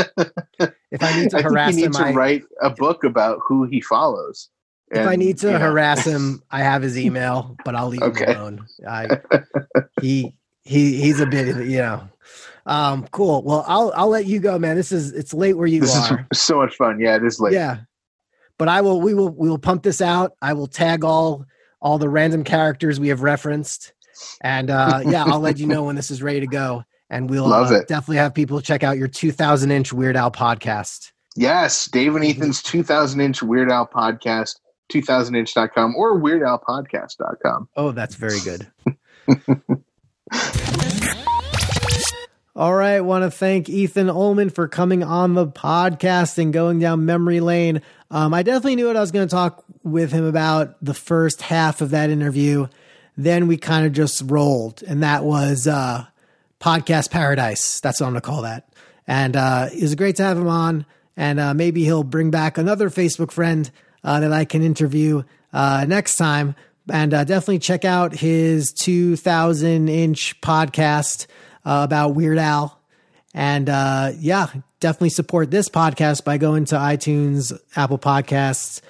If 0.93 1.03
I 1.03 1.19
need 1.19 1.31
to 1.31 1.37
I 1.39 1.41
harass 1.41 1.75
him, 1.75 1.91
to 1.93 1.99
I, 2.03 2.11
write 2.13 2.43
a 2.61 2.69
book 2.69 3.03
about 3.03 3.39
who 3.45 3.65
he 3.65 3.81
follows. 3.81 4.49
if 4.91 5.05
I 5.07 5.15
need 5.15 5.39
to 5.39 5.51
know, 5.51 5.57
harass 5.57 6.05
him, 6.05 6.43
I 6.51 6.59
have 6.61 6.81
his 6.83 6.97
email, 6.97 7.57
but 7.65 7.75
I'll 7.75 7.87
leave 7.89 8.03
Okay. 8.03 8.25
him 8.31 8.37
alone. 8.37 8.67
I, 8.87 9.17
he 9.99 10.35
he 10.63 11.01
he's 11.01 11.19
a 11.19 11.25
bit, 11.25 11.47
you 11.67 11.77
know. 11.79 12.07
Um, 12.67 13.07
cool. 13.11 13.41
Well, 13.43 13.65
I'll 13.67 13.91
I'll 13.95 14.07
let 14.09 14.25
you 14.25 14.39
go, 14.39 14.57
man. 14.59 14.75
This 14.75 14.91
is 14.91 15.11
it's 15.13 15.33
late 15.33 15.57
where 15.57 15.67
you 15.67 15.81
go. 15.81 15.87
this 15.87 16.11
are. 16.11 16.27
is 16.31 16.39
so 16.39 16.57
much 16.57 16.75
fun. 16.75 16.99
Yeah, 16.99 17.15
it 17.15 17.23
is 17.25 17.39
late. 17.39 17.53
Yeah. 17.53 17.79
But 18.59 18.67
I 18.69 18.81
will 18.81 19.01
we 19.01 19.13
will 19.15 19.29
we 19.29 19.49
will 19.49 19.57
pump 19.57 19.81
this 19.83 19.99
out. 19.99 20.37
I 20.41 20.53
will 20.53 20.67
tag 20.67 21.03
all 21.03 21.45
all 21.81 21.97
the 21.97 22.07
random 22.07 22.43
characters 22.43 22.99
we 22.99 23.07
have 23.09 23.23
referenced. 23.23 23.93
And 24.41 24.69
uh 24.69 25.01
yeah, 25.05 25.25
I'll 25.25 25.39
let 25.39 25.57
you 25.57 25.65
know 25.67 25.83
when 25.87 25.95
this 25.95 26.11
is 26.11 26.21
ready 26.21 26.39
to 26.41 26.47
go. 26.47 26.83
And 27.09 27.29
we'll 27.29 27.47
Love 27.47 27.71
uh, 27.71 27.75
it. 27.75 27.87
definitely 27.87 28.17
have 28.17 28.33
people 28.33 28.61
check 28.61 28.83
out 28.83 28.97
your 28.97 29.07
2000 29.07 29.71
inch 29.71 29.93
Weird 29.93 30.15
Al 30.15 30.31
podcast. 30.31 31.11
Yes, 31.35 31.87
Dave 31.87 32.15
and 32.15 32.23
Ethan's 32.25 32.61
2000 32.63 33.19
inch 33.19 33.41
Weird 33.43 33.71
Al 33.71 33.87
podcast, 33.87 34.59
2000inch.com 34.91 35.95
or 35.95 36.19
weirdalpodcast.com. 36.19 37.69
Oh, 37.75 37.91
that's 37.91 38.15
very 38.15 38.39
good. 38.39 38.67
All 42.55 42.75
right, 42.75 42.99
want 42.99 43.23
to 43.23 43.31
thank 43.31 43.67
Ethan 43.67 44.11
Ullman 44.11 44.51
for 44.51 44.67
coming 44.67 45.03
on 45.03 45.33
the 45.33 45.47
podcast 45.47 46.37
and 46.37 46.53
going 46.53 46.77
down 46.77 47.03
memory 47.03 47.39
lane. 47.39 47.81
Um, 48.11 48.31
I 48.31 48.43
definitely 48.43 48.75
knew 48.75 48.85
what 48.85 48.95
I 48.95 49.01
was 49.01 49.11
going 49.11 49.27
to 49.27 49.31
talk 49.33 49.65
with 49.83 50.11
him 50.11 50.23
about 50.23 50.75
the 50.79 50.93
first 50.93 51.41
half 51.41 51.81
of 51.81 51.89
that 51.89 52.11
interview. 52.11 52.67
Then 53.17 53.47
we 53.47 53.57
kind 53.57 53.87
of 53.87 53.93
just 53.93 54.21
rolled, 54.25 54.83
and 54.83 55.01
that 55.01 55.23
was 55.23 55.65
uh, 55.65 56.05
podcast 56.63 57.11
paradise. 57.11 57.81
That's 57.81 57.99
what 57.99 58.07
I'm 58.07 58.13
going 58.13 58.21
to 58.21 58.25
call 58.25 58.41
that. 58.43 58.69
And 59.05 59.35
uh, 59.35 59.67
it 59.73 59.81
was 59.81 59.95
great 59.95 60.15
to 60.15 60.23
have 60.23 60.37
him 60.37 60.47
on, 60.47 60.85
and 61.17 61.39
uh, 61.39 61.53
maybe 61.53 61.83
he'll 61.83 62.05
bring 62.05 62.31
back 62.31 62.57
another 62.57 62.89
Facebook 62.89 63.31
friend 63.31 63.69
uh, 64.03 64.21
that 64.21 64.31
I 64.31 64.45
can 64.45 64.63
interview 64.63 65.23
uh, 65.51 65.85
next 65.87 66.15
time. 66.15 66.55
And 66.89 67.13
uh, 67.13 67.25
definitely 67.25 67.59
check 67.59 67.83
out 67.83 68.13
his 68.13 68.71
2,000 68.73 69.89
inch 69.89 70.39
podcast 70.39 71.27
uh, 71.65 71.81
about 71.83 72.15
Weird 72.15 72.37
Al. 72.37 72.79
And 73.33 73.67
yeah, 74.19 74.47
definitely 74.79 75.09
support 75.09 75.51
this 75.51 75.67
podcast 75.67 76.23
by 76.23 76.37
going 76.37 76.65
to 76.65 76.75
iTunes, 76.75 77.57
Apple 77.75 77.97
Podcasts, 77.97 78.81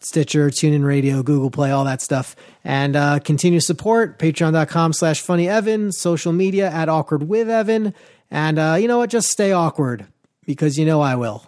Stitcher, 0.00 0.50
TuneIn 0.50 0.84
Radio, 0.84 1.22
Google 1.22 1.50
Play, 1.50 1.70
all 1.70 1.84
that 1.84 2.02
stuff. 2.02 2.36
And 2.64 2.96
uh, 2.96 3.18
continue 3.20 3.60
support 3.60 4.18
patreon.com 4.18 4.92
slash 4.92 5.20
funny 5.20 5.48
Evan, 5.48 5.92
social 5.92 6.32
media 6.32 6.70
at 6.70 6.88
awkward 6.88 7.28
with 7.28 7.48
Evan. 7.48 7.94
And 8.30 8.58
uh, 8.58 8.76
you 8.78 8.88
know 8.88 8.98
what? 8.98 9.10
Just 9.10 9.28
stay 9.28 9.52
awkward 9.52 10.06
because 10.44 10.78
you 10.78 10.84
know 10.84 11.00
I 11.00 11.16
will. 11.16 11.44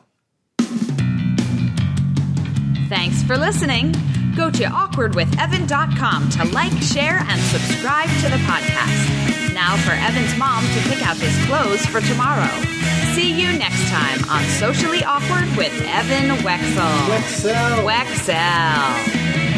Thanks 2.88 3.22
for 3.22 3.36
listening. 3.36 3.92
Go 4.34 4.50
to 4.50 4.64
awkwardwithevan.com 4.64 6.30
to 6.30 6.44
like, 6.54 6.72
share, 6.80 7.18
and 7.18 7.40
subscribe 7.42 8.08
to 8.20 8.28
the 8.28 8.38
podcast. 8.46 9.27
Now 9.58 9.76
for 9.78 9.90
Evan's 9.90 10.38
mom 10.38 10.62
to 10.62 10.80
pick 10.88 11.04
out 11.04 11.16
his 11.16 11.34
clothes 11.46 11.84
for 11.84 12.00
tomorrow. 12.00 12.46
See 13.16 13.32
you 13.32 13.58
next 13.58 13.90
time 13.90 14.22
on 14.30 14.44
Socially 14.44 15.02
Awkward 15.02 15.48
with 15.56 15.72
Evan 15.84 16.36
Wecksell. 16.44 17.08
Wecksell. 17.08 17.84
Wecksell. 17.84 19.57